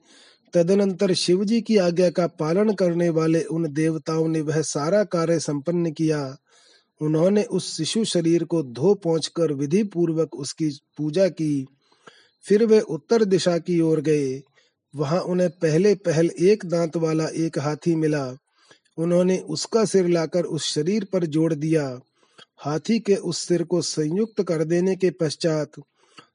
तदनंतर 0.53 1.13
शिव 1.13 1.43
जी 1.43 1.61
की 1.61 1.78
आज्ञा 1.78 2.09
का 2.09 2.28
पालन 2.28 2.73
करने 2.73 3.09
वाले 3.09 3.41
उन 3.41 3.73
देवताओं 3.73 4.28
ने 4.28 4.41
वह 4.41 4.61
सारा 4.61 5.03
कार्य 5.03 5.39
संपन्न 5.39 5.91
किया। 5.91 6.38
उन्होंने 7.01 7.43
उस 7.43 7.78
शिशु 7.78 8.05
शरीर 8.05 8.43
को 8.43 8.63
धो 8.63 8.93
पहुँच 8.93 9.28
कर 9.28 9.53
विधि 9.53 9.84
पूर्वक 9.84 10.36
उसकी 10.36 10.80
पूजा 10.97 11.28
की। 11.28 11.65
फिर 12.43 12.65
वे 12.65 12.80
उत्तर 12.80 13.26
दिशा 13.26 13.57
की 13.57 13.80
ओर 13.82 14.01
गए। 14.01 14.41
वहाँ 14.96 15.20
उन्हें 15.20 15.50
पहले 15.50 15.96
पहल 15.96 16.30
एक 16.39 16.66
दांत 16.66 16.98
वाला 16.98 17.28
एक 17.28 17.60
हाथी 17.60 17.96
मिला। 17.96 18.36
उन्होंने 18.98 19.38
उसका 19.38 19.86
सिर 19.86 20.08
लाकर 20.08 20.43
उस 20.43 20.74
शरीर 20.74 21.08
पर 21.14 21.26
जोड़ 21.26 21.54
दिया। 21.54 22.00
हाथी 22.58 23.00
के 23.00 23.16
उस 23.16 23.38
सिर 23.38 23.64
को 23.64 23.82
संयुक्त 23.82 24.43
कर 24.43 24.64
देने 24.64 24.96
के 24.96 25.10
पश्चात 25.10 25.72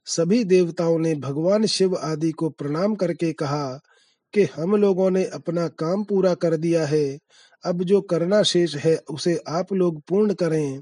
सभी 0.05 0.43
देवताओं 0.43 0.99
ने 0.99 1.15
भगवान 1.15 1.65
शिव 1.65 1.95
आदि 1.95 2.31
को 2.31 2.49
प्रणाम 2.49 2.95
करके 2.95 3.33
कहा 3.33 3.79
कि 4.33 4.43
हम 4.43 4.75
लोगों 4.75 5.11
ने 5.11 5.25
अपना 5.25 5.67
काम 5.67 6.03
पूरा 6.03 6.33
कर 6.33 6.57
दिया 6.57 6.85
है। 6.85 7.19
अब 7.65 7.83
जो 7.83 8.01
करना 8.01 8.43
शेष 8.43 8.75
है, 8.75 8.95
उसे 8.95 9.39
आप 9.47 9.73
लोग 9.73 10.01
पूर्ण 10.01 10.33
करें। 10.33 10.81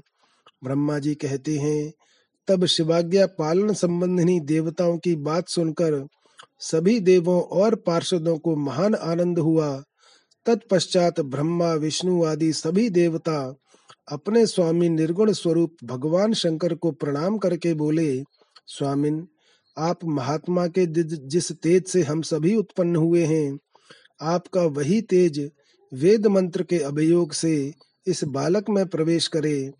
ब्रह्मा 0.64 0.98
जी 0.98 1.14
कहते 1.14 1.58
हैं, 1.58 1.92
तब 2.48 2.64
शिवाज्ञा 2.64 3.26
पालन 3.26 3.72
संबंधी 3.72 4.40
देवताओं 4.40 4.98
की 4.98 5.16
बात 5.16 5.48
सुनकर 5.48 6.06
सभी 6.60 6.98
देवों 7.00 7.40
और 7.42 7.74
पार्षदों 7.76 8.36
को 8.38 8.54
महान 8.56 8.94
आनंद 8.94 9.38
हुआ। 9.38 9.70
तत्पश्चात 10.46 11.20
ब्रह्मा, 11.20 11.72
विष्णु 11.74 12.24
आदि 12.24 12.52
सभी 12.52 12.88
देवता 12.90 13.54
अपने 14.08 14.44
स्वामी 14.46 14.88
निर्गुण 14.88 15.32
स्वरूप 15.32 15.76
भगवान 15.84 16.32
शंकर 16.32 16.74
को 16.74 16.90
प्रणाम 16.90 17.38
करके 17.38 17.74
बोले, 17.74 18.22
स्वामिन, 18.66 19.26
आप 19.76 20.04
महात्मा 20.04 20.66
के 20.68 20.86
जिस 20.86 21.50
तेज 21.52 21.86
से 21.86 22.02
हम 22.02 22.22
सभी 22.22 22.54
उत्पन्न 22.56 22.96
हुए 22.96 23.24
हैं, 23.24 23.58
आपका 24.20 24.62
वही 24.62 25.00
तेज 25.02 25.50
वेद 25.92 26.26
मंत्र 26.26 26.62
के 26.62 26.78
अभियोग 26.78 27.32
से 27.32 27.72
इस 28.06 28.24
बालक 28.24 28.70
में 28.70 28.86
प्रवेश 28.86 29.26
करे। 29.28 29.70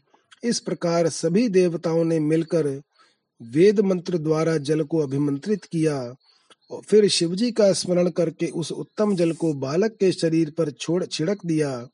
इस 0.45 0.61
प्रकार 0.61 1.09
सभी 1.09 1.49
देवताओं 1.49 2.05
ने 2.05 2.19
मिलकर 2.21 2.67
वेद 3.41 3.81
मंत्र 3.81 4.19
द्वारा 4.19 4.57
जल 4.59 4.83
को 4.83 4.99
अभिमंत्रित 4.99 5.65
किया। 5.65 5.99
फिर 6.87 7.09
शिवजी 7.09 7.53
का 7.53 7.73
स्मरण 7.73 8.11
करके 8.11 8.47
उस 8.47 8.73
उत्तम 8.73 9.17
जल 9.17 9.33
को 9.33 9.53
बालक 9.55 9.93
के 9.93 10.13
शरीर 10.13 10.51
पर 10.51 10.71
छोड़ 10.71 11.05
छिड़क 11.05 11.39
दिया। 11.47 11.89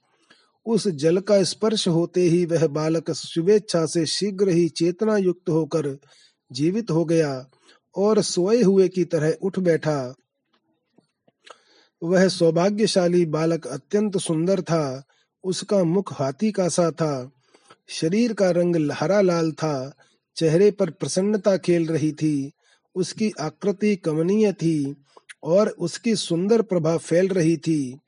उस 0.66 0.88
जल 0.88 1.18
का 1.18 1.42
स्पर्श 1.42 1.88
होते 1.88 2.20
ही 2.20 2.44
वह 2.46 2.66
बालक 2.66 3.10
शुभेच्छा 3.10 3.86
से 3.86 4.06
शीघ्र 4.06 4.48
ही 4.48 4.68
चेतना 4.68 5.16
युक्त 5.16 5.48
होकर 5.48 5.98
जीवित 6.52 6.90
हो 6.90 7.04
गया 7.04 7.50
और 7.96 8.22
सोए 8.22 8.62
हुए 8.62 8.88
की 8.88 9.04
तरह 9.04 9.36
उठ 9.42 9.58
बैठा। 9.58 10.14
वह 12.02 12.28
सौभाग्यशाली 12.28 13.26
बालक 13.26 13.66
अत्यंत 13.66 14.18
सुंदर 14.18 14.60
था, 14.60 15.04
उसका 15.44 15.84
मुख 15.84 16.12
हाथी 16.12 16.52
का 16.52 16.68
सा 16.68 16.90
था, 16.90 17.32
शरीर 17.88 18.32
का 18.32 18.50
रंग 18.50 18.90
हरा 18.92 19.20
लाल 19.20 19.52
था, 19.52 19.96
चेहरे 20.36 20.70
पर 20.70 20.90
प्रसन्नता 20.90 21.56
खेल 21.56 21.86
रही 21.86 22.12
थी। 22.12 22.52
उसकी 22.96 23.32
आकृति 23.40 23.96
कमनीय 23.96 24.52
थी 24.52 24.96
और 25.44 25.68
उसकी 25.68 26.16
सुंदर 26.16 26.62
प्रभा 26.62 26.96
फैल 26.96 27.28
रही 27.28 27.56
थी। 27.56 27.98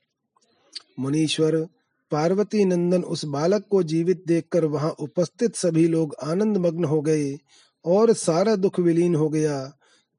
मुनीश्वर, 1.01 1.69
पार्वती 2.11 2.65
नंदन 2.65 3.03
उस 3.03 3.25
बालक 3.25 3.65
को 3.71 3.83
जीवित 3.83 4.23
देखकर 4.27 4.65
वहाँ 4.65 4.91
उपस्थित 4.91 5.57
सभी 5.57 5.89
लोग 5.89 6.15
आनंद 6.25 6.57
मग्न 6.57 6.85
हो 6.85 7.01
गए 7.01 7.39
और 7.85 8.13
सारा 8.13 8.57
दुख 8.57 8.81
विलीन 8.81 9.15
हो 9.15 9.29
गया। 9.29 9.73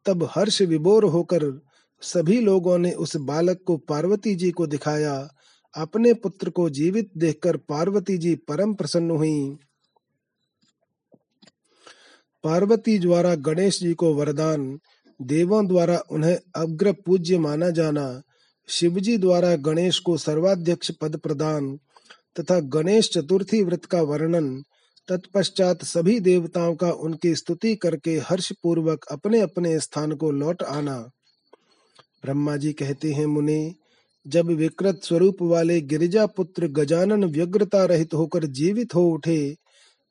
तब 0.05 0.23
हर्ष 0.23 0.61
विभोर 0.61 1.03
होकर 1.03 1.61
सभी 2.01 2.41
लोगों 2.41 2.77
ने 2.77 2.91
उस 2.91 3.15
बालक 3.15 3.61
को 3.65 3.77
पार्वती 3.77 4.35
जी 4.35 4.51
को 4.51 4.67
दिखाया। 4.67 5.29
अपने 5.77 6.13
पुत्र 6.13 6.49
को 6.49 6.69
जीवित 6.69 7.11
देखकर 7.17 7.57
पार्वती 7.57 8.17
जी 8.17 8.35
परम 8.35 8.73
प्रसन्न 8.73 9.11
हुई। 9.11 9.57
पार्वती 12.43 12.99
द्वारा 12.99 13.35
गणेश 13.35 13.79
जी 13.79 13.93
को 13.93 14.13
वरदान, 14.13 14.79
देवों 15.21 15.67
द्वारा 15.67 16.03
उन्हें 16.11 16.37
अग्र 16.55 16.91
पूज्य 16.91 17.37
माना 17.37 17.69
जाना, 17.69 18.21
शिवजी 18.67 19.17
द्वारा 19.17 19.55
गणेश 19.55 19.99
को 19.99 20.17
सर्वाध्यक्ष 20.17 20.91
पद 20.91 21.17
प्रदान, 21.17 21.79
तथा 22.39 22.59
गणेश 22.59 23.09
चतुर्थी 23.09 23.63
व्रत 23.63 23.85
का 23.85 24.01
वर्णन, 24.01 24.63
तत्पश्चात 25.07 25.83
सभी 25.83 26.19
देवताओं 26.19 26.75
का 26.75 26.91
उनकी 26.91 27.35
स्तुति 27.35 27.75
करके 27.75 28.11
हर्ष 28.11 28.51
पूर्वक 28.63 29.05
अपने 29.11 29.39
अपने 29.39 29.79
स्थान 29.79 30.11
को 30.11 30.31
लौट 30.31 30.63
आना। 30.63 30.97
ब्रह्मा 32.25 32.57
जी 32.57 32.73
कहते 32.73 33.13
हैं, 33.13 33.25
मुने, 33.25 33.75
जब 34.27 34.45
विकृत 34.45 35.01
स्वरूप 35.03 35.37
वाले 35.41 35.81
गिरिजा 35.81 36.25
पुत्र 36.25 36.67
गजानन 36.67 37.23
व्यग्रता 37.23 37.85
रहित 37.85 38.13
होकर 38.13 38.45
जीवित 38.45 38.95
हो 38.95 39.09
उठे 39.09 39.55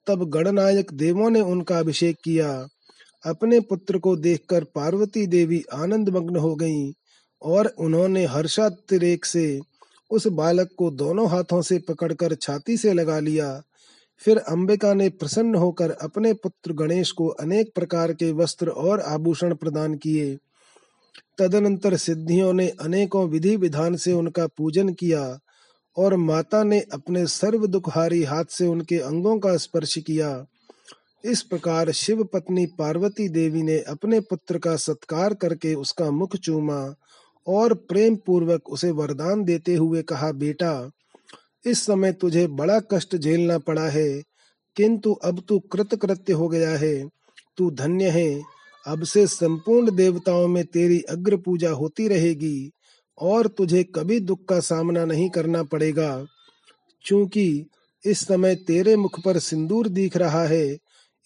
तब 0.09 0.31
गणनायक 0.31 0.93
देवों 0.93 1.31
ने 1.31 1.41
उनका 1.41 1.79
अभिषेक 1.79 2.17
किया। 2.25 2.69
अपने 3.27 3.61
पुत्र 3.61 3.99
को 3.99 4.17
देखकर 4.17 4.65
पार्वती 4.65 5.27
देवी 5.27 5.65
आनंद 5.73 6.09
मग्न 6.09 6.37
हो 6.37 6.55
गईं 6.55 6.93
और 7.43 7.67
उन्होंने 7.67 8.27
हर्षातिरेक 8.27 9.25
से 9.25 9.61
उस 10.11 10.27
बालक 10.27 10.69
को 10.79 10.91
दोनों 10.91 11.29
हाथों 11.29 11.63
से 11.63 11.79
पकड़कर 11.79 12.35
छाती 12.35 12.77
से 12.77 12.93
लगा 12.93 13.19
लिया। 13.19 13.63
फिर 14.19 14.39
अंबिका 14.39 14.95
ने 14.95 15.09
प्रसन्न 15.09 15.55
होकर 15.55 15.91
अपने 15.91 16.33
पुत्र 16.33 16.73
गणेश 16.73 17.11
को 17.11 17.27
अनेक 17.29 17.73
प्रकार 17.75 18.13
के 18.13 18.33
वस्त्र 18.33 18.69
और 18.69 19.01
आभूषण 19.01 19.55
प्रदान 19.55 19.95
किए। 19.95 20.39
तदनंतर 21.39 21.97
सिद्धियों 21.97 22.53
ने 22.53 22.69
अनेकों 22.69 23.29
विधि 23.29 23.57
विधान 23.57 23.97
से 23.97 24.13
उनका 24.13 24.47
पूजन 24.47 24.89
किया। 24.89 25.39
और 25.99 26.17
माता 26.17 26.63
ने 26.63 26.81
अपने 26.81 27.27
सर्व 27.27 27.67
दुखहारी 27.67 28.23
हाथ 28.23 28.45
से 28.45 28.67
उनके 28.67 28.99
अंगों 28.99 29.39
का 29.39 29.57
स्पर्श 29.57 29.99
किया। 29.99 30.47
इस 31.25 31.43
प्रकार 31.43 31.91
शिव 31.91 32.25
पत्नी 32.25 32.67
पार्वती 32.67 33.29
देवी 33.29 33.63
ने 33.63 33.79
अपने 33.79 34.21
पुत्र 34.21 34.59
का 34.59 34.77
सत्कार 34.77 35.35
करके 35.35 35.75
उसका 35.75 36.11
मुख 36.11 36.37
चूमा 36.37 36.95
और 37.47 37.75
प्रेम 37.75 38.17
पूर्वक 38.17 38.69
उसे 38.69 38.91
वरदान 38.91 39.45
देते 39.45 39.75
हुए 39.75 40.03
कहा, 40.03 40.33
बेटा, 40.33 40.91
इस 41.67 41.87
समय 41.87 42.13
तुझे 42.13 42.47
बड़ा 42.47 42.81
कष्ट 42.81 43.17
झेलना 43.17 43.59
पड़ा 43.59 43.89
है, 43.89 44.23
किंतु 44.77 45.13
अब 45.13 45.43
तू 45.49 45.59
कृतकृत्य 45.59 46.33
हो 46.33 46.49
गया 46.49 46.71
है, 46.71 47.09
तू 47.57 47.71
धन्य 47.71 48.09
है। 48.09 48.43
अब 48.87 49.05
से 49.05 49.27
संपूर्ण 49.27 49.97
देवताओं 49.97 50.49
में 50.49 50.65
तेरी 50.65 51.01
अग्र 51.01 51.37
पूजा 51.37 51.71
होती 51.71 52.09
रहेगी। 52.09 52.71
और 53.21 53.47
तुझे 53.47 53.85
कभी 53.85 54.21
दुख 54.21 54.45
का 54.45 54.61
सामना 54.61 55.05
नहीं 55.05 55.31
करना 55.31 55.63
पड़ेगा। 55.63 56.27
क्योंकि 57.05 57.67
इस 58.07 58.21
समय 58.21 58.55
तेरे 58.55 58.97
मुख 58.97 59.21
पर 59.21 59.39
सिंदूर 59.39 59.89
दिख 59.89 60.17
रहा 60.17 60.45
है, 60.45 60.79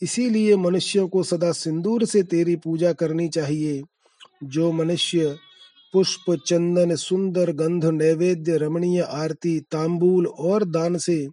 इसीलिए 0.03 0.57
मनुष्यों 0.57 1.09
को 1.09 1.23
सदा 1.23 1.53
सिंदूर 1.53 2.05
से 2.05 2.23
तेरी 2.23 2.57
पूजा 2.57 2.93
करनी 2.93 3.29
चाहिए। 3.29 3.83
जो 4.45 4.73
मनुष्य 4.73 5.37
पुष्प, 5.93 6.37
चंदन, 6.47 6.95
सुंदर 6.95 7.53
गंध, 7.53 7.85
नैवेद्य, 7.85 8.57
रमणीय 8.57 9.01
आरती, 9.01 9.61
तांबूल 9.61 10.27
और 10.27 10.65
दान 10.65 10.99
से 10.99 11.29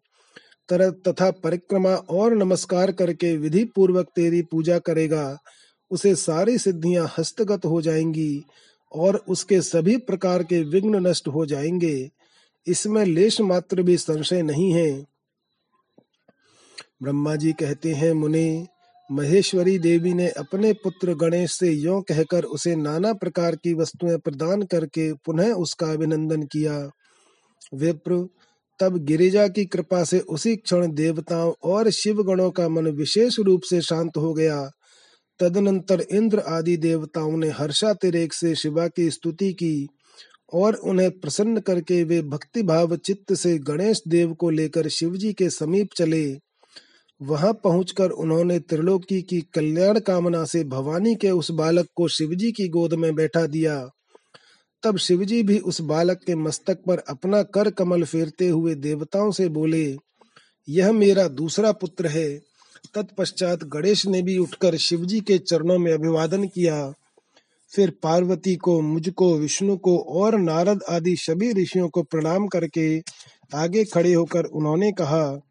तरह 0.69 0.89
तथा 0.89 1.31
परिक्रमा 1.31 1.89
और 1.89 2.35
नमस्कार 2.35 2.91
करके 2.91 3.37
विधि 3.37 3.63
पूर्वक 3.63 4.05
तेरी 4.15 4.41
पूजा 4.41 4.79
करेगा, 4.79 5.37
उसे 5.91 6.15
सारी 6.15 6.57
सिद्धियाँ 6.57 7.13
हस्तगत 7.17 7.65
हो 7.65 7.81
जाएँगी। 7.81 8.43
और 8.93 9.25
उसके 9.29 9.61
सभी 9.61 9.97
प्रकार 9.97 10.43
के 10.43 10.63
विघ्न 10.63 11.07
नष्ट 11.07 11.27
हो 11.27 11.45
जाएँगे। 11.45 12.09
इसमें 12.67 13.05
लेश 13.05 13.41
मात्र 13.41 13.81
भी 13.81 13.97
संशय 13.97 14.41
नहीं 14.41 14.73
है। 14.73 15.05
ब्रह्मा 17.03 17.35
जी 17.35 17.53
कहते 17.53 17.93
हैं, 17.93 18.13
मुनि, 18.13 18.67
महेश्वरी 19.11 19.79
देवी 19.79 20.13
ने 20.13 20.29
अपने 20.29 20.73
पुत्र 20.73 21.15
गणेश 21.15 21.51
से 21.51 21.71
यो 21.71 22.01
कहकर 22.01 22.43
उसे 22.43 22.75
नाना 22.75 23.13
प्रकार 23.13 23.55
की 23.55 23.73
वस्तुएँ 23.73 24.17
प्रदान 24.17 24.61
करके 24.61 25.13
पुनः 25.13 25.53
उसका 25.53 25.87
अभिनंदन 25.87 26.43
किया। 26.43 26.91
विप्र, 27.73 28.29
तब 28.79 28.97
गिरिजा 28.97 29.47
की 29.47 29.65
कृपा 29.65 30.03
से 30.03 30.19
उसी 30.19 30.55
क्षण 30.55 30.93
देवताओं 30.93 31.53
और 31.63 31.89
शिव 31.89 32.23
गणों 32.23 32.51
का 32.51 32.69
मन 32.69 32.87
विशेष 32.87 33.39
रूप 33.39 33.61
से 33.61 33.81
शांत 33.81 34.17
हो 34.17 34.33
गया। 34.33 34.71
तदनंतर 35.39 36.01
इंद्र 36.11 36.39
आदि 36.39 36.77
देवताओं 36.77 37.37
ने 37.37 37.49
हर्षातिरेक 37.49 38.33
से 38.33 38.55
शिवा 38.55 38.87
की 38.87 39.11
स्तुति 39.11 39.53
की 39.53 39.87
और 40.53 40.73
उन्हें 40.73 41.19
प्रसन्न 41.19 41.59
करके 41.59 42.03
वे 42.03 42.21
भक्ति 42.21 42.63
भाव 42.63 42.95
चित्त 42.95 43.33
से 43.33 43.57
गणेश 43.57 44.01
देव 44.07 44.33
को 44.33 44.49
लेकर 44.49 44.87
शिवजी 44.87 45.33
के 45.33 45.49
समीप 45.49 45.89
चले। 45.95 46.37
वहाँ 47.21 47.53
पहुंचकर 47.53 48.09
उन्होंने 48.09 48.59
त्रिलोकी 48.59 49.21
की 49.21 49.41
कल्याण 49.41 49.99
कामना 49.99 50.45
से 50.45 50.63
भवानी 50.63 51.15
के 51.15 51.29
उस 51.29 51.51
बालक 51.51 51.87
को 51.95 52.07
शिवजी 52.07 52.51
की 52.51 52.67
गोद 52.67 52.93
में 52.93 53.15
बैठा 53.15 53.45
दिया। 53.45 53.89
तब 54.83 54.97
शिवजी 54.97 55.43
भी 55.43 55.59
उस 55.59 55.81
बालक 55.81 56.19
के 56.27 56.35
मस्तक 56.35 56.77
पर 56.87 56.97
अपना 56.97 57.43
कर 57.43 57.69
कमल 57.69 58.03
फेरते 58.03 58.47
हुए 58.49 58.75
देवताओं 58.75 59.31
से 59.31 59.47
बोले, 59.49 59.97
यह 60.69 60.91
मेरा 60.91 61.27
दूसरा 61.27 61.71
पुत्र 61.71 62.07
है। 62.07 62.48
तत्पश्चात 62.95 63.63
गणेश 63.63 64.05
ने 64.05 64.21
भी 64.21 64.37
उठकर 64.37 64.77
शिवजी 64.77 65.21
के 65.21 65.37
चरणों 65.37 65.77
में 65.77 65.93
अभिवादन 65.93 66.47
किया। 66.47 66.93
फिर 67.75 67.93
पार्वती 68.03 68.55
को, 68.55 68.81
मुझको, 68.81 69.37
विष्णु 69.37 69.77
को 69.77 69.99
और 69.99 70.39
नारद 70.39 70.79
आदि 70.89 71.15
सभी 71.15 71.53
ऋषियों 71.53 71.89
को 71.89 72.03
प्रणाम 72.03 72.47
करके 72.47 73.03
आगे 73.55 73.85
खड़े 73.85 74.13
होकर 74.13 74.43
उन्होंने 74.43 74.91
कहा, 74.91 75.41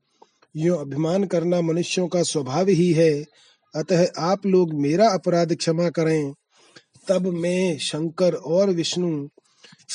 यो 0.56 0.74
अभिमान 0.74 1.24
करना 1.24 1.60
मनुष्यों 1.60 2.08
का 2.08 2.22
स्वभाव 2.22 2.68
ही 2.68 2.92
है। 2.92 3.24
अतः 3.74 4.06
आप 4.18 4.46
लोग 4.46 4.74
मेरा 4.74 5.08
अपराध 5.08 5.56
क्षमा 5.56 5.90
करें। 5.90 6.34
तब 7.08 7.26
मैं, 7.26 7.78
शंकर 7.78 8.34
और 8.34 8.70
विष्णु, 8.70 9.28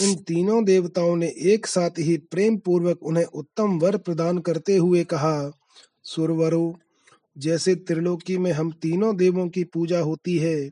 इन 0.01 0.15
तीनों 0.15 0.65
देवताओं 0.65 1.15
ने 1.15 1.27
एक 1.27 1.67
साथ 1.67 1.89
ही 1.99 2.17
प्रेम 2.17 2.57
पूर्वक 2.57 3.03
उन्हें 3.03 3.25
उत्तम 3.25 3.79
वर 3.79 3.97
प्रदान 3.97 4.37
करते 4.37 4.77
हुए 4.77 5.03
कहा, 5.03 5.51
सुरवरो 6.03 6.79
जैसे 7.37 7.75
त्रिलोकी 7.75 8.37
में 8.37 8.51
हम 8.51 8.71
तीनों 8.71 9.15
देवों 9.17 9.47
की 9.47 9.63
पूजा 9.63 9.99
होती 9.99 10.37
है, 10.37 10.69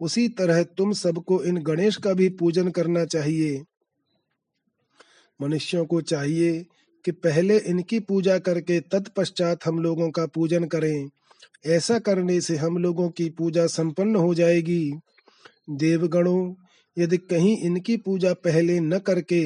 उसी 0.00 0.28
तरह 0.28 0.62
तुम 0.62 0.92
सबको 0.92 1.42
इन 1.44 1.56
गणेश 1.62 1.96
का 1.96 2.12
भी 2.12 2.28
पूजन 2.28 2.68
करना 2.68 3.04
चाहिए। 3.04 3.62
मनुष्यों 5.40 5.84
को 5.84 6.00
चाहिए 6.00 6.64
कि 7.04 7.12
पहले 7.12 7.58
इनकी 7.58 8.00
पूजा 8.00 8.38
करके 8.38 8.80
तत्पश्चात 8.80 9.66
हम 9.66 9.78
लोगों 9.78 10.10
का 10.10 10.26
पूजन 10.26 10.64
करें। 10.64 11.08
ऐसा 11.66 11.98
करने 11.98 12.40
से 12.40 12.56
हम 12.56 12.78
लोगों 12.78 13.08
की 13.08 13.28
पूजा 13.30 13.66
संपन्न 13.66 14.16
हो 14.16 14.34
जाएगी। 14.34 14.92
देवगणों, 15.70 16.54
यदि 16.96 17.16
कहीं 17.16 17.56
इनकी 17.58 17.96
पूजा 17.96 18.32
पहले 18.34 18.80
न 18.80 18.98
करके 18.98 19.42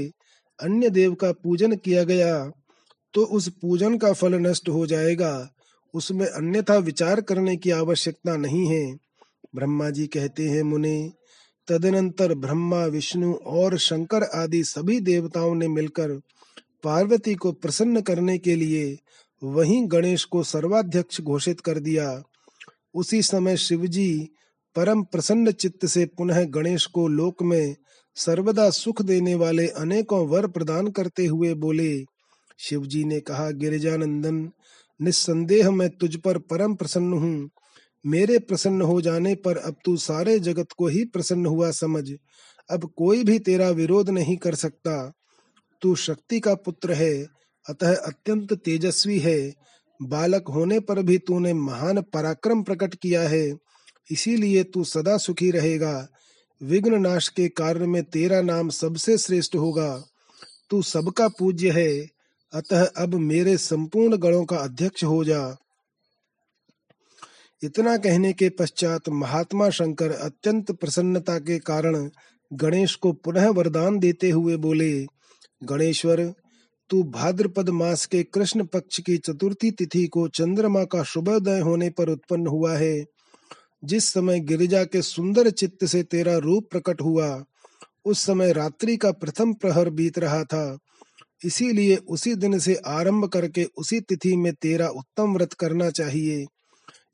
अन्य 0.58 0.90
देव 0.90 1.14
का 1.14 1.32
पूजन 1.32 1.76
किया 1.76 2.04
गया 2.04 2.52
तो 3.14 3.24
उस 3.24 3.48
पूजन 3.62 3.96
का 3.98 4.12
फल 4.12 4.34
नष्ट 4.34 4.68
हो 4.68 4.86
जाएगा। 4.86 5.50
उसमें 5.94 6.26
अन्यथा 6.26 6.76
विचार 6.76 7.20
करने 7.20 7.56
की 7.56 7.70
आवश्यकता 7.70 8.36
नहीं 8.36 8.66
है। 8.66 8.96
ब्रह्मा 9.54 9.90
जी 9.90 10.06
कहते 10.06 10.48
हैं, 10.48 10.62
मुने, 10.62 11.12
तदनंतर 11.68 12.34
ब्रह्मा, 12.34 12.84
विष्णु 12.84 13.34
और 13.34 13.78
शंकर 13.78 14.22
आदि 14.22 14.64
सभी 14.64 15.00
देवताओं 15.00 15.54
ने 15.54 15.68
मिलकर 15.68 16.20
पार्वती 16.84 17.34
को 17.34 17.52
प्रसन्न 17.52 18.00
करने 18.00 18.38
के 18.38 18.56
लिए 18.56 18.98
वहीं 19.44 19.84
गणेश 19.86 20.24
को 20.24 20.42
सर्वाध्यक्ष 20.42 21.20
घोषित 21.20 21.60
कर 21.60 21.78
दिया। 21.78 22.22
उसी 22.94 23.22
समय 23.22 23.56
शिवजी 23.56 24.28
परम 24.76 25.02
प्रसन्न 25.02 25.52
चित्त 25.52 25.86
से 25.86 26.06
पुनः 26.06 26.44
गणेश 26.44 26.86
को 26.86 27.08
लोक 27.08 27.42
में 27.42 27.76
सर्वदा 28.14 28.70
सुख 28.70 29.02
देने 29.02 29.34
वाले 29.34 29.68
अनेकों 29.68 30.28
वर 30.28 30.46
प्रदान 30.46 30.88
करते 30.88 31.26
हुए 31.26 31.54
बोले। 31.54 32.04
शिवजी 32.58 33.04
ने 33.04 33.20
कहा, 33.20 33.50
गिरिजानंदन 33.50 34.50
निस्संदेह 35.02 35.70
मैं 35.70 35.90
तुझ 35.90 36.16
पर 36.16 36.38
परम 36.38 36.74
प्रसन्न 36.74 37.12
हूँ। 37.12 37.50
मेरे 38.06 38.38
प्रसन्न 38.38 38.82
हो 38.82 39.00
जाने 39.00 39.34
पर 39.34 39.56
अब 39.56 39.76
तू 39.84 39.96
सारे 39.96 40.38
जगत 40.38 40.66
को 40.78 40.86
ही 40.86 41.04
प्रसन्न 41.04 41.46
हुआ 41.46 41.70
समझ। 41.70 42.10
अब 42.70 42.92
कोई 42.96 43.24
भी 43.24 43.38
तेरा 43.38 43.70
विरोध 43.70 44.10
नहीं 44.10 44.36
कर 44.36 44.54
सकता। 44.54 45.12
तू 45.82 45.94
शक्ति 45.94 46.40
का 46.40 46.54
पुत्र 46.54 46.92
है, 46.92 47.26
अतः 47.68 47.96
अत्यंत 47.96 48.52
तेजस्वी 48.52 49.18
है। 49.18 49.54
बालक 50.02 50.48
होने 50.48 50.80
पर 50.80 51.02
भी 51.02 51.18
तूने 51.18 51.54
महान 51.54 52.00
पराक्रम 52.00 52.62
प्रकट 52.62 52.94
किया 52.94 53.22
है। 53.22 53.56
इसीलिए 54.10 54.64
तू 54.64 54.84
सदा 54.84 55.16
सुखी 55.16 55.50
रहेगा। 55.50 56.08
विघ्न 56.62 57.00
नाश 57.00 57.28
के 57.28 57.48
कार्य 57.48 57.86
में 57.86 58.02
तेरा 58.02 58.42
नाम 58.42 58.68
सबसे 58.68 59.18
श्रेष्ठ 59.18 59.56
होगा। 59.56 60.04
तू 60.70 60.82
सबका 60.82 61.28
पूज्य 61.28 61.70
है। 61.70 62.19
अतः 62.52 62.86
अब 62.96 63.14
मेरे 63.14 63.56
संपूर्ण 63.56 64.16
गणों 64.16 64.44
का 64.44 64.56
अध्यक्ष 64.56 65.04
हो 65.04 65.24
जा। 65.24 65.56
इतना 67.62 67.96
कहने 67.96 68.32
के 68.32 68.48
पश्चात 68.48 69.08
महात्मा 69.08 69.70
शंकर 69.70 70.10
अत्यंत 70.10 70.72
प्रसन्नता 70.72 71.38
के 71.38 71.58
कारण 71.58 72.10
गणेश 72.52 72.94
को 72.94 73.12
पुनः 73.12 73.48
वरदान 73.48 73.98
देते 73.98 74.30
हुए 74.30 74.56
बोले, 74.56 75.06
गणेश्वर, 75.64 76.34
तू 76.90 77.02
भाद्रपद 77.02 77.68
मास 77.68 78.06
के 78.06 78.22
कृष्ण 78.22 78.64
पक्ष 78.64 79.00
की 79.00 79.18
चतुर्थी 79.18 79.70
तिथि 79.70 80.06
को 80.06 80.28
चंद्रमा 80.28 80.84
का 80.84 81.02
शुभोदय 81.02 81.60
होने 81.60 81.90
पर 81.90 82.08
उत्पन्न 82.08 82.46
हुआ 82.46 82.76
है। 82.76 83.04
जिस 83.84 84.04
समय 84.04 84.40
गिरिजा 84.40 84.84
के 84.84 85.02
सुंदर 85.02 85.50
चित्त 85.50 85.84
से 85.84 86.02
तेरा 86.02 86.36
रूप 86.36 86.68
प्रकट 86.70 87.00
हुआ, 87.00 87.44
उस 88.04 88.20
समय 88.26 88.52
रात्रि 88.52 88.96
का 88.96 89.12
प्रथम 89.12 89.52
प्रहर 89.52 89.90
बीत 89.90 90.18
रहा 90.18 90.44
था। 90.44 90.78
इसीलिए 91.44 91.96
उसी 91.96 92.34
दिन 92.34 92.58
से 92.58 92.74
आरंभ 92.74 93.24
करके 93.24 93.64
उसी 93.64 94.00
तिथि 94.00 94.36
में 94.36 94.52
तेरा 94.52 94.88
उत्तम 94.88 95.34
व्रत 95.34 95.52
करना 95.52 95.90
चाहिए। 95.90 96.46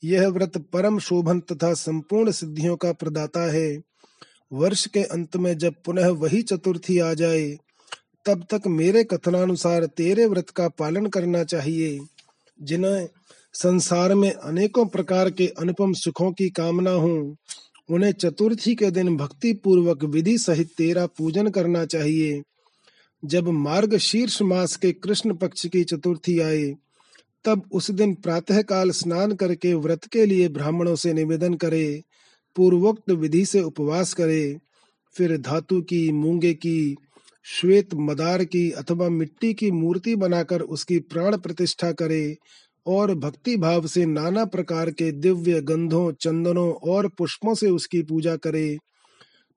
यह 0.04 0.28
व्रत 0.28 0.56
परम 0.72 0.98
शोभन 0.98 1.40
तथा 1.40 1.74
संपूर्ण 1.74 2.30
सिद्धियों 2.30 2.76
का 2.76 2.92
प्रदाता 2.92 3.52
है। 3.52 3.82
वर्ष 4.52 4.86
के 4.86 5.02
अंत 5.02 5.36
में 5.36 5.58
जब 5.58 5.74
पुनः 5.84 6.08
वही 6.08 6.42
चतुर्थी 6.42 6.98
आ 6.98 7.14
जाए, 7.14 7.58
तब 8.26 8.46
तक 8.50 8.66
मेरे 8.66 9.04
कथनानुसार 9.04 9.84
तेरे 9.84 10.26
व्रत 10.26 10.50
का 10.50 10.68
पालन 10.68 11.06
करना 11.06 11.44
चाहिए। 11.44 12.00
जिन्हें 12.62 13.08
संसार 13.52 14.14
में 14.14 14.32
अनेकों 14.32 14.86
प्रकार 14.86 15.30
के 15.30 15.46
अनुपम 15.46 15.92
सुखों 15.92 16.32
की 16.32 16.50
कामना 16.50 16.90
हो, 16.90 17.36
उन्हें 17.90 18.12
चतुर्थी 18.12 18.74
के 18.74 18.90
दिन 18.90 19.16
भक्ति 19.16 19.52
पूर्वक 19.52 20.04
विधि 20.04 20.38
सहित 20.38 20.68
तेरा 20.78 21.06
पूजन 21.06 21.48
करना 21.48 21.84
चाहिए। 21.84 22.42
जब 23.26 23.48
मार्ग 23.48 23.96
शीर्ष 23.96 24.42
मास 24.42 24.76
के 24.76 24.92
कृष्ण 24.92 25.34
पक्ष 25.34 25.66
की 25.66 25.84
चतुर्थी 25.84 26.40
आए 26.40 26.74
तब 27.44 27.62
उस 27.72 27.90
दिन 27.90 28.14
प्रातः 28.14 28.62
काल 28.62 28.90
स्नान 28.90 29.32
करके 29.32 29.74
व्रत 29.74 30.04
के 30.04 30.26
लिए 30.26 30.48
ब्राह्मणों 30.48 30.94
से 30.94 31.12
निवेदन 31.12 31.54
करे, 31.54 32.02
पूर्वोक्त 32.56 33.10
विधि 33.10 33.44
से 33.46 33.60
उपवास 33.60 34.14
करे, 34.14 34.58
फिर 35.14 35.36
धातु 35.36 35.80
की, 35.80 36.12
मूँगे 36.12 36.54
की, 36.54 36.96
श्वेत 37.44 37.94
मदार 37.94 38.44
की 38.44 38.70
अथवा 38.70 39.08
मिट्टी 39.08 39.54
की 39.54 39.70
मूर्ति 39.70 40.16
बनाकर 40.16 40.60
उसकी 40.60 40.98
प्राण 40.98 41.36
प्रतिष्ठा 41.36 41.92
करे 41.92 42.36
और 42.86 43.14
भक्ति 43.14 43.56
भाव 43.56 43.86
से 43.86 44.06
नाना 44.06 44.44
प्रकार 44.44 44.90
के 44.90 45.12
दिव्य 45.12 45.60
गंधों, 45.60 46.12
चंदनों 46.12 46.72
और 46.72 47.08
पुष्पों 47.08 47.54
से 47.54 47.70
उसकी 47.70 48.02
पूजा 48.02 48.36
करे 48.36 48.78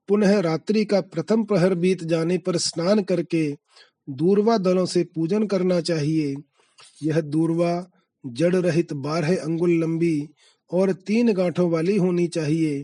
पुनः 0.09 0.39
रात्रि 0.39 0.85
का 0.85 1.01
प्रथम 1.01 1.43
प्रहर 1.43 1.75
बीत 1.75 2.03
जाने 2.03 2.37
पर 2.37 2.57
स्नान 2.57 3.03
करके 3.03 3.57
दूरवा 4.09 4.57
दलों 4.57 4.85
से 4.85 5.03
पूजन 5.03 5.47
करना 5.47 5.81
चाहिए। 5.81 6.35
यह 7.03 7.21
दूरवा, 7.21 7.87
जड़ 8.25 8.55
रहित 8.55 8.93
बारह 8.93 9.35
अंगुल 9.35 9.71
लंबी 9.71 10.29
और 10.71 10.91
तीन 10.91 11.33
गांठों 11.33 11.71
वाली 11.71 11.97
होनी 11.97 12.27
चाहिए। 12.27 12.83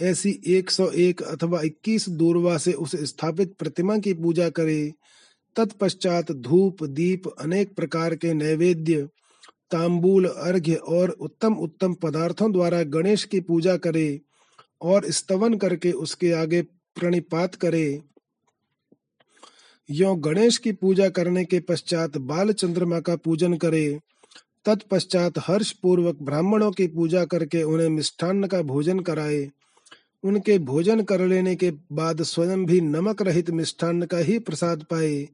ऐसी 0.00 0.40
101 0.46 1.22
अथवा 1.22 1.60
21 1.60 2.08
दूरवा 2.08 2.58
से 2.58 2.72
उस 2.72 2.96
स्थापित 2.96 3.54
प्रतिमा 3.58 3.98
की 3.98 4.14
पूजा 4.14 4.48
करे। 4.48 4.92
तत्पश्चात 5.56 6.32
धूप, 6.32 6.84
दीप, 6.84 7.22
अनेक 7.40 7.74
प्रकार 7.76 8.14
के 8.14 8.34
नैवेद्य, 8.34 9.08
तांबूल, 9.70 10.24
अर्घ्य 10.24 10.74
और 10.74 11.10
उत्तम 11.10 11.54
उत्तम 11.54 11.94
पदार्थों 11.94 12.52
द्वारा 12.52 12.82
गणेश 12.82 13.24
की 13.24 13.40
पूजा 13.40 13.76
करे। 13.76 14.20
और 14.84 15.10
स्तवन 15.10 15.54
करके 15.54 15.92
उसके 15.92 16.32
आगे 16.32 16.62
प्रणिपात 16.96 17.54
करे। 17.54 18.02
यो 19.90 20.14
गणेश 20.14 20.58
की 20.58 20.72
पूजा 20.72 21.08
करने 21.08 21.44
के 21.44 21.60
पश्चात 21.60 22.16
बाल 22.16 22.52
चंद्रमा 22.52 23.00
का 23.00 23.16
पूजन 23.16 23.54
करे। 23.54 24.00
तत्पश्चात 24.64 25.32
हर्ष 25.38 25.72
पूर्वक 25.72 26.18
ब्राह्मणों 26.22 26.70
की 26.72 26.86
पूजा 26.86 27.24
करके 27.24 27.62
उन्हें 27.62 27.88
मिष्ठान्न 27.88 28.46
का 28.46 28.62
भोजन 28.62 29.00
कराए। 29.00 29.50
उनके 30.24 30.58
भोजन 30.58 31.02
कर 31.02 31.26
लेने 31.26 31.56
के 31.56 31.70
बाद 31.92 32.22
स्वयं 32.22 32.64
भी 32.64 32.80
नमक 32.80 33.22
रहित 33.22 33.50
मिष्ठान्न 33.50 34.06
का 34.06 34.18
ही 34.18 34.38
प्रसाद 34.38 34.84
पाए। 34.90 35.28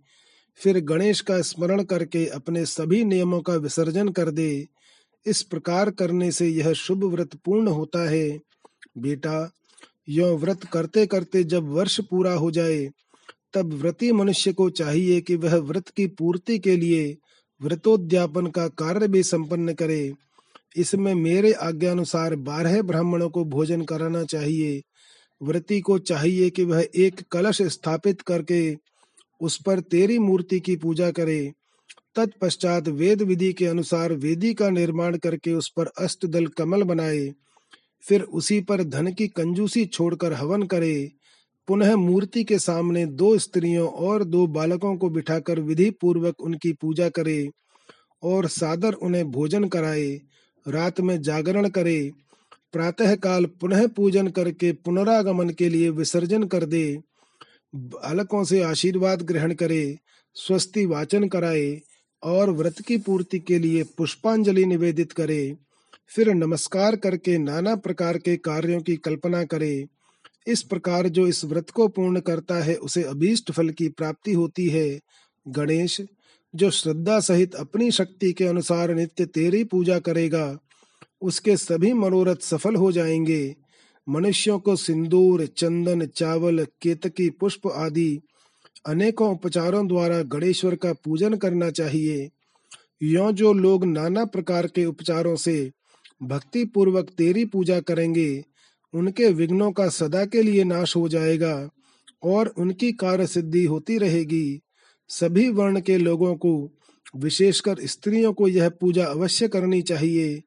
फिर 0.56 0.80
गणेश 0.80 1.20
का 1.20 1.40
स्मरण 1.40 1.82
करके 1.82 2.26
अपने 2.26 2.64
सभी 2.66 3.04
नियमों 3.04 3.40
का 3.40 3.54
विसर्जन 3.54 4.08
कर 4.08 4.30
दे। 4.30 4.68
इस 5.26 5.42
प्रकार 5.42 5.90
करने 5.90 6.32
से 6.32 6.48
यह 6.48 6.72
शुभ 6.72 7.04
व्रत 7.04 7.36
पूर्ण 7.44 7.68
होता 7.68 8.08
है। 8.10 8.38
बेटा 8.98 9.50
यो 10.08 10.36
व्रत 10.36 10.64
करते 10.64 11.06
करते 11.06 11.44
जब 11.44 11.68
वर्ष 11.68 12.00
पूरा 12.00 12.32
हो 12.32 12.50
जाए, 12.50 12.90
तब 13.54 13.72
व्रती 13.72 14.12
मनुष्य 14.12 14.52
को 14.52 14.70
चाहिए 14.70 15.20
कि 15.20 15.36
वह 15.36 15.56
व्रत 15.56 15.88
की 15.88 16.06
पूर्ति 16.06 16.58
के 16.58 16.76
लिए 16.76 17.16
व्रतोद्यापन 17.60 18.46
का 18.46 18.68
कार्य 18.68 19.08
भी 19.08 19.22
संपन्न 19.22 19.72
करे। 19.72 20.12
इसमें 20.76 21.14
मेरे 21.14 21.52
आज्ञानुसार 21.52 22.36
बारह 22.36 22.82
ब्राह्मणों 22.82 23.28
को 23.28 23.44
भोजन 23.44 23.82
कराना 23.82 24.24
चाहिए। 24.24 24.82
व्रती 25.42 25.80
को 25.80 25.98
चाहिए 25.98 26.50
कि 26.50 26.64
वह 26.64 26.86
एक 26.96 27.20
कलश 27.30 27.62
स्थापित 27.62 28.20
करके 28.20 28.76
उस 29.40 29.62
पर 29.62 29.80
तेरी 29.80 30.18
मूर्ति 30.18 30.60
की 30.60 30.76
पूजा 30.76 31.10
करे। 31.10 31.52
तत्पश्चात 32.16 32.88
वेद 32.88 33.22
विधि 33.22 33.52
के 33.52 33.66
अनुसार 33.66 34.12
वेदी 34.12 34.54
का 34.54 34.70
निर्माण 34.70 35.16
करके 35.16 35.52
उस 35.52 35.72
पर 35.76 35.86
अष्टदल 35.86 36.46
कमल 36.46 36.82
बनाए। 36.82 37.32
फिर 38.04 38.22
उसी 38.22 38.60
पर 38.60 38.82
धन 38.84 39.12
की 39.12 39.28
कंजूसी 39.28 39.84
छोड़कर 39.86 40.32
हवन 40.32 40.62
करे। 40.62 41.10
पुनः 41.68 41.94
मूर्ति 41.96 42.44
के 42.44 42.58
सामने 42.58 43.04
दो 43.06 43.36
स्त्रियों 43.38 43.88
और 43.88 44.24
दो 44.24 44.46
बालकों 44.46 44.96
को 44.96 45.08
बिठाकर 45.08 45.60
विधि 45.60 45.90
पूर्वक 45.90 46.40
उनकी 46.40 46.72
पूजा 46.72 47.08
करे 47.08 47.50
और 48.22 48.46
सादर 48.48 48.92
उन्हें 48.92 49.30
भोजन 49.30 49.64
कराए, 49.64 50.20
रात 50.66 51.00
में 51.00 51.20
जागरण 51.22 51.68
करे 51.68 52.10
प्रातः 52.72 53.14
काल 53.14 53.44
पुनः 53.60 53.86
पूजन 53.86 54.28
करके 54.28 54.72
पुनरागमन 54.72 55.50
के 55.50 55.68
लिए 55.68 55.90
विसर्जन 55.90 56.42
कर 56.44 56.64
दे, 56.64 57.00
बालकों 57.74 58.44
से 58.44 58.60
आशीर्वाद 58.62 59.22
ग्रहण 59.22 59.54
करे, 59.54 59.98
स्वस्ति 60.36 60.84
वाचन 60.86 61.28
कराए 61.28 61.80
और 62.22 62.50
व्रत 62.50 62.78
की 62.78 62.96
पूर्ति 62.98 63.38
के 63.38 63.58
लिए 63.58 63.82
पुष्पांजलि 63.98 64.64
निवेदित 64.64 65.12
करे। 65.12 65.56
फिर 66.16 66.34
नमस्कार 66.34 66.96
करके 66.96 67.38
नाना 67.38 67.76
प्रकार 67.76 68.18
के 68.18 68.36
कार्यों 68.36 68.80
की 68.80 68.96
कल्पना 68.96 69.44
करे। 69.44 69.86
इस 70.46 70.62
प्रकार 70.62 71.08
जो 71.08 71.28
इस 71.28 71.44
व्रत 71.44 71.70
को 71.70 71.88
पूर्ण 71.88 72.20
करता 72.20 72.54
है, 72.54 72.74
उसे 72.74 73.02
अभीष्ट 73.02 73.52
फल 73.52 73.70
की 73.70 73.88
प्राप्ति 73.88 74.32
होती 74.32 74.68
है। 74.68 75.00
गणेश, 75.48 76.00
जो 76.54 76.70
श्रद्धा 76.70 77.20
सहित 77.20 77.54
अपनी 77.54 77.90
शक्ति 77.90 78.32
के 78.32 78.44
अनुसार 78.44 78.94
नित्य 78.94 79.26
तेरी 79.26 79.64
पूजा 79.64 79.98
करेगा, 79.98 80.58
उसके 81.22 81.56
सभी 81.56 81.92
मनोरथ 81.92 82.36
सफल 82.36 82.74
हो 82.74 82.92
जाएँगे। 82.92 83.56
मनुष्यों 84.08 84.58
को 84.58 84.76
सिंदूर, 84.76 85.46
चंदन, 85.46 86.06
चावल, 86.06 86.66
केतकी, 86.82 87.30
पुष्प 87.30 87.66
आदि 87.66 88.20
अनेकों 88.86 89.32
उपचारों 89.32 89.88
द्वारा 89.88 90.22
गणेश्वर 90.22 90.74
का 90.74 90.92
पूजन 90.92 91.34
करना 91.34 91.70
चाहिए। 91.70 92.30
यो 93.02 93.32
जो 93.32 93.52
लोग 93.52 93.84
नाना 93.84 94.24
प्रकार 94.24 94.66
के 94.66 94.84
उपचारों 94.84 95.36
से 95.36 95.70
भक्ति 96.22 96.64
पूर्वक 96.64 97.10
तेरी 97.18 97.44
पूजा 97.44 97.80
करेंगे। 97.80 98.44
उनके 98.94 99.28
विघ्नों 99.28 99.72
का 99.72 99.88
सदा 99.88 100.24
के 100.24 100.42
लिए 100.42 100.64
नाश 100.64 100.96
हो 100.96 101.08
जाएगा 101.08 101.70
और 102.22 102.46
उनकी 102.46 102.92
कार्य 102.92 103.26
सिद्धि 103.26 103.64
होती 103.64 103.98
रहेगी। 103.98 104.60
सभी 105.08 105.50
वर्ण 105.50 105.80
के 105.80 105.96
लोगों 105.98 106.34
को, 106.36 106.70
विशेषकर 107.16 107.76
स्त्रियों 107.80 108.32
को 108.32 108.48
यह 108.48 108.68
पूजा 108.68 109.04
अवश्य 109.04 109.48
करनी 109.48 109.82
चाहिए 109.82 110.42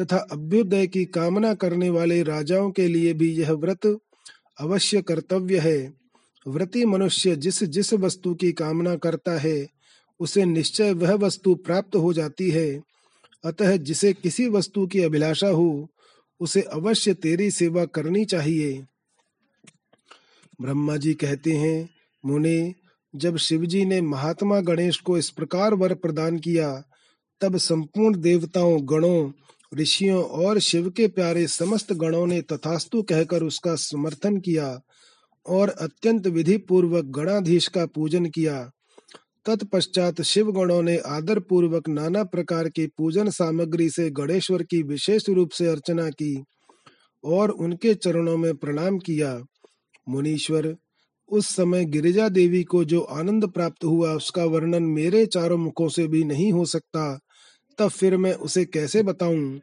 तथा 0.00 0.16
अभ्युदय 0.16 0.86
की 0.86 1.04
कामना 1.04 1.54
करने 1.54 1.90
वाले 1.90 2.22
राजाओं 2.22 2.70
के 2.70 2.88
लिए 2.88 3.12
भी 3.12 3.32
यह 3.32 3.52
व्रत 3.52 3.98
अवश्य 4.60 5.02
कर्तव्य 5.02 5.58
है। 5.58 5.94
व्रती 6.48 6.84
मनुष्य 6.84 7.36
जिस 7.36 7.64
जिस 7.64 7.94
वस्तु 7.94 8.34
की 8.34 8.52
कामना 8.52 8.96
करता 8.96 9.38
है, 9.38 9.68
उसे 10.20 10.44
निश्चय 10.44 10.92
वह 10.92 11.14
वस्तु 11.14 11.54
प्राप्त 11.54 11.96
हो 11.96 12.12
जाती 12.12 12.50
है। 12.50 12.82
अतः 13.44 13.76
जिसे 13.76 14.12
किसी 14.12 14.48
वस्तु 14.48 14.86
की 14.86 15.00
अभिलाषा 15.00 15.48
हो, 15.48 15.88
उसे 16.40 16.60
अवश्य 16.60 17.14
तेरी 17.14 17.50
सेवा 17.50 17.84
करनी 17.84 18.24
चाहिए। 18.24 18.84
ब्रह्मा 20.60 20.96
जी 20.96 21.14
कहते 21.14 21.52
हैं, 21.52 21.90
मुने, 22.24 22.74
जब 23.16 23.36
शिवजी 23.36 23.84
ने 23.84 24.00
महात्मा 24.00 24.60
गणेश 24.60 24.96
को 24.96 25.18
इस 25.18 25.30
प्रकार 25.30 25.74
वर 25.74 25.94
प्रदान 25.94 26.38
किया, 26.38 26.82
तब 27.40 27.56
संपूर्ण 27.56 28.20
देवताओं, 28.20 28.78
गणों, 28.82 29.32
ऋषियों 29.74 30.24
और 30.24 30.58
शिव 30.58 30.90
के 30.90 31.08
प्यारे 31.08 31.46
समस्त 31.46 31.92
गणों 31.92 32.26
ने 32.26 32.42
तथास्तु 32.42 33.02
कहकर 33.02 33.42
उसका 33.42 33.74
समर्थन 33.74 34.40
किया 34.40 34.80
और 35.46 35.68
अत्यंत 35.68 36.26
विधि 36.26 36.56
पूर्वक 36.56 37.04
गणाधीश 37.04 37.68
का 37.68 37.86
पूजन 37.86 38.26
किया। 38.26 38.70
तत्पश्चात 39.46 40.22
शिव 40.22 40.52
गणों 40.52 40.82
ने 40.82 40.96
आदर 40.96 41.38
पूर्वक 41.38 41.88
नाना 41.88 42.24
प्रकार 42.24 42.68
की 42.68 42.86
पूजन 42.86 43.30
सामग्री 43.30 43.90
से 43.90 44.10
गणेश्वर 44.10 44.62
की 44.62 44.82
विशेष 44.82 45.28
रूप 45.28 45.50
से 45.50 45.66
अर्चना 45.66 46.10
की 46.10 46.44
और 47.24 47.50
उनके 47.50 47.94
चरणों 47.94 48.36
में 48.36 48.56
प्रणाम 48.56 48.98
किया। 48.98 49.42
मुनीश्वर, 50.08 50.76
उस 51.28 51.46
समय 51.46 51.84
गिरिजा 51.84 52.28
देवी 52.28 52.64
को 52.64 52.84
जो 52.84 53.00
आनंद 53.00 53.46
प्राप्त 53.46 53.84
हुआ 53.84 54.12
उसका 54.12 54.44
वर्णन 54.44 54.82
मेरे 54.82 55.26
चारों 55.26 55.58
मुखों 55.58 55.88
से 55.88 56.06
भी 56.06 56.24
नहीं 56.24 56.52
हो 56.52 56.64
सकता, 56.64 57.18
तब 57.78 57.88
फिर 57.88 58.16
मैं 58.16 58.34
उसे 58.34 58.64
कैसे 58.64 59.02
बताऊँ? 59.02 59.60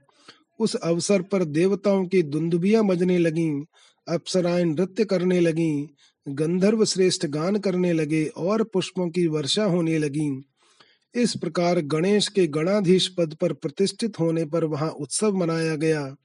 उस 0.59 0.75
अवसर 0.75 1.21
पर 1.21 1.43
देवताओं 1.43 2.05
की 2.05 2.21
दुंदुबियाँ 2.23 2.85
बजने 2.85 3.17
लगीं, 3.17 3.63
अप्सराएँ 4.09 4.63
नृत्य 4.63 5.05
करने 5.05 5.39
लगीं 5.39 5.87
गंधर्व 6.27 6.85
श्रेष्ठ 6.85 7.25
गान 7.25 7.55
करने 7.55 7.93
लगे 7.93 8.25
और 8.25 8.63
पुष्पों 8.63 9.09
की 9.09 9.27
वर्षा 9.27 9.63
होने 9.63 9.97
लगी। 9.97 10.43
इस 11.15 11.35
प्रकार 11.37 11.81
गणेश 11.81 12.27
के 12.27 12.47
गणाधीश 12.47 13.07
पद 13.07 13.33
पर 13.33 13.53
प्रतिष्ठित 13.53 14.19
होने 14.19 14.45
पर 14.45 14.63
वहाँ 14.63 14.89
उत्सव 14.89 15.35
मनाया 15.35 15.75
गया। 15.75 16.15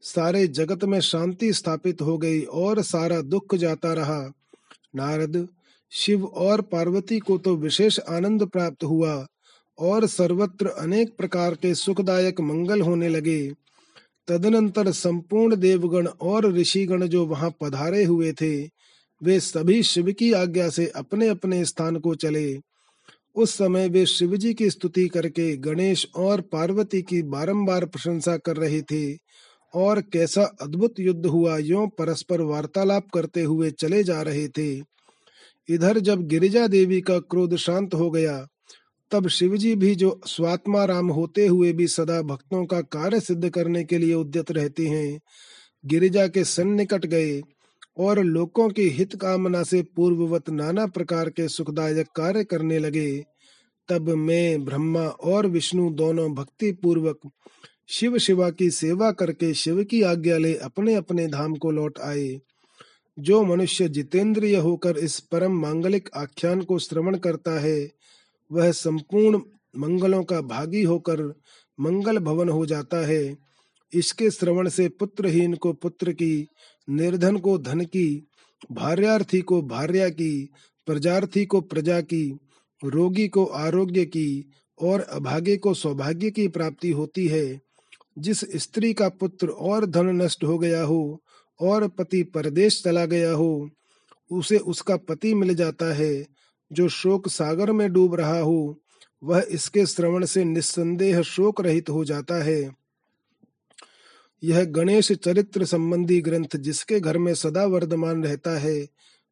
सारे 0.00 0.46
जगत 0.46 0.84
में 0.84 1.00
शांति 1.00 1.52
स्थापित 1.52 2.02
हो 2.02 2.18
गई 2.18 2.42
और 2.42 2.82
सारा 2.82 3.20
दुख 3.20 3.54
जाता 3.54 3.92
रहा। 3.92 4.32
नारद, 4.96 5.48
शिव 5.90 6.24
और 6.24 6.60
पार्वती 6.60 7.18
को 7.18 7.38
तो 7.38 7.56
विशेष 7.56 7.98
आनंद 8.00 8.46
प्राप्त 8.46 8.84
हुआ 8.84 9.26
और 9.78 10.06
सर्वत्र 10.06 10.66
अनेक 10.66 11.16
प्रकार 11.16 11.54
के 11.54 11.74
सुखदायक 11.74 12.40
मंगल 12.40 12.80
होने 12.80 13.08
लगे। 13.08 13.52
तदनंतर 14.28 14.92
संपूर्ण 14.92 15.56
देवगण 15.56 16.06
और 16.06 16.52
ऋषिगण 16.52 17.06
जो 17.06 17.26
वहाँ 17.26 17.50
पधारे 17.60 18.04
हुए 18.04 18.32
थे 18.32 18.82
वे 19.22 19.40
सभी 19.40 19.82
शिव 19.82 20.12
की 20.12 20.32
आज्ञा 20.32 20.68
से 20.68 20.86
अपने 20.86 21.28
अपने 21.28 21.64
स्थान 21.64 21.96
को 21.96 22.14
चले। 22.14 22.60
उस 23.34 23.54
समय 23.54 23.88
वे 23.88 24.06
शिव 24.06 24.36
जी 24.36 24.54
की 24.54 24.70
स्तुति 24.70 25.08
करके 25.08 25.56
गणेश 25.56 26.06
और 26.16 26.40
पार्वती 26.40 27.02
की 27.02 27.22
बारंबार 27.22 27.84
प्रशंसा 27.86 28.36
कर 28.36 28.56
रहे 28.56 28.82
थे। 28.82 29.18
और 29.74 30.00
कैसा 30.00 30.42
अद्भुत 30.42 31.00
युद्ध 31.00 31.26
हुआ, 31.26 31.58
यो 31.58 31.86
परस्पर 31.86 32.40
वार्तालाप 32.40 33.08
करते 33.14 33.42
हुए 33.42 33.70
चले 33.70 34.04
जा 34.04 34.22
रहे 34.22 34.48
थे। 34.48 34.82
इधर 35.68 35.98
जब 35.98 36.22
गिरिजा 36.22 36.66
देवी 36.66 37.00
का 37.00 37.18
क्रोध 37.18 37.56
शांत 37.56 37.94
हो 37.94 38.10
गया, 38.10 38.46
तब 39.10 39.28
शिवजी 39.28 39.74
भी 39.74 39.94
जो 39.94 40.20
स्वात्मा 40.26 40.84
राम 40.84 41.08
होते 41.08 41.46
हुए 41.46 41.72
भी 41.72 41.88
सदा 41.88 42.22
भक्तों 42.22 42.66
का 42.66 42.80
कार्य 42.80 43.20
सिद्ध 43.20 43.50
करने 43.50 43.84
के 43.84 43.98
लिए 43.98 44.14
उद्यत 44.14 44.50
रहते 44.50 44.86
हैं, 44.86 45.20
गिरिजा 45.86 46.26
के 46.26 46.44
सन्निकट 46.44 47.06
गए। 47.06 47.42
और 47.96 48.18
लोगों 48.18 48.68
की 48.68 48.88
हित 48.88 49.16
कामना 49.16 49.62
से 49.62 49.82
पूर्ववत 49.82 50.50
नाना 50.50 50.86
प्रकार 50.86 51.30
के 51.30 51.48
सुखदायक 51.48 52.06
कार्य 52.16 52.44
करने 52.44 52.78
लगे। 52.78 53.24
तब 53.88 54.08
मैं, 54.08 54.64
ब्रह्मा 54.64 55.00
और 55.00 55.46
विष्णु 55.46 55.90
दोनों 55.90 56.34
भक्ति 56.34 56.72
पूर्वक 56.72 57.18
शिव 57.88 58.18
शिवा 58.18 58.50
की 58.50 58.70
सेवा 58.70 59.12
करके 59.12 59.54
शिव 59.54 59.84
की 59.84 60.02
आज्ञा 60.02 60.38
ले 60.38 60.54
अपने 60.54 60.94
अपने 60.94 61.26
धाम 61.26 61.54
को 61.54 61.70
लौट 61.70 61.98
आए। 61.98 62.40
जो 63.18 63.44
मनुष्य 63.44 63.88
जितेंद्रिय 63.88 64.56
होकर 64.56 64.98
इस 64.98 65.20
परम 65.20 65.52
मांगलिक 65.52 66.08
आख्यान 66.16 66.62
को 66.62 66.78
श्रवण 66.78 67.16
करता 67.16 67.60
है, 67.60 67.90
वह 68.52 68.72
संपूर्ण 68.72 69.40
मंगलों 69.78 70.24
का 70.24 70.40
भागी 70.40 70.82
होकर 70.82 71.34
मंगल 71.80 72.18
भवन 72.18 72.48
हो 72.48 72.66
जाता 72.66 73.06
है। 73.06 73.38
इसके 73.94 74.30
श्रवण 74.30 74.68
से 74.68 74.88
पुत्रहीन 74.88 75.54
को 75.54 75.72
पुत्र 75.72 76.12
की 76.12 76.48
निर्धन 76.90 77.36
को 77.36 77.58
धन 77.58 77.80
की, 77.80 78.28
भार्यार्थी 78.72 79.40
को 79.40 79.62
भार्या 79.62 80.08
की, 80.08 80.48
प्रजार्थी 80.86 81.46
को 81.46 81.60
प्रजा 81.60 82.00
की, 82.00 82.38
रोगी 82.84 83.28
को 83.28 83.44
आरोग्य 83.44 84.04
की 84.04 84.50
और 84.82 85.00
अभागे 85.00 85.56
को 85.56 85.74
सौभाग्य 85.74 86.30
की 86.30 86.48
प्राप्ति 86.48 86.90
होती 86.90 87.26
है। 87.28 87.60
जिस 88.18 88.40
स्त्री 88.40 88.94
का 88.94 89.08
पुत्र 89.08 89.48
और 89.48 89.86
धन 89.86 90.06
नष्ट 90.06 90.44
हो 90.44 90.58
गया 90.58 90.82
हो 90.82 91.22
और 91.60 91.88
पति 91.88 92.22
परदेश 92.22 92.82
चला 92.82 93.06
गया 93.06 93.32
हो, 93.32 93.70
उसे 94.30 94.58
उसका 94.58 94.96
पति 94.96 95.34
मिल 95.34 95.54
जाता 95.54 95.94
है। 95.94 96.26
जो 96.72 96.88
शोक 96.88 97.28
सागर 97.28 97.72
में 97.72 97.92
डूब 97.92 98.14
रहा 98.14 98.38
हो, 98.38 98.80
वह 99.24 99.46
इसके 99.50 99.86
श्रवण 99.86 100.24
से 100.24 100.44
निस्संदेह 100.44 101.22
शोक 101.22 101.60
रहित 101.60 101.90
हो 101.90 102.04
जाता 102.04 102.42
है। 102.42 102.81
यह 104.44 104.64
गणेश 104.64 105.12
चरित्र 105.12 105.64
संबंधी 105.64 106.20
ग्रंथ 106.20 106.56
जिसके 106.56 107.00
घर 107.00 107.18
में 107.18 107.34
सदा 107.34 107.64
वर्धमान 107.64 108.24
रहता 108.24 108.58
है, 108.58 108.88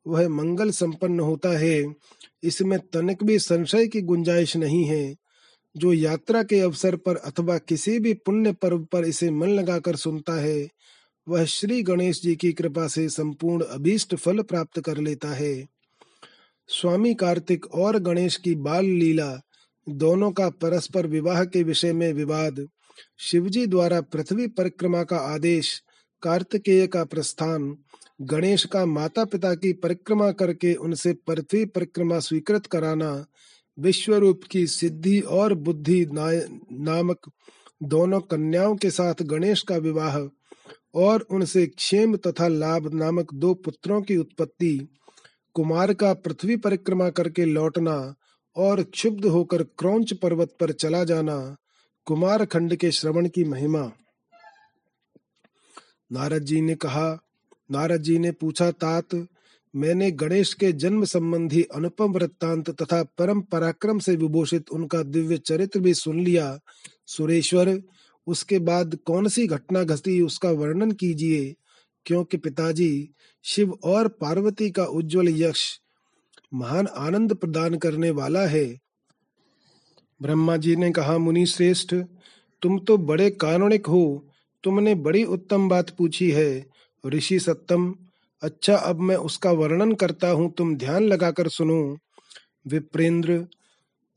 वह 0.07 0.29
मंगल 0.29 0.71
संपन्न 0.71 1.21
होता 1.21 1.59
है। 1.59 1.95
इसमें 2.43 2.79
तनिक 2.79 3.25
भी 3.25 3.39
संशय 3.39 3.87
की 3.87 4.01
गुंजाइश 4.01 4.57
नहीं 4.57 4.85
है। 4.85 5.17
जो 5.77 5.93
यात्रा 5.93 6.43
के 6.43 6.61
अवसर 6.61 6.97
पर 6.97 7.17
अथवा 7.17 7.59
किसी 7.59 7.99
भी 7.99 8.15
पुण्य 8.15 8.53
पर्व 8.53 8.85
पर 8.85 9.05
इसे 9.05 9.31
मन 9.31 9.49
लगाकर 9.49 9.97
सुनता 9.97 10.41
है, 10.41 10.69
वह 11.29 11.45
श्री 11.45 11.83
गणेश 11.83 12.23
जी 12.23 12.37
की 12.37 12.53
कृपा 12.53 12.89
से 12.89 13.09
संपूर्ण 13.09 13.65
अभीष्ट 13.65 14.15
फल 14.15 14.43
प्राप्त 14.43 14.81
कर 14.81 14.97
लेता 14.99 15.29
है। 15.29 15.67
स्वामी 16.69 17.15
कार्तिक 17.15 17.67
और 17.67 17.99
गणेश 17.99 18.37
की 18.37 18.55
बाल 18.55 18.85
लीला, 18.85 19.41
दोनों 19.89 20.33
का 20.33 20.49
परस्पर 20.51 21.07
विवाह 21.07 21.45
के 21.45 21.63
विषय 21.63 21.93
में 21.93 22.13
विवाद 22.13 22.69
शिवजी 23.19 23.67
द्वारा 23.67 24.01
पृथ्वी 24.01 24.47
परिक्रमा 24.47 25.03
का 25.03 25.17
आदेश, 25.17 25.83
कार्तिकेय 26.23 26.87
का 26.87 27.05
प्रस्थान, 27.05 27.77
गणेश 28.21 28.65
का 28.65 28.87
माता 28.87 29.25
पिता 29.25 29.55
की 29.55 29.73
परिक्रमा 29.73 30.31
करके 30.33 30.75
उनसे 30.75 31.13
पृथ्वी 31.27 31.65
परिक्रमा 31.65 32.19
स्वीकृत 32.19 32.67
कराना, 32.67 33.27
विश्वरूप 33.79 34.41
की 34.51 34.67
सिद्धि 34.67 35.21
और 35.21 35.55
बुद्धि 35.55 36.07
नामक 36.13 37.31
दोनों 37.83 38.21
कन्याओं 38.21 38.77
के 38.77 38.91
साथ 38.91 39.23
गणेश 39.23 39.63
का 39.63 39.77
विवाह 39.77 40.19
और 40.95 41.21
उनसे 41.21 41.67
क्षेम 41.67 42.17
तथा 42.17 42.49
लाभ 42.49 42.95
नामक 42.95 43.35
दो 43.35 43.55
पुत्रों 43.55 44.03
की 44.03 44.17
उत्पत्ति, 44.17 44.89
कुमार 45.55 45.95
का 45.95 46.15
पृथ्वी 46.15 46.57
परिक्रमा 46.57 47.09
करके 47.11 47.45
लौटना 47.45 48.15
और 48.57 48.83
क्षुब्ध 48.83 49.25
होकर 49.25 49.63
क्रौच 49.63 50.13
पर्वत 50.13 50.57
पर 50.61 50.73
चला 50.73 51.05
जाना 51.05 51.57
कुमार 52.07 52.45
खंड 52.45 52.77
के 52.77 52.91
श्रवण 52.91 53.29
की 53.29 53.45
महिमा। 53.45 53.93
नारद 56.13 56.43
जी 56.43 56.61
ने 56.61 56.75
कहा, 56.75 57.19
नारद 57.71 58.03
जी 58.03 58.19
ने 58.19 58.33
पूछा, 58.33 58.71
तात, 58.71 59.27
मैंने 59.77 60.11
गणेश 60.11 60.55
के 60.55 60.73
जन्म 60.73 61.05
संबंधी 61.05 61.63
अनुपम 61.63 62.13
वृत्तांत 62.13 62.71
तथा 62.71 63.03
परम 63.03 63.41
पराक्रम 63.41 63.99
से 63.99 64.17
विभूषित 64.17 64.71
उनका 64.71 65.03
दिव्य 65.03 65.39
चरित्र 65.39 65.81
भी 65.81 65.95
सुन 65.95 66.21
लिया। 66.21 66.59
सुरेश्वर, 67.07 67.83
उसके 68.27 68.59
बाद 68.59 68.99
कौन 69.05 69.29
सी 69.29 69.47
घटना 69.47 69.83
घटी, 69.83 70.21
उसका 70.21 70.51
वर्णन 70.51 70.91
कीजिए, 70.91 71.55
क्योंकि 72.07 72.37
पिताजी, 72.37 73.11
शिव 73.45 73.79
और 73.85 74.09
पार्वती 74.09 74.71
का 74.71 74.85
उज्जवल 74.85 75.43
यक्ष 75.43 75.81
महान 76.55 76.87
आनंद 76.87 77.35
प्रदान 77.35 77.75
करने 77.75 78.11
वाला 78.11 78.47
है। 78.47 78.90
ब्रह्मा 80.23 80.57
जी 80.57 80.77
ने 80.77 80.91
कहा, 80.91 81.19
मुनि 81.19 81.47
श्रेष्ठ, 81.47 81.95
तुम 82.63 82.79
तो 82.79 82.97
बड़े 82.99 83.31
कारुणिक 83.31 83.87
हो। 83.87 84.27
तुमने 84.65 84.95
बड़ी 84.95 85.25
उत्तम 85.25 85.69
बात 85.69 85.91
पूछी 85.91 86.31
है। 86.31 86.67
ऋषि 87.07 87.39
सत्तम 87.39 87.95
अच्छा 88.43 88.77
अब 88.77 89.01
मैं 89.01 89.17
उसका 89.17 89.51
वर्णन 89.51 89.93
करता 89.93 90.29
हूँ, 90.29 90.53
तुम 90.53 90.77
ध्यान 90.77 91.03
लगाकर 91.03 91.49
सुनो। 91.49 91.97
विप्रेंद्र, 92.67 93.47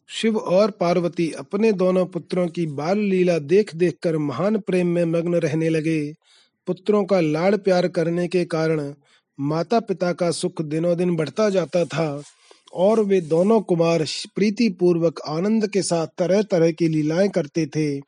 शिव 0.09 0.37
और 0.37 0.71
पार्वती 0.71 1.31
अपने 1.31 1.71
दोनों 1.71 2.05
पुत्रों 2.05 2.47
की 2.47 2.65
बाल 2.65 2.97
लीला 2.97 3.39
देख 3.39 3.75
देख 3.75 3.97
कर 4.03 4.17
महान 4.17 4.59
प्रेम 4.59 4.87
में 4.87 5.05
मग्न 5.05 5.35
रहने 5.35 5.69
लगे। 5.69 6.13
पुत्रों 6.67 7.05
का 7.05 7.19
लाड़ 7.19 7.55
प्यार 7.55 7.87
करने 7.87 8.27
के 8.27 8.45
कारण 8.45 8.93
माता 9.39 9.79
पिता 9.79 10.13
का 10.13 10.31
सुख 10.31 10.61
दिनों 10.61 10.97
दिन 10.97 11.15
बढ़ता 11.15 11.49
जाता 11.49 11.85
था। 11.85 12.21
और 12.73 12.99
वे 12.99 13.21
दोनों 13.21 13.61
कुमार 13.61 14.05
प्रीति 14.35 14.69
पूर्वक 14.69 15.19
आनंद 15.27 15.67
के 15.67 15.81
साथ 15.81 16.07
तरह 16.17 16.41
तरह 16.41 16.71
की 16.71 16.87
लीलाएँ 16.87 17.29
करते 17.29 17.65
थे। 17.65 17.99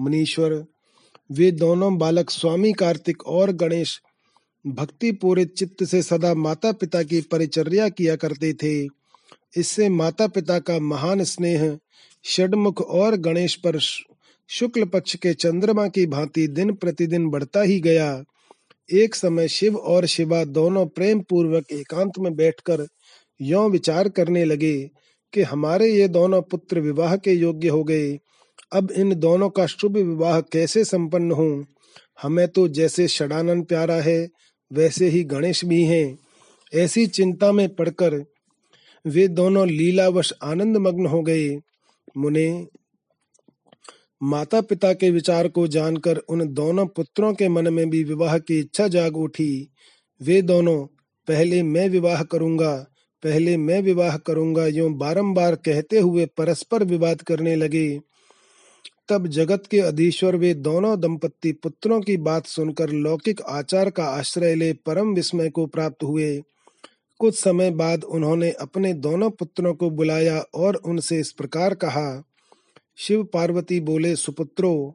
मुनीश्वर, 0.00 0.64
वे 1.32 1.50
दोनों 1.50 1.98
बालक 1.98 2.30
स्वामी 2.30 2.72
कार्तिक 2.72 3.26
और 3.26 3.52
गणेश 3.52 4.00
भक्ति 4.66 5.12
पूरे 5.12 5.44
चित्त 5.44 5.84
से 5.84 6.02
सदा 6.02 6.34
माता 6.34 6.72
पिता 6.72 7.02
की 7.02 7.20
परिचर्या 7.20 7.88
किया 7.88 8.16
करते 8.16 8.52
थे। 8.52 8.88
इससे 9.56 9.88
माता 9.88 10.26
पिता 10.26 10.58
का 10.58 10.78
महान 10.78 11.24
स्नेह 11.24 11.78
षडमुख 12.24 12.80
और 12.80 13.16
गणेश 13.16 13.54
पर 13.54 13.78
शुक्ल 14.48 14.84
पक्ष 14.84 15.16
के 15.16 15.34
चंद्रमा 15.34 15.88
की 15.88 16.06
भांति 16.06 16.48
दिन 16.48 16.72
प्रतिदिन 16.72 17.28
बढ़ता 17.28 17.62
ही 17.62 17.80
गया। 17.80 18.24
एक 18.92 19.14
समय 19.14 19.48
शिव 19.48 19.76
और 19.76 20.06
शिवा 20.06 20.44
दोनों 20.44 20.86
प्रेम 20.86 21.20
पूर्वक 21.20 21.64
एकांत 21.72 22.12
में 22.18 22.36
बैठकर 22.36 22.86
यो 23.40 23.68
विचार 23.68 24.08
करने 24.08 24.44
लगे 24.44 24.90
कि 25.32 25.42
हमारे 25.42 25.90
ये 25.90 26.08
दोनों 26.08 26.42
पुत्र 26.42 26.80
विवाह 26.80 27.16
के 27.16 27.32
योग्य 27.32 27.68
हो 27.68 27.84
गए। 27.84 28.18
अब 28.72 28.90
इन 28.90 29.14
दोनों 29.14 29.50
का 29.50 29.66
शुभ 29.66 29.96
विवाह 29.96 30.40
कैसे 30.40 30.84
संपन्न 30.84 31.32
हो? 31.32 31.64
हमें 32.22 32.48
तो 32.48 32.68
जैसे 32.68 33.08
षडानंद 33.08 33.64
प्यारा 33.64 33.94
है, 33.94 34.28
वैसे 34.72 35.08
ही 35.08 35.24
गणेश 35.24 35.64
भी 35.64 35.82
हैं। 35.82 36.18
ऐसी 36.74 37.06
चिंता 37.06 37.52
में 37.52 37.74
पड़कर 37.74 38.24
वे 39.06 39.28
दोनों 39.28 39.68
लीलावश 39.68 40.32
आनंद 40.42 40.76
मग्न 40.76 41.06
हो 41.06 41.22
गए। 41.22 41.56
मुने 42.16 42.66
माता 44.22 44.60
पिता 44.60 44.92
के 44.92 45.10
विचार 45.10 45.48
को 45.48 45.66
जानकर 45.66 46.16
उन 46.16 46.54
दोनों 46.54 46.86
पुत्रों 46.86 47.34
के 47.34 47.48
मन 47.48 47.72
में 47.72 47.90
भी 47.90 48.04
विवाह 48.04 48.38
की 48.38 48.58
इच्छा 48.58 48.88
जाग 48.88 49.16
उठी। 49.16 49.68
वे 50.22 50.42
दोनों, 50.42 50.86
पहले 51.28 51.62
मैं 51.62 51.88
विवाह 51.88 52.22
करूँगा 52.22 52.86
पहले 53.22 53.56
मैं 53.56 53.80
विवाह 53.82 54.16
करूँगा 54.16 54.66
यूँ 54.66 54.90
बारंबार 54.92 55.54
कहते 55.54 55.98
हुए 55.98 56.26
परस्पर 56.26 56.84
विवाद 56.84 57.22
करने 57.22 57.54
लगे। 57.56 58.00
तब 59.08 59.26
जगत 59.26 59.62
के 59.70 59.80
अधीश्वर 59.80 60.36
वे 60.36 60.52
दोनों 60.54 61.00
दंपत्ति 61.00 61.52
पुत्रों 61.52 62.00
की 62.00 62.16
बात 62.16 62.46
सुनकर 62.46 62.90
लौकिक 62.90 63.40
आचार 63.40 63.90
का 63.90 64.04
आश्रय 64.04 64.54
ले 64.54 64.72
परम 64.72 65.14
विस्मय 65.14 65.50
को 65.50 65.66
प्राप्त 65.66 66.02
हुए। 66.02 66.42
कुछ 67.20 67.38
समय 67.38 67.70
बाद 67.70 68.04
उन्होंने 68.04 68.50
अपने 68.50 68.92
दोनों 68.92 69.30
पुत्रों 69.30 69.74
को 69.74 69.90
बुलाया 69.90 70.38
और 70.54 70.74
उनसे 70.74 71.20
इस 71.20 71.32
प्रकार 71.32 71.74
कहा 71.74 72.22
शिव 72.96 73.24
पार्वती 73.24 73.80
बोले 73.80 74.16
सुपुत्रो 74.16 74.94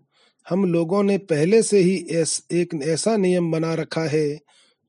हम 0.50 0.66
लोगों 0.66 1.04
ने 1.04 1.18
पहले 1.18 1.62
से 1.64 1.80
ही 1.80 2.06
एस, 2.12 2.44
एक 2.52 2.80
ऐसा 2.84 3.18
नियम 3.18 3.52
बना 3.52 3.74
रखा 3.74 4.04
है 4.04 4.40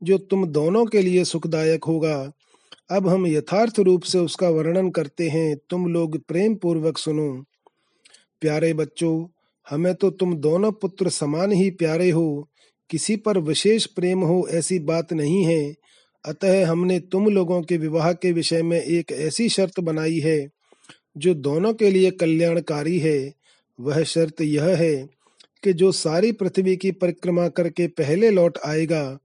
जो 0.02 0.18
तुम 0.18 0.46
दोनों 0.46 0.84
के 0.86 1.02
लिए 1.02 1.24
सुखदायक 1.24 1.84
होगा। 1.84 2.32
अब 2.92 3.08
हम 3.08 3.26
यथार्थ 3.26 3.80
रूप 3.80 4.02
से 4.02 4.18
उसका 4.18 4.48
वर्णन 4.48 4.90
करते 4.90 5.28
हैं, 5.28 5.56
तुम 5.70 5.92
लोग 5.92 6.18
प्रेम 6.18 6.54
पूर्वक 6.54 6.98
सुनो। 6.98 7.44
प्यारे 8.40 8.74
बच्चों, 8.74 9.26
हमें 9.70 9.94
तो 9.94 10.10
तुम 10.10 10.36
दोनों 10.36 10.72
पुत्र 10.72 11.08
समान 11.08 11.52
ही 11.52 11.70
प्यारे 11.70 12.10
हो, 12.10 12.48
किसी 12.90 13.16
पर 13.16 13.38
विशेष 13.38 13.86
प्रेम 13.86 14.20
हो 14.20 14.48
ऐसी 14.50 14.78
बात 14.78 15.12
नहीं 15.12 15.44
है। 15.44 15.74
अतः 16.24 16.66
हमने 16.66 17.00
तुम 17.00 17.26
लोगों 17.26 17.62
के 17.62 17.76
विवाह 17.76 18.12
के 18.12 18.32
विषय 18.32 18.62
में 18.62 18.82
एक 18.82 19.12
ऐसी 19.12 19.48
शर्त 19.48 19.80
बनाई 19.80 20.18
है, 20.18 20.48
जो 21.16 21.34
दोनों 21.34 21.74
के 21.74 21.90
लिए 21.90 22.10
कल्याणकारी 22.10 22.98
है। 22.98 23.32
वह 23.80 24.02
शर्त 24.02 24.40
यह 24.40 24.64
है 24.64 25.08
कि 25.62 25.72
जो 25.72 25.92
सारी 25.92 26.32
पृथ्वी 26.32 26.76
की 26.76 26.90
परिक्रमा 26.90 27.48
करके 27.48 27.86
पहले 27.86 28.30
लौट 28.30 28.58
आएगा, 28.66 29.18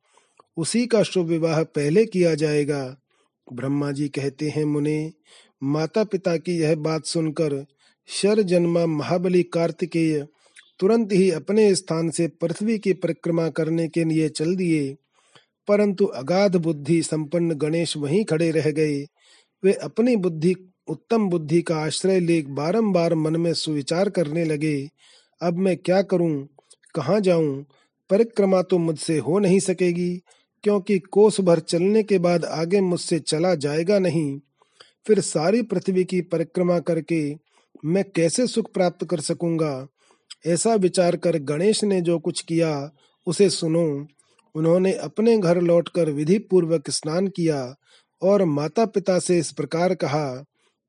उसी 0.58 0.88
का 0.88 1.04
शुभ 1.04 1.26
विवाह 1.26 1.64
पहले 1.64 2.06
किया 2.06 2.36
जाएगा। 2.36 2.98
ब्रह्मा 3.54 3.92
जी 3.92 4.08
कहते 4.08 4.50
हैं, 4.50 4.66
मुने 4.66 5.14
माता 5.64 6.04
पिता 6.04 6.38
की 6.38 6.60
यह 6.60 6.76
बात 6.76 7.06
सुनकर 7.06 7.66
शर 8.08 8.42
जन्मा 8.42 8.86
महाबली 8.86 9.44
कार्तिकेय 9.44 10.28
तुरंत 10.80 11.12
ही 11.12 11.32
अपने 11.32 11.76
स्थान 11.76 12.10
से 12.10 12.28
पृथ्वी 12.28 12.80
की 12.80 12.94
परिक्रमा 12.94 13.50
करने 13.50 13.88
के 13.88 14.04
लिए 14.04 14.30
चल 14.30 14.56
दिए। 14.56 14.96
परंतु 15.68 16.06
अगाध 16.06 16.56
बुद्धि 16.56 17.04
संपन्न 17.04 17.54
गणेश 17.54 17.98
वहीं 17.98 18.26
खड़े 18.26 18.52
रह 18.52 18.72
गए। 18.72 19.08
वे 19.64 19.74
अपनी 19.74 20.16
बुद्धि, 20.16 20.56
उत्तम 20.88 21.30
बुद्धि 21.30 21.62
का 21.62 21.78
आश्रय 21.78 22.20
ले 22.20 22.42
बारंबार 22.42 23.16
मन 23.16 23.36
में 23.36 23.54
सुविचार 23.54 24.10
करने 24.10 24.46
लगे। 24.46 24.90
अब 25.42 25.58
मैं 25.58 25.78
क्या 25.78 26.02
करूँ? 26.02 26.48
कहाँ 26.96 27.20
जाऊँ? 27.20 27.66
परिक्रमा 28.10 28.62
तो 28.62 28.78
मुझसे 28.78 29.18
हो 29.18 29.40
नहीं 29.40 29.60
सकेगी। 29.60 30.22
क्योंकि 30.64 31.00
कोस 31.00 31.40
भर 31.42 31.60
चलने 31.60 32.04
के 32.04 32.18
बाद 32.20 32.46
आगे 32.46 32.82
मुझसे 32.82 33.20
चला 33.20 33.56
जाएगा 33.56 34.00
नहीं, 34.00 34.40
फिर 35.08 35.20
सारी 35.20 35.62
पृथ्वी 35.62 36.04
की 36.04 36.22
परिक्रमा 36.22 36.80
करके 36.80 37.36
मैं 37.86 38.04
कैसे 38.16 38.48
सुख 38.48 38.74
प्राप्त 38.74 39.06
कर 39.06 39.20
सकूँगा? 39.20 39.88
ऐसा 40.48 40.74
विचार 40.76 41.16
कर 41.16 41.38
गणेश 41.38 41.84
ने 41.84 42.02
जो 42.02 42.20
कुछ 42.20 42.42
किया, 42.42 42.92
उसे 43.28 43.50
सुनो। 43.50 44.08
उन्होंने 44.56 44.94
अपने 44.94 45.38
घर 45.38 45.62
लौटकर 45.62 46.10
विधि 46.10 46.38
पूर्वक 46.40 46.90
स्नान 46.90 47.28
किया 47.28 47.76
और 48.22 48.44
माता 48.46 48.86
पिता 48.86 49.20
से 49.20 49.38
इस 49.40 49.52
प्रकार 49.52 49.96
कहा, 49.96 50.44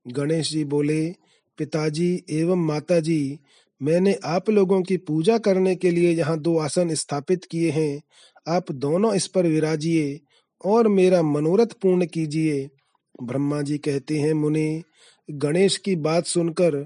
गणेश 0.06 0.50
जी 0.50 0.64
बोले, 0.64 1.14
पिताजी 1.58 2.24
एवं 2.30 2.66
माताजी, 2.66 3.38
मैंने 3.82 4.16
आप 4.24 4.50
लोगों 4.50 4.82
की 4.82 4.96
पूजा 4.96 5.38
करने 5.38 5.74
के 5.76 5.90
लिए 5.90 6.12
यहाँ 6.12 6.38
दो 6.38 6.58
आसन 6.58 6.94
स्थापित 6.94 7.44
किए 7.44 7.70
हैं। 7.70 8.00
आप 8.48 8.72
दोनों 8.72 9.14
इस 9.14 9.26
पर 9.26 9.46
विराजिए 9.46 10.20
और 10.64 10.88
मेरा 10.88 11.22
मनोरथ 11.22 11.66
पूर्ण 11.66 12.06
कीजिए। 12.06 12.68
ब्रह्मा 13.22 13.62
जी 13.62 13.78
कहते 13.78 14.18
हैं, 14.18 14.34
मुनि, 14.34 14.82
गणेश 15.30 15.76
की 15.76 15.96
बात 15.96 16.26
सुनकर 16.26 16.76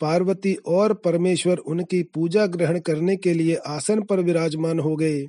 पार्वती 0.00 0.54
और 0.54 0.94
परमेश्वर 0.94 1.56
उनकी 1.56 2.02
पूजा 2.02 2.46
ग्रहण 2.46 2.78
करने 2.78 3.16
के 3.16 3.34
लिए 3.34 3.54
आसन 3.54 4.02
पर 4.02 4.20
विराजमान 4.20 4.80
हो 4.80 4.96
गए। 4.96 5.26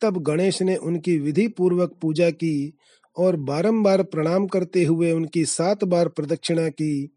तब 0.00 0.22
गणेश 0.22 0.62
ने 0.62 0.76
उनकी 0.76 1.18
विधि 1.18 1.48
पूर्वक 1.48 1.94
पूजा 2.02 2.30
की 2.30 2.74
और 3.16 3.36
बारंबार 3.36 4.02
प्रणाम 4.02 4.46
करते 4.46 4.84
हुए 4.84 5.12
उनकी 5.12 5.44
सात 5.44 5.84
बार 5.84 6.08
प्रदक्षिणा 6.08 6.68
की। 6.68 7.16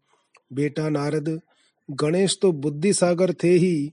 बेटा 0.52 0.88
नारद, 0.88 1.40
गणेश 1.90 2.38
तो 2.42 2.52
बुद्धि 2.52 2.92
सागर 2.92 3.32
थे 3.32 3.50
ही 3.50 3.90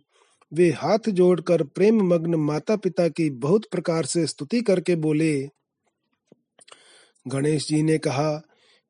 वे 0.54 0.70
हाथ 0.70 1.10
जोड़कर 1.10 1.64
प्रेम 1.64 2.02
मग्न 2.02 2.36
माता 2.36 2.76
पिता 2.76 3.08
की 3.08 3.30
बहुत 3.30 3.66
प्रकार 3.72 4.06
से 4.06 4.28
स्तुति 4.28 4.62
करके 4.62 4.96
बोले, 4.96 5.50
गणेश 7.28 7.68
जी 7.68 7.84
ने 7.84 7.98
कहा, 7.98 8.42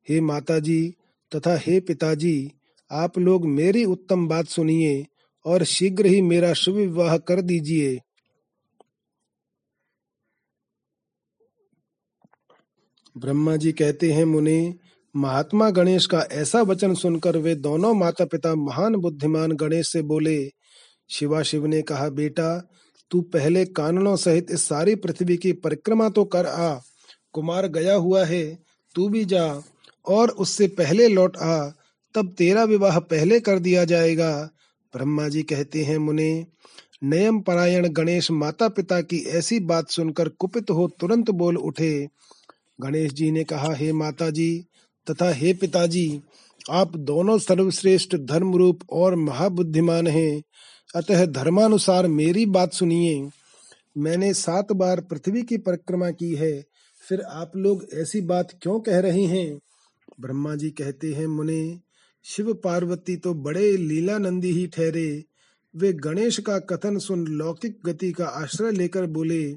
हे 0.08 0.20
माता 0.20 0.58
जी 0.58 0.94
तथा 1.34 1.56
हे 1.56 1.80
पिताजी, 1.80 2.52
आप 2.90 3.18
लोग 3.18 3.46
मेरी 3.46 3.84
उत्तम 3.84 4.28
बात 4.28 4.46
सुनिए 4.46 5.06
और 5.44 5.64
शीघ्र 5.64 6.06
ही 6.06 6.20
मेरा 6.22 6.52
शुभ 6.52 6.74
विवाह 6.74 7.18
कर 7.18 7.40
दीजिए। 7.40 8.00
ब्रह्मा 13.16 13.56
जी 13.56 13.72
कहते 13.72 14.12
हैं, 14.12 14.24
मुनि, 14.24 14.78
महात्मा 15.16 15.70
गणेश 15.70 16.06
का 16.06 16.20
ऐसा 16.32 16.62
वचन 16.62 16.94
सुनकर 16.94 17.36
वे 17.36 17.54
दोनों 17.54 17.94
माता 17.94 18.24
पिता 18.24 18.54
महान 18.54 18.96
बुद्धिमान 18.96 19.52
गणेश 19.52 19.92
से 19.92 20.02
बोले 20.02 20.55
शिवा 21.08 21.42
शिव 21.42 21.66
ने 21.66 21.82
कहा, 21.82 22.08
बेटा, 22.08 22.68
तू 23.10 23.20
पहले 23.20 23.64
काननों 23.64 24.16
सहित 24.16 24.46
इस 24.50 24.62
सारी 24.62 24.94
पृथ्वी 24.94 25.36
की 25.36 25.52
परिक्रमा 25.52 26.08
तो 26.08 26.24
कर 26.24 26.46
आ। 26.46 26.78
कुमार 27.32 27.68
गया 27.68 27.94
हुआ 27.94 28.24
है, 28.24 28.58
तू 28.94 29.08
भी 29.08 29.24
जा। 29.24 29.62
और 30.08 30.30
उससे 30.30 30.66
पहले 30.66 31.08
लौट 31.08 31.36
आ, 31.36 31.68
तब 32.14 32.34
तेरा 32.38 32.64
विवाह 32.64 32.98
पहले 32.98 33.40
कर 33.40 33.58
दिया 33.58 33.84
जाएगा। 33.84 34.50
ब्रह्मा 34.94 35.28
जी 35.28 35.42
कहते 35.42 35.84
हैं, 35.84 35.98
मुने, 35.98 36.46
नयम 37.04 37.40
परायण 37.40 37.88
गणेश 37.88 38.30
माता 38.30 38.68
पिता 38.68 39.00
की 39.00 39.18
ऐसी 39.18 39.60
बात 39.60 39.90
सुनकर 39.90 40.28
कुपित 40.28 40.70
हो 40.70 40.88
तुरंत 41.00 41.30
बोल 41.30 41.56
उठे। 41.56 42.08
गणेश 42.80 43.12
जी 43.12 43.30
ने 43.30 43.44
कहा, 43.44 43.74
हे 43.74 43.92
माता 43.92 44.30
जी 44.30 44.64
तथा 45.10 45.32
हे 45.32 45.52
पिताजी, 45.52 46.20
आप 46.70 46.96
दोनों 46.96 47.38
सर्वश्रेष्ठ 47.38 48.16
धर्म 48.16 48.54
रूप 48.54 48.80
और 48.90 49.14
महाबुद्धिमान 49.14 50.06
हैं। 50.06 50.42
अतः 50.94 51.24
धर्मानुसार 51.26 52.06
मेरी 52.08 52.46
बात 52.46 52.72
सुनिए। 52.72 53.30
मैंने 53.98 54.34
सात 54.34 54.72
बार 54.72 55.00
पृथ्वी 55.00 55.42
की 55.42 55.56
परिक्रमा 55.56 56.10
की 56.10 56.34
है, 56.34 56.64
फिर 57.08 57.20
आप 57.20 57.52
लोग 57.56 57.86
ऐसी 57.94 58.20
बात 58.20 58.48
क्यों 58.62 58.80
कह 58.80 59.00
रहे 59.00 59.24
हैं? 59.24 59.58
ब्रह्मा 60.20 60.54
जी 60.54 60.70
कहते 60.70 61.12
हैं, 61.12 61.26
मुने, 61.26 61.80
शिव 62.24 62.52
पार्वती 62.54 63.16
तो 63.16 63.34
बड़े 63.34 63.76
लीलानंदी 63.76 64.50
ही 64.50 64.66
ठहरे। 64.66 65.24
वे 65.76 65.92
गणेश 65.92 66.38
का 66.38 66.58
कथन 66.58 66.98
सुन 66.98 67.26
लौकिक 67.26 67.78
गति 67.84 68.12
का 68.12 68.26
आश्रय 68.26 68.70
लेकर 68.70 69.06
बोले, 69.06 69.54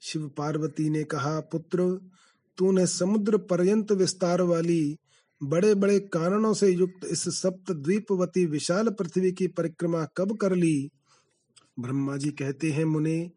शिव 0.00 0.30
पार्वती 0.36 0.90
ने 0.90 1.04
कहा, 1.04 1.40
पुत्र, 1.40 2.00
तूने 2.58 2.86
समुद्र 2.86 3.36
पर्यंत 3.36 3.92
विस्तार 3.92 4.42
वाली 4.42 4.96
बड़े 5.44 5.74
बड़े 5.74 6.00
कारणों 6.00 6.54
से 6.54 6.68
युक्त 6.68 7.06
इस 7.10 7.22
सप्त 7.28 7.72
द्वीपवती 7.72 8.46
विशाल 8.46 8.88
पृथ्वी 8.88 9.32
की 9.32 9.46
परिक्रमा 9.46 10.04
कब 10.16 10.36
कर 10.36 10.54
ली? 10.54 10.90
ब्रह्मा 11.78 12.16
जी 12.16 12.30
कहते 12.30 12.70
हैं, 12.70 12.84
मुने, 12.84 13.30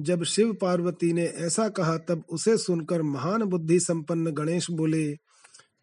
जब 0.00 0.24
शिव 0.24 0.52
पार्वती 0.52 1.12
ने 1.12 1.24
ऐसा 1.24 1.68
कहा, 1.68 1.98
तब 1.98 2.24
उसे 2.30 2.58
सुनकर 2.58 3.02
महान 3.02 3.42
बुद्धि 3.42 3.80
संपन्न 3.80 4.30
गणेश 4.30 4.70
बोले। 4.70 5.12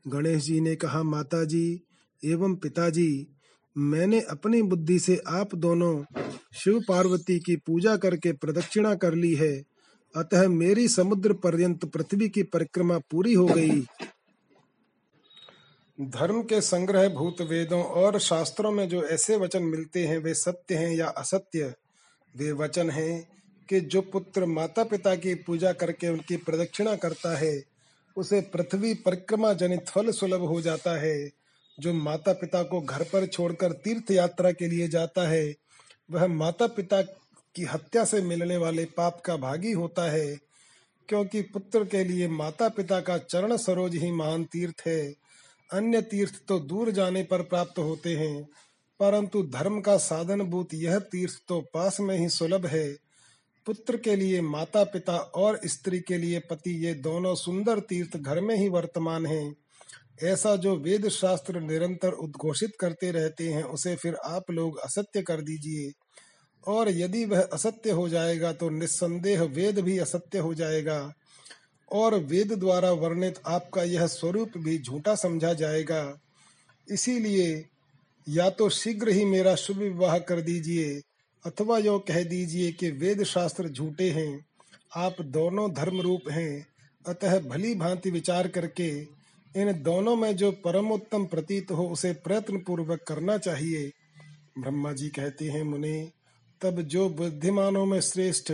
गणेश 0.08 0.44
जी 0.44 0.62
ने 0.62 0.76
कहा 0.76 1.04
माता 1.04 1.44
जी 1.44 1.82
एवं 2.26 2.56
पिताजी, 2.56 3.28
मैंने 3.78 4.22
अपनी 4.22 4.62
बुद्धि 4.62 5.00
से 5.00 5.22
आप 5.28 5.56
दोनों 5.56 6.22
शिव 6.54 6.82
पार्वती 6.88 7.40
की 7.40 7.56
पूजा 7.56 7.98
करके 7.98 8.34
प्रदक्षिणा 8.34 8.96
कर 8.96 9.14
ली 9.14 9.34
है। 9.36 9.64
अतः 10.16 10.48
मेरी 10.48 10.88
समुद्र 10.88 11.34
पर्यंत 11.34 11.86
पृथ्वी 11.86 12.30
की 12.30 12.44
परिक्रमा 12.44 12.98
पूरी 12.98 13.34
हो 13.34 13.46
गई। 13.46 13.86
धर्म 16.02 16.42
के 16.44 16.62
संग्रह 16.62 17.10
भूत 17.10 17.42
वेदों 17.42 17.84
और 17.84 18.20
शास्त्रों 18.20 18.72
में 18.72 18.90
जो 18.90 19.04
ऐसे 19.04 19.38
वचन 19.38 19.64
मिलते 19.64 20.08
हैं, 20.08 20.18
वे 20.18 20.34
सत्य 20.34 20.76
हैं 20.76 20.96
या 20.96 21.08
असत्य? 21.08 21.74
वे 22.38 22.52
वचन 22.52 22.90
हैं 22.90 23.28
कि 23.70 23.80
जो 23.80 24.02
पुत्र 24.02 24.46
माता 24.46 24.84
पिता 24.84 25.16
की 25.16 25.36
पूजा 25.36 25.74
करके 25.74 26.08
उनकी 26.08 26.38
प्रदक्षिणा 26.38 26.96
करता 26.96 27.38
है, 27.38 27.64
उसे 28.18 28.42
पृथ्वी 28.42 28.94
परिक्रमा 28.94 29.54
जनित 29.54 29.88
फल 29.88 30.12
सुलभ 30.12 30.42
हो 30.42 30.62
जाता 30.62 31.00
है। 31.00 31.32
जो 31.80 31.94
माता 31.94 32.34
पिता 32.34 32.64
को 32.64 32.82
घर 32.82 33.04
पर 33.04 33.26
छोड़कर 33.26 33.72
तीर्थ 33.72 34.12
यात्रा 34.12 34.52
के 34.52 34.68
लिए 34.68 34.88
जाता 34.88 35.28
है, 35.28 35.56
वह 36.12 36.28
माता 36.28 36.68
पिता 36.68 37.02
की 37.56 37.64
हत्या 37.64 38.06
से 38.06 38.22
मिलने 38.22 38.58
वाले 38.58 38.86
पाप 38.86 39.22
का 39.26 39.38
भागी 39.38 39.72
होता 39.72 40.12
है, 40.12 40.40
क्योंकि 41.10 41.42
पुत्र 41.42 41.84
के 41.84 42.04
लिए 42.04 42.28
माता 42.28 42.70
पिता 42.70 43.02
का 43.02 43.18
चरण 43.18 43.58
सरोज 43.58 43.96
ही 43.96 44.12
महान 44.12 44.44
तीर्थ 44.44 44.84
है। 44.88 45.25
अन्य 45.70 46.02
तीर्थ 46.02 46.42
तो 46.48 46.60
दूर 46.60 46.92
जाने 46.92 47.24
पर 47.24 47.42
प्राप्त 47.42 47.80
होते 47.80 48.16
हैं, 48.16 48.44
परंतु 49.00 49.42
धर्म 49.44 49.80
का 49.82 49.98
साधन 49.98 50.42
भूत 50.42 50.74
यह 50.74 51.00
तीर्थ 51.00 51.40
तो 51.48 51.60
पास 51.74 52.00
में 52.00 52.18
ही 52.18 52.30
सुलभ 52.30 52.66
है। 52.66 52.88
पुत्र 53.66 53.98
के 53.98 54.16
लिए 54.16 54.42
माता 54.42 54.84
पिता 54.84 55.18
और 55.18 55.60
स्त्री 55.66 56.00
के 56.00 56.18
लिए 56.18 56.40
पति 56.40 56.72
ये 56.86 56.94
दोनों 56.94 57.36
सुंदर 57.36 57.80
तीर्थ 57.80 58.18
घर 58.18 58.42
में 58.42 58.56
ही 58.56 58.70
वर्तमान 58.70 59.26
हैं। 59.26 59.56
ऐसा 60.24 60.56
जो 60.56 60.76
वेद 60.76 61.08
शास्त्र 61.10 61.60
निरंतर 61.60 62.14
उद्घोषित 62.14 62.76
करते 62.80 63.12
रहते 63.12 63.50
हैं, 63.50 63.64
उसे 63.64 63.96
फिर 63.96 64.16
आप 64.16 64.52
लोग 64.52 64.80
असत्य 64.80 65.22
कर 65.22 65.42
दीजिए। 65.42 65.92
और 66.64 66.90
यदि 66.90 67.26
वह 67.26 67.42
असत्य 67.54 67.92
हो 67.92 68.08
जाएगा 68.10 68.52
तो 68.54 68.70
निस्संदेह 68.70 69.44
वेद 69.44 69.80
भी 69.80 69.98
असत्य 70.00 70.40
हो 70.40 70.54
जाएगा। 70.54 71.14
और 71.92 72.16
वेद 72.16 72.54
द्वारा 72.54 72.92
वर्णित 72.92 73.40
आपका 73.48 73.84
यह 73.84 74.08
स्वरूप 74.08 74.58
भी 74.58 74.78
झूठा 74.80 75.16
समझा 75.16 75.54
जाएगा। 75.54 76.20
इसीलिए 76.88 77.66
या 78.28 78.50
तो 78.50 78.70
शीघ्र 78.70 79.10
ही 79.10 79.26
मेरा 79.26 79.56
शुभ 79.56 79.78
विवाह 79.78 80.18
कर 80.20 80.42
दीजिए, 80.42 81.02
अथवा 81.46 81.78
यो 81.78 81.98
कह 82.00 82.24
दीजिए 82.24 82.72
कि 82.72 82.90
वेद 82.92 83.24
शास्त्र 83.24 83.70
झूठे 83.70 84.10
हैं, 84.10 84.46
आप 84.96 85.22
दोनों 85.22 85.72
धर्म 85.74 86.02
रूप 86.02 86.30
हैं, 86.32 86.66
अतः 87.06 87.40
भली 87.40 87.74
भांति 87.76 88.12
विचार 88.12 88.48
करके 88.48 88.90
इन 89.56 89.72
दोनों 89.84 90.16
में 90.16 90.36
जो 90.36 90.52
परमोत्तम 90.52 91.26
प्रतीत 91.26 91.72
हो 91.72 91.88
उसे 91.90 92.14
प्रयत्न 92.14 92.58
पूर्वक 92.58 93.04
करना 93.08 93.38
चाहिए। 93.38 93.92
ब्रह्मा 94.58 94.92
जी 94.94 95.10
कहते 95.10 95.50
हैं, 95.50 95.64
मुने, 95.64 96.12
तब 96.62 96.82
जो 96.82 97.08
बुद्धिमानों 97.10 97.86
में 97.86 98.02
श्रेष्ठ 98.02 98.52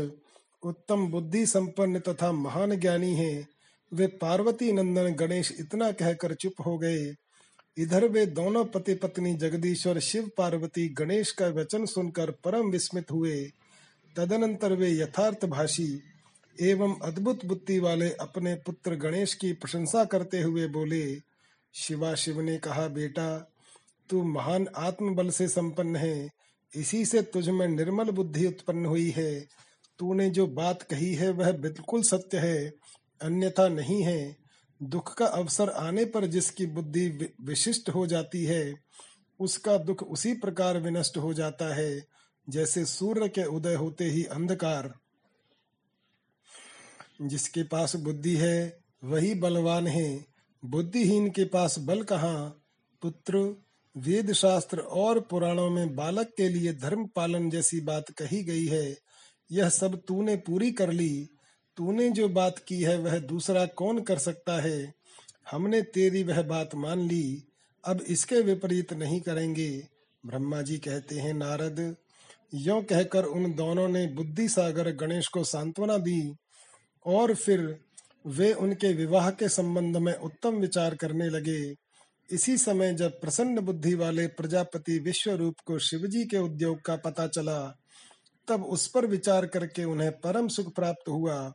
उत्तम 0.63 1.07
बुद्धि 1.07 1.45
संपन्न 1.45 1.99
तथा 1.99 2.31
महान 2.31 2.75
ज्ञानी 2.75 3.15
है। 3.15 3.47
वे 3.93 4.07
पार्वती 4.07 4.71
नंदन 4.71 5.13
गणेश 5.13 5.57
इतना 5.59 5.91
कहकर 5.91 6.33
चुप 6.33 6.53
हो 6.65 6.77
गए। 6.77 7.15
इधर 7.77 8.07
वे 8.07 8.25
दोनों 8.25 8.65
पति 8.65 8.93
पत्नी 8.93 9.33
जगदीश्वर 9.33 9.99
शिव 9.99 10.31
पार्वती 10.37 10.89
गणेश 10.89 11.31
का 11.31 11.47
वचन 11.47 11.85
सुनकर 11.85 12.31
परम 12.31 12.69
विस्मित 12.69 13.11
हुए। 13.11 13.51
तदनंतर 14.17 14.73
वे 14.73 14.91
यथार्थ 14.91 15.45
भाषी 15.45 16.03
एवं 16.61 16.99
अद्भुत 16.99 17.45
बुद्धि 17.45 17.79
वाले 17.79 18.09
अपने 18.09 18.55
पुत्र 18.55 18.95
गणेश 18.95 19.33
की 19.33 19.53
प्रशंसा 19.53 20.05
करते 20.05 20.41
हुए 20.41 20.67
बोले, 20.67 21.15
शिवा 21.73 22.15
शिव 22.15 22.41
ने 22.41 22.57
कहा, 22.57 22.87
बेटा, 22.87 23.51
तू 24.09 24.23
महान 24.23 24.67
आत्मबल 24.75 25.29
से 25.29 25.47
संपन्न 25.47 25.95
है। 25.95 26.29
इसी 26.75 27.05
से 27.05 27.21
तुझ 27.21 27.49
में 27.49 27.67
निर्मल 27.67 28.09
बुद्धि 28.09 28.45
उत्पन्न 28.47 28.85
हुई 28.85 29.09
है। 29.09 29.47
तूने 30.01 30.29
जो 30.29 30.47
बात 30.47 30.81
कही 30.81 31.13
है 31.13 31.31
वह 31.31 31.51
बिल्कुल 31.51 32.01
सत्य 32.01 32.37
है, 32.37 32.73
अन्यथा 33.21 33.67
नहीं 33.67 34.03
है। 34.03 34.37
दुख 34.83 35.17
का 35.17 35.25
अवसर 35.25 35.69
आने 35.69 36.05
पर 36.05 36.25
जिसकी 36.25 36.65
बुद्धि 36.65 37.33
विशिष्ट 37.41 37.89
हो 37.89 38.07
जाती 38.07 38.43
है, 38.43 38.73
उसका 39.39 39.77
दुख 39.77 40.03
उसी 40.03 40.33
प्रकार 40.33 40.77
विनष्ट 40.77 41.17
हो 41.17 41.33
जाता 41.33 41.75
है, 41.75 42.05
जैसे 42.49 42.85
सूर्य 42.85 43.29
के 43.29 43.45
उदय 43.45 43.73
होते 43.73 44.05
ही 44.05 44.25
अंधकार। 44.25 44.93
जिसके 47.21 47.63
पास 47.63 47.95
बुद्धि 47.95 48.35
है, 48.35 48.79
वही 49.03 49.33
बलवान 49.33 49.87
है। 49.87 50.25
बुद्धिहीन 50.65 51.29
के 51.29 51.45
पास 51.45 51.79
बल 51.79 52.03
कहाँ? 52.03 52.63
पुत्र 53.01 53.63
वेद 53.97 54.33
शास्त्र 54.33 54.79
और 54.79 55.19
पुराणों 55.19 55.69
में 55.69 55.95
बालक 55.95 56.27
के 56.37 56.49
लिए 56.49 56.73
धर्म 56.73 57.07
पालन 57.07 57.49
जैसी 57.49 57.81
बात 57.81 58.05
कही 58.11 58.43
गई 58.43 58.65
है। 58.65 59.10
यह 59.51 59.69
सब 59.69 60.01
तूने 60.07 60.35
पूरी 60.35 60.71
कर 60.71 60.91
ली। 60.91 61.29
तूने 61.77 62.09
जो 62.09 62.29
बात 62.29 62.59
की 62.59 62.83
है 62.83 62.97
वह 62.97 63.19
दूसरा 63.19 63.65
कौन 63.65 64.01
कर 64.01 64.17
सकता 64.17 64.61
है? 64.61 64.93
हमने 65.51 65.81
तेरी 65.81 66.23
वह 66.23 66.41
बात 66.41 66.75
मान 66.75 66.99
ली। 66.99 67.43
अब 67.85 68.01
इसके 68.01 68.41
विपरीत 68.41 68.93
नहीं 68.93 69.21
करेंगे। 69.21 69.87
ब्रह्मा 70.25 70.61
जी 70.61 70.77
कहते 70.77 71.15
हैं, 71.15 71.33
नारद, 71.33 71.95
यो 72.53 72.81
कहकर 72.81 73.23
उन 73.23 73.53
दोनों 73.53 73.87
ने 73.87 74.07
बुद्धि 74.07 74.49
सागर 74.49 74.91
गणेश 74.95 75.27
को 75.27 75.43
सांत्वना 75.43 75.97
दी 75.97 76.35
और 77.05 77.35
फिर 77.35 77.79
वे 78.27 78.53
उनके 78.53 78.93
विवाह 78.93 79.31
के 79.31 79.49
संबंध 79.49 79.97
में 79.97 80.13
उत्तम 80.13 80.55
विचार 80.55 80.95
करने 80.95 81.29
लगे। 81.29 81.75
इसी 82.31 82.57
समय 82.57 82.93
जब 82.93 83.21
प्रसन्न 83.21 83.59
बुद्धि 83.59 83.95
वाले 83.95 84.27
प्रजापति 84.27 84.99
विश्व 84.99 85.31
रूप 85.31 85.55
को 85.65 85.79
शिवजी 85.79 86.25
के 86.25 86.37
उद्योग 86.37 86.81
का 86.81 86.95
पता 86.95 87.27
चला 87.27 87.80
तब 88.47 88.63
उस 88.63 88.87
पर 88.87 89.05
विचार 89.05 89.45
करके 89.45 89.83
उन्हें 89.83 90.11
परम 90.11 90.47
सुख 90.47 90.75
प्राप्त 90.75 91.09
हुआ। 91.09 91.53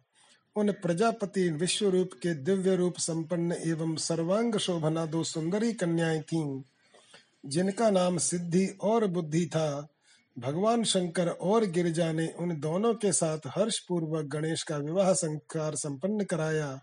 उन 0.56 0.72
प्रजापति 0.72 1.50
विश्व 1.50 1.88
रूप 1.88 2.10
के 2.12 2.34
दिव्य 2.34 2.76
रूप 2.76 2.94
संपन्न 2.98 3.52
एवं 3.52 3.96
सर्वांग 3.96 4.56
शोभना 4.56 5.06
दो 5.06 5.24
सुंदरी 5.24 5.72
कन्याएँ 5.72 6.22
थीं, 6.22 6.62
जिनका 7.46 7.90
नाम 7.90 8.18
सिद्धि 8.18 8.66
और 8.66 9.06
बुद्धि 9.06 9.46
था। 9.46 9.88
भगवान 10.38 10.84
शंकर 10.84 11.28
और 11.28 11.64
गिरिजा 11.64 12.12
ने 12.12 12.34
उन 12.38 12.60
दोनों 12.60 12.94
के 12.94 13.12
साथ 13.12 13.38
हर्ष 13.46 13.78
पूर्वक 13.78 14.24
गणेश 14.24 14.62
का 14.62 14.76
विवाह 14.76 15.12
संस्कार 15.12 15.74
संपन्न 15.74 16.24
कराया। 16.24 16.80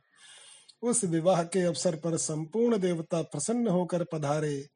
उस 0.83 1.03
विवाह 1.03 1.43
के 1.43 1.61
अवसर 1.61 1.95
पर 1.95 2.17
संपूर्ण 2.17 2.77
देवता 2.77 3.21
प्रसन्न 3.21 3.67
होकर 3.67 4.03
पधारे। 4.03 4.67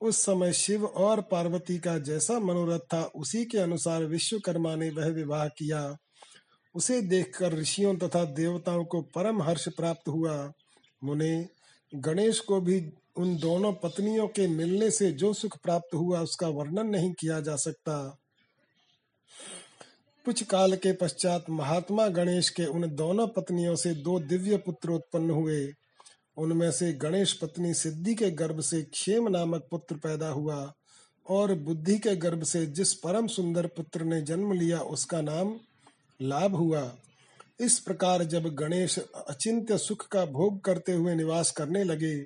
उस 0.00 0.16
समय 0.16 0.52
शिव 0.52 0.86
और 0.86 1.20
पार्वती 1.20 1.78
का 1.78 1.98
जैसा 1.98 2.38
मनोरथ 2.38 2.78
था, 2.78 3.04
उसी 3.04 3.44
के 3.44 3.58
अनुसार 3.58 4.04
विश्वकर्मा 4.04 4.74
ने 4.74 4.90
वह 4.90 5.06
विवाह 5.06 5.48
किया। 5.48 5.96
उसे 6.74 7.02
देखकर 7.02 7.52
ऋषियों 7.52 7.96
तथा 7.96 8.24
देवताओं 8.24 8.84
को 8.84 9.02
परम 9.02 9.42
हर्ष 9.42 9.68
प्राप्त 9.68 10.08
हुआ। 10.08 10.52
मुने, 11.04 11.48
गणेश 11.94 12.40
को 12.40 12.60
भी 12.60 12.92
उन 13.16 13.36
दोनों 13.36 13.72
पत्नियों 13.72 14.28
के 14.28 14.48
मिलने 14.48 14.90
से 14.90 15.12
जो 15.12 15.32
सुख 15.32 15.58
प्राप्त 15.62 15.94
हुआ, 15.94 16.20
उसका 16.20 16.48
वर्णन 16.48 16.86
नहीं 16.86 17.12
किया 17.12 17.40
जा 17.40 17.56
सकता। 17.56 18.18
कुछ 20.24 20.42
काल 20.42 20.76
के 20.76 20.92
पश्चात 20.92 21.44
महात्मा 21.50 22.08
गणेश 22.08 22.48
के 22.50 22.64
उन 22.64 22.94
दोनों 22.94 23.26
पत्नियों 23.26 23.76
से 23.76 23.94
दो 23.94 24.20
दिव्य 24.20 24.56
पुत्र 24.56 24.90
उत्पन्न 24.90 25.30
हुए। 25.30 25.66
उनमें 26.40 26.70
से 26.72 26.92
गणेश 26.92 27.32
पत्नी 27.32 27.74
सिद्धि 27.74 28.14
के 28.14 28.30
गर्भ 28.30 28.60
से 28.60 28.82
क्षेम 28.82 29.28
नामक 29.28 29.66
पुत्र 29.70 29.96
पैदा 29.96 30.28
हुआ 30.28 30.72
और 31.26 31.54
बुद्धि 31.54 31.98
के 31.98 32.16
गर्भ 32.16 32.42
से 32.42 32.66
जिस 32.66 32.94
परम 32.94 33.26
सुंदर 33.26 33.66
पुत्र 33.66 34.04
ने 34.04 34.20
जन्म 34.22 34.52
लिया 34.52 34.78
उसका 34.78 35.20
नाम 35.20 35.54
लाभ 36.22 36.54
हुआ। 36.54 36.92
इस 37.60 37.78
प्रकार 37.78 38.24
जब 38.24 38.54
गणेश 38.54 38.98
अचिंत्य 38.98 39.78
सुख 39.78 40.06
का 40.08 40.24
भोग 40.24 40.60
करते 40.60 40.92
हुए 40.92 41.14
निवास 41.14 41.50
करने 41.50 41.84
लगे, 41.84 42.16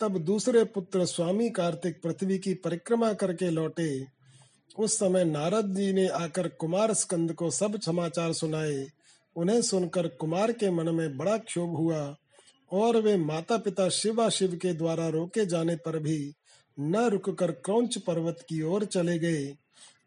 तब 0.00 0.18
दूसरे 0.18 0.64
पुत्र 0.64 1.04
स्वामी 1.04 1.50
कार्तिक 1.50 2.02
पृथ्वी 2.02 2.38
की 2.38 2.54
परिक्रमा 2.54 3.12
करके 3.12 3.50
लौटे। 3.50 4.06
उस 4.78 4.98
समय 4.98 5.24
नारद 5.24 5.74
जी 5.74 5.92
ने 5.92 6.06
आकर 6.08 6.48
कुमार 6.48 6.94
स्कंद 6.94 7.32
को 7.32 7.50
सब 7.50 7.80
समाचार 7.80 8.32
सुनाए। 8.32 8.86
उन्हें 9.36 9.62
सुनकर 9.62 10.08
कुमार 10.08 10.52
के 10.52 10.70
मन 10.70 10.88
में 10.88 11.16
बड़ा 11.16 11.36
क्षोभ 11.38 11.76
हुआ। 11.76 12.16
और 12.72 12.96
वे 12.96 13.16
माता 13.16 13.56
पिता 13.56 13.88
शिवा 13.88 14.28
शिव 14.28 14.58
के 14.62 14.72
द्वारा 14.72 15.08
रोके 15.08 15.46
जाने 15.46 15.76
पर 15.76 15.98
भी 15.98 16.34
न 16.80 16.96
रुककर 16.96 17.50
क्रौच 17.50 17.98
पर्वत 17.98 18.36
की 18.48 18.62
ओर 18.62 18.84
चले 18.84 19.18
गए। 19.18 19.56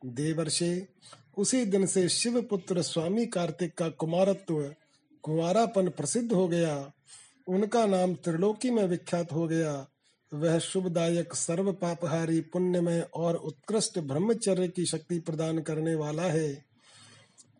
देवर्षे, 0.05 0.88
उसी 1.38 1.66
दिन 1.66 1.86
से 1.86 2.10
शिव 2.10 2.41
पुत्र 2.41 2.82
स्वामी 2.82 3.26
कार्तिक 3.26 3.74
का 3.78 3.89
कुमारत्व 3.89 4.74
कुमारापन 5.24 5.89
प्रसिद्ध 5.89 6.34
हो 6.34 6.47
गया। 6.47 6.91
उनका 7.47 7.86
नाम 7.86 8.14
त्रिलोकी 8.14 8.70
में 8.70 8.84
विख्यात 8.84 9.34
हो 9.34 9.47
गया। 9.47 9.88
वह 10.34 10.60
शुभदायक 10.60 11.34
सर्व 11.34 11.74
पापहारी 11.74 12.41
पुण्यमय 12.41 13.08
और 13.14 13.36
उत्कृष्ट 13.36 13.99
ब्रह्मचर्य 13.99 14.68
की 14.68 14.86
शक्ति 14.86 15.20
प्रदान 15.20 15.60
करने 15.60 15.95
वाला 15.95 16.24
है। 16.24 16.66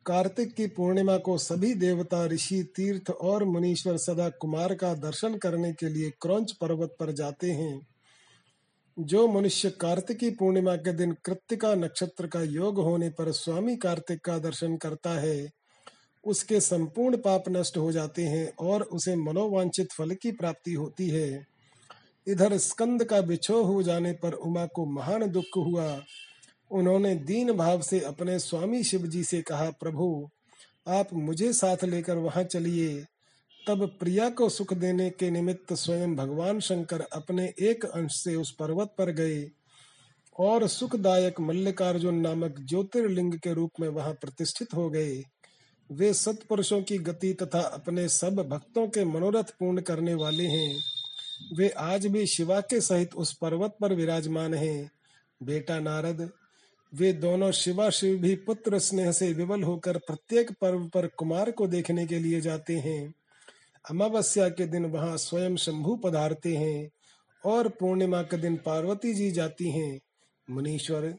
कार्तिक 0.08 0.53
की 0.53 0.68
पूर्णिमा 0.68 1.18
को 1.18 1.38
सभी 1.38 1.74
देवता, 1.74 2.26
ऋषि, 2.26 2.64
तीर्थ 2.64 3.10
और 3.10 3.43
मुनीश्वर 3.43 3.97
सदा 3.97 4.30
कुमार 4.30 4.76
का 4.76 4.93
दर्शन 4.93 5.38
करने 5.38 5.74
के 5.74 5.89
लिए 5.89 6.10
क्रौच 6.22 6.51
पर्वत 6.51 6.95
पर 6.99 7.12
जाते 7.12 7.51
हैं। 7.51 7.88
जो 8.99 9.28
मनुष्य 9.28 9.70
कार्तिकी 9.70 10.30
पूर्णिमा 10.30 10.76
के 10.76 10.93
दिन 10.93 11.12
कृतिका 11.12 11.76
नक्षत्र 11.76 12.28
का 12.28 12.41
योग 12.41 12.80
होने 12.80 13.10
पर 13.10 13.32
स्वामी 13.32 13.76
कार्तिक 13.76 14.20
का 14.20 14.38
दर्शन 14.38 14.78
करता 14.78 15.10
है, 15.10 15.49
उसके 16.28 16.60
संपूर्ण 16.60 17.18
पाप 17.18 17.43
नष्ट 17.49 17.78
हो 17.78 17.91
जाते 17.91 18.24
हैं 18.24 18.53
और 18.60 18.82
उसे 18.82 19.16
मनोवांछित 19.16 19.88
फल 19.97 20.12
की 20.12 20.32
प्राप्ति 20.32 20.74
होती 20.74 21.10
है। 21.10 21.45
इधर 22.28 22.58
स्कंद 22.58 23.03
का 23.03 23.22
बिछो 23.22 23.64
हो 23.64 23.84
जाने 23.84 24.14
पर 24.14 24.34
उमा 24.34 24.66
को 24.66 24.86
महान 24.86 25.32
दुख 25.32 25.58
हुआ। 25.58 26.03
उन्होंने 26.72 27.15
दीन 27.15 27.51
भाव 27.51 27.82
से 27.82 27.99
अपने 27.99 28.39
स्वामी 28.39 28.84
शिव 28.84 29.07
जी 29.07 29.24
से 29.24 29.41
कहा, 29.41 29.70
प्रभु, 29.70 30.30
आप 30.88 31.13
मुझे 31.13 31.53
साथ 31.53 31.84
लेकर 31.84 32.18
वहाँ 32.18 32.43
चलिए। 32.43 33.05
तब 33.68 33.97
प्रिया 33.99 34.30
को 34.30 34.49
सुख 34.49 34.74
देने 34.74 35.09
के 35.09 35.30
निमित्त 35.30 35.74
स्वयं 35.74 36.15
भगवान 36.15 36.59
शंकर 36.59 37.01
अपने 37.01 37.53
एक 37.59 37.86
अंश 37.86 38.15
से 38.15 38.36
उस 38.36 38.51
पर्वत 38.51 38.95
पर 38.97 39.11
गए 39.11 39.51
और 40.39 40.68
सुखदायक 40.68 41.39
मल्लिकार्जुन 41.39 42.15
नामक 42.15 42.55
ज्योतिर्लिंग 42.59 43.34
के 43.34 43.53
रूप 43.53 43.72
में 43.80 43.88
वहाँ 43.89 44.13
प्रतिष्ठित 44.13 44.74
हो 44.74 44.89
गए। 44.89 45.24
वे 45.91 46.13
सत्पुरुषों 46.13 46.82
की 46.82 46.97
गति 46.97 47.34
तथा 47.34 47.59
अपने 47.59 48.09
सब 48.09 48.36
भक्तों 48.36 48.88
के 48.88 49.05
मनोरथ 49.05 49.43
पूर्ण 49.43 49.82
करने 49.82 50.13
वाले 50.13 50.43
हैं। 50.43 50.80
वे 51.57 51.70
आज 51.70 52.07
भी 52.07 52.28
शिवा 52.28 52.59
के 52.61 52.82
सहित 52.82 53.15
उस 53.15 53.34
पर्वत 53.34 53.76
पर 53.82 53.93
विराजमान 53.93 54.53
हैं। 54.53 54.91
बेटा 55.43 55.80
नारद 55.80 56.30
वे 56.96 57.14
दोनों 57.14 57.52
शिवा 57.52 57.90
शिव 57.90 58.18
भी 58.18 58.36
पुत्र 58.36 58.80
स्नेह 58.80 59.12
से 59.12 59.34
विवल 59.34 59.64
होकर 59.64 59.98
प्रत्येक 59.98 60.52
पर्व 60.52 60.88
पर 60.94 61.08
कुमार 61.08 61.52
को 61.52 61.68
देखने 61.68 62.06
के 62.06 62.20
लिए 62.20 62.42
जाते 62.42 62.78
हैं। 62.78 63.14
अमावस्या 63.90 64.50
के 64.50 64.66
दिन 64.66 64.86
वहाँ 64.86 65.18
स्वयं 65.18 65.56
शंभु 65.56 65.96
पधारते 65.96 66.58
हैं 66.58 66.90
और 67.46 67.68
पूर्णिमा 67.68 68.22
के 68.22 68.38
दिन 68.38 68.58
पार्वती 68.58 69.14
जी 69.14 69.32
जाती 69.32 69.72
हैं। 69.72 70.00
मुनीश्वर, 70.50 71.16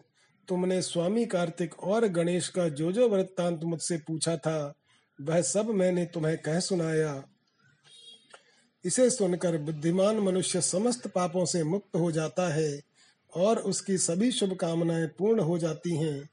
तुमने 0.49 0.83
स्वामी 0.83 1.27
कार्तिक 1.27 1.79
और 1.79 2.09
गणेश 2.09 2.49
का 2.49 2.69
जो 2.69 2.93
जो 2.93 3.09
वृत्तांत 3.09 3.65
मुझसे 3.65 3.99
पूछा 3.99 4.37
था, 4.37 4.75
वह 5.21 5.43
सब 5.43 5.67
मैंने 5.67 6.05
तुम्हें 6.05 6.39
कह 6.39 6.61
सुनाया। 6.61 7.25
इसे 8.85 9.11
सुनकर 9.11 9.59
बुद्धिमान 9.59 10.19
मनुष्य 10.19 10.61
समस्त 10.61 11.07
पापों 11.07 11.45
से 11.45 11.65
मुक्त 11.65 11.97
हो 11.97 12.13
जाता 12.13 12.55
है। 12.55 12.88
और 13.37 13.59
उसकी 13.59 13.99
सभी 13.99 14.31
शुभकामनाएँ 14.31 15.07
पूर्ण 15.07 15.41
हो 15.41 15.59
जाती 15.59 15.97
हैं। 15.97 16.31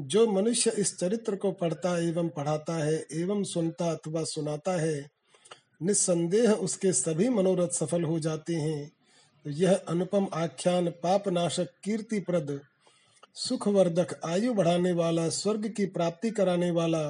जो 0.00 0.26
मनुष्य 0.26 0.72
इस 0.78 0.98
चरित्र 0.98 1.36
को 1.36 1.52
पढ़ता 1.52 1.98
एवं 1.98 2.28
पढ़ाता 2.28 2.84
है, 2.84 3.06
एवं 3.12 3.44
सुनता 3.44 3.92
अथवा 3.92 4.24
सुनाता 4.24 4.80
है, 4.80 5.10
निस्संदेह 5.82 6.52
उसके 6.52 6.92
सभी 6.92 7.28
मनोरथ 7.28 7.68
सफल 7.68 8.02
हो 8.02 8.20
जाते 8.20 8.54
हैं। 8.54 8.92
यह 9.46 9.74
अनुपम 9.88 10.28
आख्यान 10.34 10.88
पाप 10.88 11.28
नाशक 11.28 11.68
कीर्ति 11.84 12.20
प्रद 12.20 12.60
सुखवर्धक, 13.34 14.20
आयु 14.24 14.54
बढ़ाने 14.54 14.92
वाला, 14.92 15.28
स्वर्ग 15.28 15.68
की 15.68 15.86
प्राप्ति 15.86 16.30
कराने 16.30 16.70
वाला, 16.70 17.08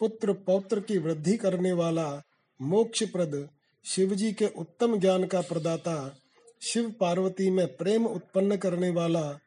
पुत्र 0.00 0.32
पौत्र 0.32 0.80
की 0.80 0.98
वृद्धि 0.98 1.36
करने 1.36 1.72
वाला 1.72 2.22
मोक्ष 2.62 3.02
प्रद 3.02 3.48
शिव 3.84 4.14
जी 4.14 4.32
के 4.32 4.46
उत्तम 4.46 5.00
ज्ञान 5.00 5.24
का 5.24 5.40
प्रदाता 5.40 6.16
शिव 6.62 6.90
पार्वती 7.00 7.50
में 7.50 7.76
प्रेम 7.76 8.06
उत्पन्न 8.06 8.56
करने 8.56 8.90
वाला 8.90 9.38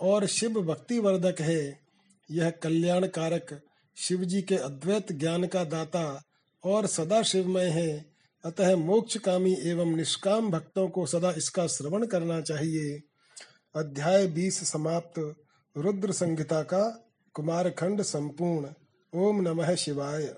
और 0.00 0.26
शिव 0.26 0.50
भक्ति 0.50 0.98
वर्धक 0.98 1.40
है। 1.40 1.78
यह 2.30 2.50
कल्याण 2.50 3.06
कारक 3.06 3.62
शिव 3.96 4.24
जी 4.24 4.42
के 4.42 4.56
अद्वैत 4.56 5.12
ज्ञान 5.12 5.46
का 5.46 5.64
दाता 5.64 6.22
और 6.64 6.86
सदा 6.86 7.22
शिवमय 7.22 7.64
है। 7.64 8.06
अतः 8.44 8.76
मोक्ष 8.76 9.16
कामी 9.16 9.56
एवं 9.60 9.86
निष्काम 9.86 10.50
भक्तों 10.50 10.88
को 10.88 11.06
सदा 11.06 11.30
इसका 11.30 11.66
श्रवण 11.66 12.06
करना 12.06 12.40
चाहिए। 12.40 13.02
अध्याय 13.74 14.26
बीस 14.26 14.70
समाप्त। 14.72 15.34
रुद्र 15.76 16.12
संहिता 16.12 16.62
का 16.62 17.12
कुमार 17.34 17.70
खंड 17.70 18.02
संपूर्ण। 18.02 18.72
ओम 19.14 19.40
नमः 19.40 19.74
शिवाय। 19.74 20.34